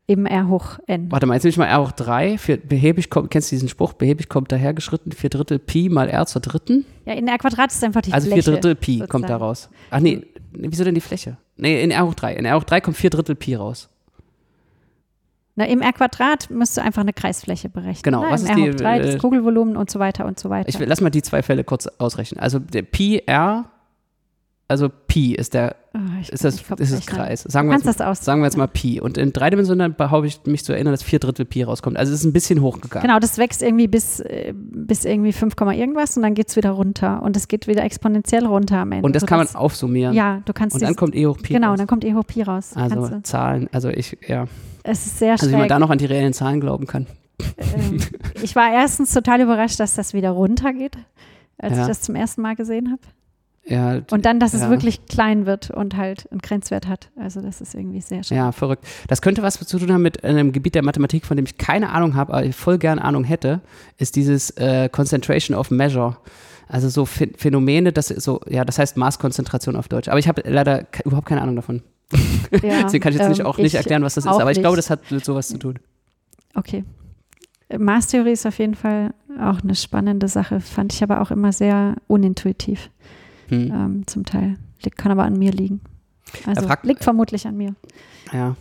eben 0.07 0.27
R 0.27 0.49
hoch 0.49 0.79
n. 0.87 1.11
Warte 1.11 1.27
mal, 1.27 1.35
jetzt 1.35 1.45
nehme 1.45 1.51
ich 1.51 1.57
mal 1.59 1.67
R 1.67 1.83
hoch 1.83 1.93
3. 1.93 2.39
Für 2.39 2.57
behäbig 2.57 3.11
kommt, 3.11 3.31
kennst 3.31 3.51
du 3.51 3.57
diesen 3.57 3.69
Spruch? 3.69 3.93
Behäbig 3.95 4.29
kommt 4.29 4.53
dahergeschritten, 4.53 5.13
4 5.13 5.31
Drittel 5.31 5.59
Pi 5.59 5.89
mal 5.89 6.09
R 6.09 6.27
zur 6.27 6.43
dritten. 6.43 6.85
Ja, 7.07 7.15
in 7.15 7.27
R 7.29 7.39
Quadrat 7.39 7.73
ist 7.73 7.83
einfach 7.85 8.03
die 8.03 8.13
also 8.13 8.27
4 8.29 8.35
Fläche. 8.43 8.51
Drittel 8.53 8.75
Pi 8.75 8.93
sozusagen. 8.93 9.11
kommt 9.11 9.29
da 9.31 9.37
raus. 9.37 9.69
Ach 9.91 10.01
nee, 10.01 10.23
wieso 10.53 10.85
denn 10.85 10.95
die 10.95 11.01
Fläche? 11.01 11.37
Nee, 11.57 11.83
in 11.83 11.91
R 11.91 12.07
hoch 12.07 12.15
3. 12.15 12.35
In 12.35 12.45
R 12.45 12.57
hoch 12.57 12.65
3 12.65 12.81
kommt 12.81 12.97
4 12.97 13.11
Drittel 13.11 13.35
Pi 13.35 13.55
raus. 13.55 13.89
Na, 15.57 15.67
Im 15.67 15.83
R 15.83 15.93
Quadrat 15.93 16.51
müsst 16.51 16.77
du 16.77 16.83
einfach 16.83 17.03
eine 17.03 17.13
Kreisfläche 17.13 17.69
berechnen. 17.69 18.03
Genau, 18.03 18.23
Ne? 18.25 18.31
was 18.31 18.43
ist 18.43 18.49
R 18.51 18.57
die, 18.57 18.71
hoch 18.71 18.75
3, 18.75 18.99
äh, 18.99 19.03
das 19.03 19.19
Kugelvolumen 19.19 19.77
und 19.77 19.89
so 19.89 20.01
weiter 20.01 20.27
und 20.27 20.39
so 20.41 20.51
weiter. 20.51 20.69
Ich 20.69 20.79
lass 20.81 21.01
mal 21.01 21.11
die 21.11 21.23
zwei 21.23 21.43
Fälle 21.43 21.63
kurz 21.63 21.87
ausrechnen. 21.87 22.41
Also 22.41 22.59
der 22.59 22.83
Pi 22.83 23.23
R, 23.25 23.67
also 24.67 24.89
Pi 24.89 25.35
ist 25.35 25.53
der, 25.53 25.77
ich 26.23 26.31
ist 26.33 26.43
das, 26.43 26.63
ist 26.79 26.93
das. 26.93 27.07
Kreis. 27.07 27.43
Sagen 27.43 27.69
wir, 27.69 27.75
jetzt, 27.77 27.87
das 28.01 28.25
sagen 28.25 28.41
wir 28.41 28.47
jetzt 28.47 28.57
mal 28.57 28.67
Pi. 28.67 28.99
Und 29.01 29.19
in 29.19 29.33
dreidimensionalen 29.33 29.95
behaupte 29.95 30.27
ich 30.27 30.41
mich 30.47 30.65
zu 30.65 30.73
erinnern, 30.73 30.93
dass 30.93 31.03
4 31.03 31.19
Drittel 31.19 31.45
Pi 31.45 31.63
rauskommt. 31.65 31.99
Also 31.99 32.13
es 32.15 32.21
ist 32.21 32.25
ein 32.25 32.33
bisschen 32.33 32.63
hochgegangen. 32.63 33.07
Genau, 33.07 33.19
das 33.21 33.37
wächst 33.37 33.63
irgendwie 33.63 33.89
bis, 33.89 34.21
äh, 34.21 34.55
bis 34.57 35.05
irgendwie 35.05 35.33
5, 35.33 35.55
Komma 35.57 35.75
irgendwas 35.75 36.17
und 36.17 36.23
dann 36.23 36.35
geht 36.35 36.49
es 36.49 36.57
wieder 36.57 36.71
runter. 36.71 37.23
Und 37.23 37.37
es 37.37 37.47
geht 37.47 37.67
wieder 37.67 37.85
exponentiell 37.85 38.47
runter 38.47 38.79
am 38.79 38.93
Ende. 38.93 39.05
Und 39.05 39.15
das 39.15 39.27
kann 39.27 39.39
man 39.39 39.55
aufsummieren. 39.55 40.15
Ja, 40.15 40.41
du 40.47 40.53
kannst 40.55 40.75
Und 40.77 40.83
dann 40.83 40.97
kommt 40.97 41.15
E 41.15 41.27
hoch 41.27 41.37
Pi 41.37 41.53
Genau, 41.53 41.71
raus. 41.71 41.79
dann 41.79 41.87
kommt 41.87 42.05
E 42.05 42.15
hoch 42.15 42.27
Pi 42.27 42.43
raus. 42.43 42.73
Also 42.75 43.21
Zahlen, 43.23 43.69
also 43.71 43.91
ich, 43.91 44.17
ja. 44.27 44.47
es 44.83 45.05
ist 45.05 45.19
sehr 45.19 45.33
Also 45.33 45.51
wie 45.51 45.57
man 45.57 45.69
da 45.69 45.79
noch 45.79 45.91
an 45.91 45.99
die 45.99 46.07
reellen 46.07 46.33
Zahlen 46.33 46.61
glauben 46.61 46.87
kann. 46.87 47.07
ähm, 47.59 47.99
ich 48.43 48.57
war 48.57 48.73
erstens 48.73 49.13
total 49.13 49.43
überrascht, 49.43 49.79
dass 49.79 49.95
das 49.95 50.15
wieder 50.15 50.31
runtergeht, 50.31 50.97
als 51.59 51.77
Ja. 51.77 51.83
ich 51.83 51.89
das 51.89 52.01
zum 52.01 52.15
ersten 52.15 52.41
Mal 52.41 52.57
gesehen 52.57 52.91
habe. 52.91 53.03
Ja, 53.67 54.03
Und 54.11 54.27
dann, 54.27 54.41
dass 54.41 54.53
es 54.53 54.61
Ja. 54.61 54.71
wirklich 54.71 55.07
klein 55.07 55.47
wird 55.47 55.71
und 55.71 55.97
halt 55.97 56.31
einen 56.31 56.41
Grenzwert 56.41 56.87
hat. 56.87 57.09
Also 57.19 57.41
das 57.41 57.63
ist 57.63 57.75
irgendwie 57.75 58.03
sehr 58.03 58.23
schön. 58.23 58.37
ja, 58.37 58.53
verrückt. 58.53 58.85
Das 59.09 59.23
könnte 59.23 59.43
was 59.43 59.55
zu 59.59 59.79
tun 59.79 59.91
haben 59.91 60.03
mit 60.03 60.23
einem 60.23 60.53
Gebiet 60.53 60.75
der 60.75 60.85
Mathematik, 60.85 61.25
von 61.25 61.37
dem 61.39 61.47
ich 61.47 61.57
keine 61.57 61.91
Ahnung 61.91 62.15
habe, 62.15 62.35
aber 62.35 62.45
ich 62.45 62.55
voll 62.55 62.77
gern 62.77 62.99
Ahnung 62.99 63.25
hätte, 63.25 63.61
ist 63.97 64.17
dieses 64.17 64.51
äh, 64.59 64.89
Concentration 64.91 65.57
of 65.57 65.71
Measure. 65.71 66.19
Also 66.69 66.89
so 66.91 67.05
Phän- 67.05 67.37
Phänomene, 67.39 67.93
das 67.93 68.09
so, 68.09 68.41
ja, 68.49 68.65
das 68.67 68.79
heißt 68.79 68.97
Maßkonzentration 68.99 69.77
auf 69.77 69.89
Deutsch. 69.89 70.09
Aber 70.09 70.19
ich 70.19 70.29
habe 70.29 70.43
leider 70.47 70.87
überhaupt 71.05 71.27
keine 71.29 71.41
Ahnung 71.41 71.57
davon. 71.57 71.83
Ja, 72.63 72.83
Deswegen 72.85 73.03
kann 73.03 73.13
ich 73.15 73.19
jetzt 73.19 73.29
nicht, 73.31 73.41
ähm, 73.41 73.47
auch 73.47 73.57
nicht 73.57 73.69
ich 73.69 73.75
erklären, 73.77 74.03
was 74.03 74.15
das 74.15 74.25
ist. 74.27 74.31
Aber 74.31 74.51
ich 74.51 74.61
glaube, 74.61 74.77
nicht. 74.77 74.87
das 74.87 74.91
hat 74.91 75.11
mit 75.11 75.25
sowas 75.25 75.49
zu 75.49 75.57
tun. 75.59 75.79
Okay. 76.55 76.85
Maßtheorie 77.77 78.33
ist 78.33 78.45
auf 78.47 78.59
jeden 78.59 78.75
Fall 78.75 79.15
auch 79.41 79.63
eine 79.63 79.75
spannende 79.75 80.29
Sache, 80.29 80.61
fand 80.61 80.93
ich 80.93 81.03
aber 81.03 81.21
auch 81.23 81.31
immer 81.31 81.53
sehr 81.53 81.97
unintuitiv 82.07 82.91
Hm. 83.49 83.71
ähm, 83.73 84.07
zum 84.07 84.25
Teil. 84.25 84.57
Kann 84.97 85.13
aber 85.13 85.25
an 85.25 85.39
mir 85.39 85.51
liegen. 85.53 85.81
Also 86.47 86.67
fragt- 86.67 86.85
liegt 86.85 87.03
vermutlich 87.05 87.47
an 87.47 87.57
mir. 87.57 87.75
Ja. 88.33 88.55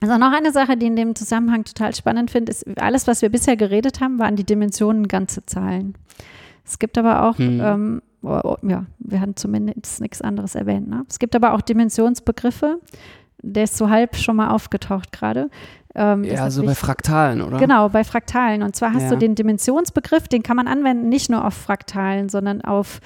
Also 0.00 0.16
noch 0.18 0.32
eine 0.32 0.52
Sache, 0.52 0.76
die 0.76 0.86
in 0.86 0.94
dem 0.96 1.14
Zusammenhang 1.14 1.64
total 1.64 1.94
spannend 1.94 2.30
finde, 2.30 2.50
ist, 2.52 2.66
alles, 2.78 3.06
was 3.06 3.22
wir 3.22 3.30
bisher 3.30 3.56
geredet 3.56 4.00
haben, 4.00 4.18
waren 4.18 4.36
die 4.36 4.44
Dimensionen 4.44 5.08
ganze 5.08 5.44
Zahlen. 5.46 5.94
Es 6.64 6.78
gibt 6.78 6.98
aber 6.98 7.24
auch, 7.28 7.38
Hm. 7.38 7.60
ähm, 7.62 8.02
oh, 8.22 8.40
oh, 8.44 8.56
ja, 8.62 8.84
wir 8.98 9.20
hatten 9.20 9.36
zumindest 9.36 10.00
nichts 10.00 10.20
anderes 10.22 10.54
erwähnt. 10.54 10.88
Ne? 10.88 11.04
Es 11.08 11.18
gibt 11.18 11.34
aber 11.34 11.54
auch 11.54 11.60
Dimensionsbegriffe, 11.62 12.78
der 13.42 13.64
ist 13.64 13.76
so 13.76 13.88
halb 13.88 14.16
schon 14.16 14.36
mal 14.36 14.50
aufgetaucht 14.50 15.12
gerade. 15.12 15.50
Ähm, 15.94 16.24
Ja, 16.24 16.50
so 16.50 16.60
bei 16.62 16.68
wichtig. 16.68 16.78
Fraktalen, 16.84 17.40
oder? 17.40 17.56
Genau, 17.58 17.88
bei 17.88 18.04
Fraktalen. 18.04 18.62
Und 18.62 18.76
zwar 18.76 18.92
hast 18.92 19.04
Ja. 19.04 19.10
du 19.10 19.16
den 19.16 19.34
Dimensionsbegriff, 19.34 20.28
den 20.28 20.42
kann 20.42 20.56
man 20.56 20.68
anwenden, 20.68 21.08
nicht 21.08 21.30
nur 21.30 21.44
auf 21.44 21.54
Fraktalen, 21.54 22.28
sondern 22.28 22.60
auf 22.60 23.00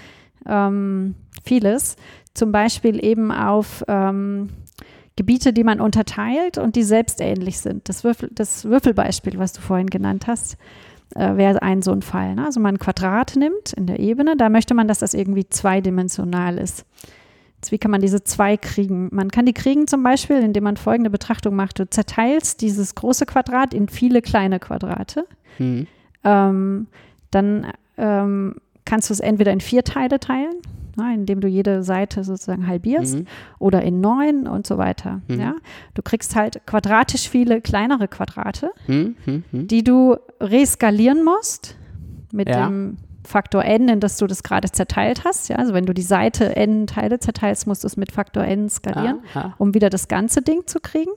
ähm, 0.47 1.15
vieles. 1.45 1.97
Zum 2.35 2.53
Beispiel 2.53 3.05
eben 3.05 3.31
auf 3.31 3.85
ähm, 3.89 4.51
Gebiete, 5.17 5.53
die 5.53 5.65
man 5.65 5.81
unterteilt 5.81 6.59
und 6.59 6.77
die 6.77 6.83
selbstähnlich 6.83 7.59
sind. 7.59 7.89
Das, 7.89 8.05
Würfel, 8.05 8.31
das 8.33 8.65
Würfelbeispiel, 8.65 9.39
was 9.39 9.53
du 9.53 9.61
vorhin 9.61 9.89
genannt 9.89 10.27
hast, 10.27 10.57
äh, 11.15 11.37
wäre 11.37 11.61
ein 11.61 11.83
so 11.83 11.93
ein 11.93 12.03
Fall. 12.03 12.35
Ne? 12.35 12.47
Also 12.47 12.61
man 12.61 12.77
ein 12.77 12.79
Quadrat 12.79 13.37
nimmt 13.37 13.73
in 13.75 13.87
der 13.87 14.01
Ebene, 14.01 14.37
da 14.37 14.49
möchte 14.49 14.75
man, 14.75 14.89
dass 14.89 15.01
das 15.01 15.13
irgendwie 15.13 15.49
zweidimensional 15.49 16.57
ist. 16.57 16.87
Jetzt, 17.57 17.71
wie 17.71 17.79
kann 17.79 17.91
man 17.91 18.01
diese 18.01 18.25
zwei 18.25 18.57
kriegen? 18.57 19.09
Man 19.13 19.31
kann 19.31 19.47
die 19.47 19.53
kriegen 19.53 19.87
zum 19.87 20.03
Beispiel, 20.03 20.39
indem 20.39 20.65
man 20.65 20.77
folgende 20.77 21.11
Betrachtung 21.11 21.55
macht. 21.55 21.79
Du 21.79 21.89
zerteilst 21.89 22.61
dieses 22.61 22.95
große 22.95 23.27
Quadrat 23.27 23.73
in 23.75 23.89
viele 23.89 24.23
kleine 24.23 24.59
Quadrate. 24.59 25.27
Hm. 25.59 25.87
Ähm, 26.25 26.87
dann 27.31 27.67
ähm, 27.99 28.57
kannst 28.93 29.09
du 29.09 29.15
es 29.15 29.21
entweder 29.21 29.53
in 29.53 29.61
vier 29.63 29.85
Teile 29.85 30.21
teilen, 30.21 30.53
ne, 30.99 31.15
indem 31.15 31.41
du 31.41 31.49
jede 31.49 31.83
Seite 31.83 32.25
sozusagen 32.25 32.67
halbierst, 32.67 33.15
Mhm. 33.21 33.27
oder 33.59 33.81
in 33.81 34.03
neun 34.03 34.47
und 34.47 34.67
so 34.67 34.77
weiter. 34.77 35.23
Mhm. 35.29 35.41
Ja? 35.41 35.55
Du 35.95 36.03
kriegst 36.03 36.37
halt 36.37 36.61
quadratisch 36.67 37.27
viele 37.31 37.63
kleinere 37.63 38.07
Quadrate, 38.07 38.71
Hm. 38.85 39.17
Hm. 39.25 39.45
Hm. 39.51 39.67
die 39.69 39.83
du 39.83 40.17
reskalieren 40.43 41.25
musst 41.25 41.79
mit 42.33 42.51
Ja. 42.51 42.67
dem 42.67 42.99
Faktor 43.25 43.65
n, 43.65 43.89
in 43.89 44.01
das 44.01 44.19
du 44.19 44.27
das 44.27 44.43
gerade 44.43 44.71
zerteilt 44.71 45.25
hast. 45.25 45.49
Ja? 45.49 45.57
Also 45.57 45.73
wenn 45.73 45.87
du 45.87 45.95
die 45.95 46.03
Seite 46.03 46.55
n 46.57 46.87
Teile 46.87 47.19
zerteilst, 47.19 47.67
musst 47.67 47.85
du 47.85 47.87
es 47.87 47.97
mit 47.97 48.13
Faktor 48.13 48.45
n 48.45 48.69
skalieren, 48.69 49.21
Ah, 49.33 49.41
ah. 49.41 49.55
um 49.57 49.73
wieder 49.73 49.89
das 49.89 50.07
ganze 50.09 50.43
Ding 50.43 50.67
zu 50.67 50.81
kriegen. 50.81 51.13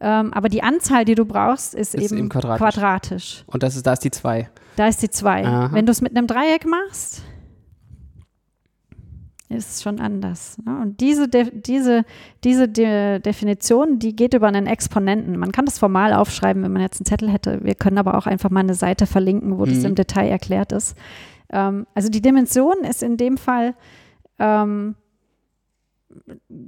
Ähm, 0.00 0.32
aber 0.32 0.48
die 0.48 0.62
Anzahl, 0.62 1.04
die 1.04 1.14
du 1.16 1.24
brauchst, 1.24 1.74
ist, 1.74 1.94
Ist 1.94 2.04
eben 2.12 2.18
eben 2.18 2.28
quadratisch. 2.28 2.58
quadratisch. 2.58 3.44
Und 3.46 3.62
das 3.62 3.74
ist, 3.76 3.86
da 3.86 3.94
ist 3.94 4.04
die 4.04 4.10
2. 4.12 4.48
Da 4.76 4.86
ist 4.86 5.02
die 5.02 5.10
2. 5.10 5.44
Aha. 5.44 5.70
Wenn 5.72 5.86
du 5.86 5.90
es 5.92 6.00
mit 6.00 6.16
einem 6.16 6.26
Dreieck 6.28 6.66
machst, 6.66 7.22
ist 9.48 9.70
es 9.76 9.82
schon 9.82 9.98
anders. 9.98 10.58
Ne? 10.64 10.78
Und 10.82 11.00
diese, 11.00 11.26
De 11.26 11.50
diese, 11.50 12.04
diese 12.44 12.68
De 12.68 13.18
Definition, 13.18 13.98
die 13.98 14.14
geht 14.14 14.34
über 14.34 14.46
einen 14.46 14.66
Exponenten. 14.66 15.38
Man 15.38 15.52
kann 15.52 15.64
das 15.64 15.78
formal 15.78 16.12
aufschreiben, 16.12 16.62
wenn 16.62 16.72
man 16.72 16.82
jetzt 16.82 17.00
einen 17.00 17.06
Zettel 17.06 17.30
hätte. 17.30 17.64
Wir 17.64 17.74
können 17.74 17.96
aber 17.98 18.16
auch 18.18 18.26
einfach 18.26 18.50
mal 18.50 18.60
eine 18.60 18.74
Seite 18.74 19.06
verlinken, 19.06 19.58
wo 19.58 19.64
das 19.64 19.78
Mhm. 19.78 19.84
im 19.86 19.94
Detail 19.94 20.28
erklärt 20.28 20.72
ist. 20.72 20.96
Ähm, 21.50 21.86
also 21.94 22.10
die 22.10 22.20
Dimension 22.20 22.76
ist 22.88 23.02
in 23.02 23.16
dem 23.16 23.38
Fall, 23.38 23.74
ähm, 24.38 24.96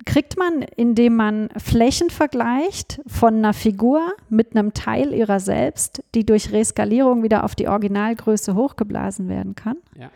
kriegt 0.04 0.38
man, 0.38 0.62
indem 0.76 1.16
man 1.16 1.48
Flächen 1.56 2.10
vergleicht 2.10 3.00
von 3.06 3.36
einer 3.36 3.54
Figur 3.54 4.12
mit 4.28 4.54
einem 4.54 4.74
Teil 4.74 5.14
ihrer 5.14 5.40
selbst, 5.40 6.02
die 6.14 6.26
durch 6.26 6.52
Reskalierung 6.52 7.22
wieder 7.22 7.44
auf 7.44 7.54
die 7.54 7.68
Originalgröße 7.68 8.54
hochgeblasen 8.54 9.28
werden 9.28 9.54
kann. 9.54 9.76
Ja. 9.98 10.10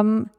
Ähm, 0.00 0.30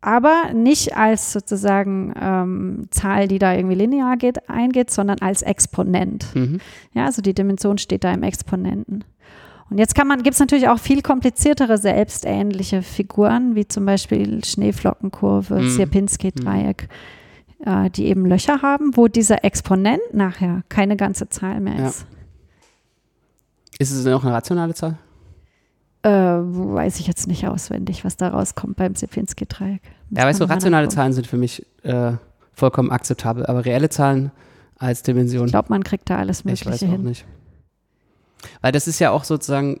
aber 0.00 0.52
nicht 0.54 0.96
als 0.96 1.32
sozusagen 1.32 2.14
ähm, 2.20 2.86
Zahl, 2.90 3.28
die 3.28 3.38
da 3.38 3.54
irgendwie 3.54 3.74
linear 3.74 4.16
geht, 4.16 4.48
eingeht, 4.48 4.90
sondern 4.90 5.18
als 5.20 5.42
Exponent. 5.42 6.26
Mhm. 6.34 6.60
Ja, 6.92 7.06
also 7.06 7.22
die 7.22 7.34
Dimension 7.34 7.76
steht 7.78 8.04
da 8.04 8.12
im 8.12 8.22
Exponenten. 8.22 9.04
Und 9.68 9.78
jetzt 9.78 9.96
kann 9.96 10.06
man, 10.06 10.22
gibt 10.22 10.34
es 10.34 10.40
natürlich 10.40 10.68
auch 10.68 10.78
viel 10.78 11.02
kompliziertere 11.02 11.76
selbstähnliche 11.76 12.82
Figuren, 12.82 13.56
wie 13.56 13.66
zum 13.66 13.84
Beispiel 13.84 14.44
Schneeflockenkurve, 14.44 15.56
Mhm. 15.56 15.70
Sierpinski-Dreieck, 15.70 16.88
äh, 17.64 17.90
die 17.90 18.06
eben 18.06 18.26
Löcher 18.26 18.62
haben, 18.62 18.96
wo 18.96 19.08
dieser 19.08 19.44
Exponent 19.44 20.00
nachher 20.12 20.62
keine 20.68 20.96
ganze 20.96 21.28
Zahl 21.28 21.60
mehr 21.60 21.76
Ja. 21.78 21.88
ist. 21.88 22.06
Ist 23.78 23.90
es 23.92 24.04
noch 24.04 24.24
eine 24.24 24.32
rationale 24.34 24.74
Zahl? 24.74 24.96
Äh, 26.02 26.08
weiß 26.10 27.00
ich 27.00 27.06
jetzt 27.06 27.26
nicht 27.26 27.46
auswendig, 27.46 28.04
was 28.04 28.16
da 28.16 28.28
rauskommt 28.28 28.76
beim 28.76 28.94
Sierpinski-Dreieck. 28.94 29.82
Ja, 30.10 30.24
weißt 30.24 30.40
du, 30.40 30.44
rationale 30.44 30.88
Zahlen 30.88 31.12
sind 31.12 31.26
für 31.26 31.36
mich 31.36 31.66
äh, 31.82 32.12
vollkommen 32.52 32.90
akzeptabel, 32.90 33.44
aber 33.46 33.64
reelle 33.64 33.88
Zahlen 33.88 34.30
als 34.78 35.02
Dimension. 35.02 35.46
Ich 35.46 35.52
glaube, 35.52 35.68
man 35.70 35.82
kriegt 35.82 36.08
da 36.08 36.18
alles 36.18 36.44
Mögliche 36.44 36.64
ich 36.68 36.72
weiß 36.74 36.80
hin. 36.80 36.92
auch 36.94 36.98
nicht. 36.98 37.26
Weil 38.60 38.72
das 38.72 38.86
ist 38.86 38.98
ja 38.98 39.10
auch 39.10 39.24
sozusagen, 39.24 39.80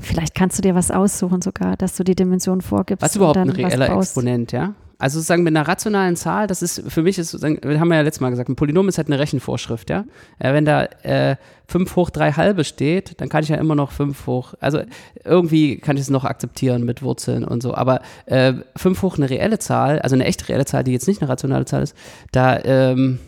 Vielleicht 0.00 0.34
kannst 0.36 0.56
du 0.58 0.62
dir 0.62 0.74
was 0.76 0.90
aussuchen 0.92 1.42
sogar, 1.42 1.76
dass 1.76 1.96
du 1.96 2.04
die 2.04 2.14
Dimension 2.14 2.60
vorgibst. 2.60 3.02
was 3.02 3.10
ist 3.12 3.16
überhaupt 3.16 3.38
ein 3.38 3.50
reeller. 3.50 3.96
Exponent, 3.96 4.52
ja? 4.52 4.74
Also 5.00 5.18
sozusagen 5.18 5.42
mit 5.42 5.56
einer 5.56 5.66
rationalen 5.66 6.14
Zahl, 6.14 6.46
das 6.46 6.62
ist 6.62 6.82
für 6.86 7.02
mich 7.02 7.18
ist 7.18 7.30
sozusagen, 7.30 7.58
wir 7.62 7.80
haben 7.80 7.92
ja 7.92 8.02
letztes 8.02 8.20
Mal 8.20 8.30
gesagt, 8.30 8.50
ein 8.50 8.54
Polynom 8.54 8.86
ist 8.88 8.98
halt 8.98 9.08
eine 9.08 9.18
Rechenvorschrift, 9.18 9.88
ja. 9.88 10.04
Wenn 10.38 10.66
da 10.66 10.84
äh, 11.02 11.36
5 11.68 11.96
hoch 11.96 12.10
3 12.10 12.32
halbe 12.32 12.64
steht, 12.64 13.20
dann 13.20 13.30
kann 13.30 13.42
ich 13.42 13.48
ja 13.48 13.56
immer 13.56 13.74
noch 13.74 13.92
5 13.92 14.26
hoch, 14.26 14.54
also 14.60 14.82
irgendwie 15.24 15.78
kann 15.78 15.96
ich 15.96 16.02
es 16.02 16.10
noch 16.10 16.24
akzeptieren 16.24 16.84
mit 16.84 17.02
Wurzeln 17.02 17.44
und 17.44 17.62
so, 17.62 17.74
aber 17.74 18.02
äh, 18.26 18.52
5 18.76 19.00
hoch 19.02 19.16
eine 19.16 19.30
reelle 19.30 19.58
Zahl, 19.58 20.00
also 20.00 20.14
eine 20.14 20.26
echt 20.26 20.48
reelle 20.48 20.66
Zahl, 20.66 20.84
die 20.84 20.92
jetzt 20.92 21.08
nicht 21.08 21.22
eine 21.22 21.30
rationale 21.30 21.64
Zahl 21.64 21.82
ist, 21.82 21.96
da, 22.32 22.60
ähm, 22.62 23.20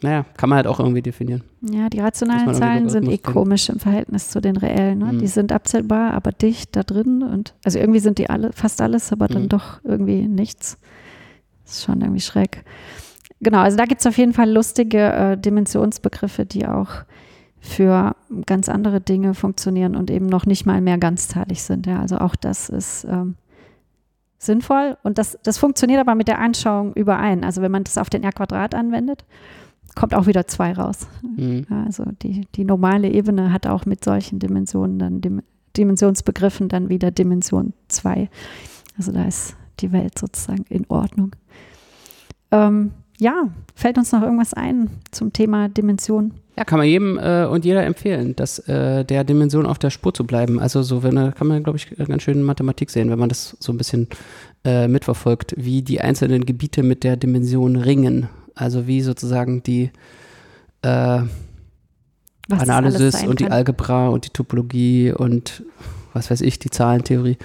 naja, 0.00 0.24
kann 0.36 0.48
man 0.48 0.56
halt 0.58 0.66
auch 0.66 0.78
irgendwie 0.78 1.02
definieren. 1.02 1.42
Ja, 1.60 1.88
die 1.88 1.98
rationalen 2.00 2.54
Zahlen 2.54 2.88
sind 2.88 3.08
eh 3.08 3.18
komisch 3.18 3.68
im 3.68 3.80
Verhältnis 3.80 4.30
zu 4.30 4.40
den 4.40 4.56
reellen. 4.56 4.98
Ne? 4.98 5.12
Mhm. 5.14 5.18
Die 5.18 5.26
sind 5.26 5.50
abzählbar, 5.52 6.12
aber 6.14 6.30
dicht 6.30 6.76
da 6.76 6.82
drin 6.84 7.22
und 7.22 7.54
also 7.64 7.78
irgendwie 7.78 7.98
sind 8.00 8.18
die 8.18 8.30
alle 8.30 8.52
fast 8.52 8.80
alles, 8.80 9.12
aber 9.12 9.26
dann 9.26 9.44
Mhm. 9.44 9.48
doch 9.48 9.80
irgendwie 9.84 10.28
nichts. 10.28 10.78
Das 11.64 11.78
ist 11.78 11.84
schon 11.84 12.00
irgendwie 12.00 12.20
schräg. 12.20 12.64
Genau, 13.40 13.58
also 13.58 13.76
da 13.76 13.84
gibt 13.84 14.00
es 14.00 14.06
auf 14.06 14.16
jeden 14.18 14.32
Fall 14.32 14.50
lustige 14.50 15.12
äh, 15.12 15.36
Dimensionsbegriffe, 15.38 16.46
die 16.46 16.66
auch 16.66 16.88
für 17.60 18.14
ganz 18.46 18.68
andere 18.68 19.00
Dinge 19.00 19.34
funktionieren 19.34 19.96
und 19.96 20.10
eben 20.10 20.26
noch 20.26 20.46
nicht 20.46 20.64
mal 20.64 20.80
mehr 20.80 20.96
ganzzahlig 20.98 21.62
sind. 21.62 21.86
Ja, 21.86 22.00
also 22.00 22.18
auch 22.18 22.36
das 22.36 22.68
ist 22.68 23.04
ähm, 23.04 23.34
sinnvoll 24.38 24.96
und 25.02 25.18
das, 25.18 25.38
das 25.42 25.58
funktioniert 25.58 26.00
aber 26.00 26.14
mit 26.14 26.28
der 26.28 26.38
Anschauung 26.38 26.92
überein. 26.94 27.42
Also 27.44 27.60
wenn 27.62 27.72
man 27.72 27.82
das 27.84 27.98
auf 27.98 28.08
den 28.10 28.22
R-Quadrat 28.22 28.74
anwendet, 28.74 29.24
kommt 29.98 30.14
auch 30.14 30.28
wieder 30.28 30.46
zwei 30.46 30.72
raus. 30.72 31.08
Mhm. 31.22 31.66
Also 31.68 32.04
die, 32.22 32.46
die 32.54 32.64
normale 32.64 33.10
Ebene 33.10 33.52
hat 33.52 33.66
auch 33.66 33.84
mit 33.84 34.04
solchen 34.04 34.38
Dimensionen 34.38 34.98
dann 34.98 35.20
Dim 35.20 35.42
Dimensionsbegriffen 35.76 36.68
dann 36.68 36.88
wieder 36.88 37.10
Dimension 37.10 37.72
2. 37.88 38.28
Also 38.96 39.12
da 39.12 39.24
ist 39.24 39.54
die 39.78 39.92
Welt 39.92 40.18
sozusagen 40.18 40.64
in 40.70 40.86
Ordnung. 40.88 41.36
Ähm, 42.50 42.92
ja, 43.20 43.48
fällt 43.74 43.98
uns 43.98 44.10
noch 44.10 44.22
irgendwas 44.22 44.54
ein 44.54 44.90
zum 45.12 45.32
Thema 45.32 45.68
Dimension? 45.68 46.34
Ja, 46.56 46.64
kann 46.64 46.78
man 46.78 46.88
jedem 46.88 47.18
äh, 47.18 47.44
und 47.46 47.64
jeder 47.64 47.84
empfehlen, 47.84 48.34
dass 48.34 48.58
äh, 48.60 49.04
der 49.04 49.22
Dimension 49.22 49.66
auf 49.66 49.78
der 49.78 49.90
Spur 49.90 50.14
zu 50.14 50.24
bleiben. 50.24 50.58
Also 50.58 50.82
so, 50.82 51.04
wenn 51.04 51.16
äh, 51.16 51.32
kann 51.36 51.46
man, 51.46 51.62
glaube 51.62 51.76
ich, 51.76 51.90
ganz 51.96 52.22
schön 52.22 52.42
Mathematik 52.42 52.90
sehen, 52.90 53.10
wenn 53.10 53.18
man 53.18 53.28
das 53.28 53.56
so 53.60 53.72
ein 53.72 53.78
bisschen 53.78 54.08
äh, 54.64 54.88
mitverfolgt, 54.88 55.54
wie 55.56 55.82
die 55.82 56.00
einzelnen 56.00 56.44
Gebiete 56.46 56.82
mit 56.82 57.04
der 57.04 57.16
Dimension 57.16 57.76
ringen. 57.76 58.28
Also 58.58 58.88
wie 58.88 59.02
sozusagen 59.02 59.62
die 59.62 59.90
äh, 60.82 61.20
Analysis 62.50 63.22
und 63.22 63.38
die. 63.38 63.50
Algebra 63.50 64.08
und 64.08 64.24
die 64.26 64.30
Topologie 64.30 65.12
und 65.12 65.62
was 66.12 66.28
weiß 66.28 66.40
ich, 66.40 66.58
die 66.58 66.68
Zahlentheorie 66.68 67.36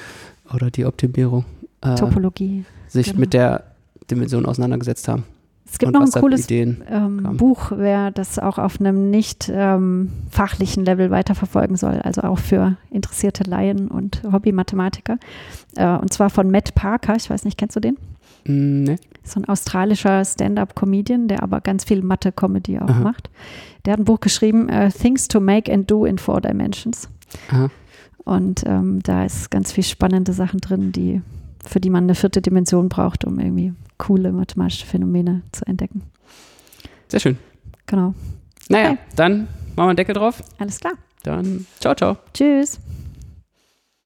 oder 0.51 0.71
die 0.71 0.85
Optimierung 0.85 1.45
äh, 1.81 1.93
Topologie. 1.95 2.65
sich 2.87 3.07
genau. 3.07 3.19
mit 3.19 3.33
der 3.33 3.63
Dimension 4.09 4.47
auseinandergesetzt 4.47 5.07
haben. 5.07 5.25
Es 5.65 5.77
gibt 5.77 5.95
und 5.95 6.01
noch 6.01 6.15
ein 6.15 6.21
cooles 6.21 6.47
ähm. 6.49 7.37
Buch, 7.37 7.71
wer 7.75 8.09
das 8.09 8.39
auch 8.39 8.57
auf 8.57 8.79
einem 8.79 9.11
nicht 9.11 9.51
ähm, 9.53 10.11
fachlichen 10.31 10.83
Level 10.83 11.11
weiterverfolgen 11.11 11.77
soll, 11.77 11.99
also 11.99 12.21
auch 12.21 12.39
für 12.39 12.77
interessierte 12.89 13.43
Laien 13.43 13.87
und 13.87 14.23
Hobby-Mathematiker. 14.31 15.17
Äh, 15.75 15.95
und 15.97 16.11
zwar 16.11 16.31
von 16.31 16.49
Matt 16.49 16.73
Parker, 16.75 17.15
ich 17.15 17.29
weiß 17.29 17.45
nicht, 17.45 17.57
kennst 17.57 17.75
du 17.75 17.79
den? 17.79 17.97
Mm, 18.45 18.83
ne? 18.83 18.95
So 19.23 19.39
ein 19.39 19.45
australischer 19.45 20.23
Stand-up-Comedian, 20.25 21.27
der 21.27 21.43
aber 21.43 21.61
ganz 21.61 21.85
viel 21.85 22.01
Mathe-Comedy 22.01 22.79
auch 22.79 22.89
Aha. 22.89 22.99
macht. 22.99 23.29
Der 23.85 23.93
hat 23.93 23.99
ein 23.99 24.05
Buch 24.05 24.19
geschrieben, 24.19 24.67
äh, 24.69 24.89
Things 24.91 25.27
to 25.27 25.39
Make 25.39 25.71
and 25.73 25.89
Do 25.89 26.05
in 26.05 26.17
Four 26.17 26.41
Dimensions. 26.41 27.07
Aha. 27.49 27.69
Und 28.25 28.63
ähm, 28.65 29.01
da 29.03 29.25
ist 29.25 29.49
ganz 29.51 29.71
viel 29.71 29.83
spannende 29.83 30.33
Sachen 30.33 30.59
drin, 30.59 30.91
die, 30.91 31.21
für 31.65 31.79
die 31.79 31.89
man 31.89 32.03
eine 32.05 32.15
vierte 32.15 32.41
Dimension 32.41 32.89
braucht, 32.89 33.25
um 33.25 33.39
irgendwie 33.39 33.73
coole 33.97 34.31
mathematische 34.31 34.85
Phänomene 34.85 35.41
zu 35.51 35.65
entdecken. 35.67 36.03
Sehr 37.09 37.19
schön. 37.19 37.37
Genau. 37.85 38.13
Naja, 38.69 38.91
Okay. 38.91 38.97
dann 39.15 39.39
machen 39.39 39.47
wir 39.75 39.83
einen 39.89 39.97
Deckel 39.97 40.15
drauf. 40.15 40.41
Alles 40.57 40.79
klar. 40.79 40.93
Dann 41.23 41.65
ciao, 41.79 41.95
ciao. 41.95 42.17
Tschüss. 42.33 42.79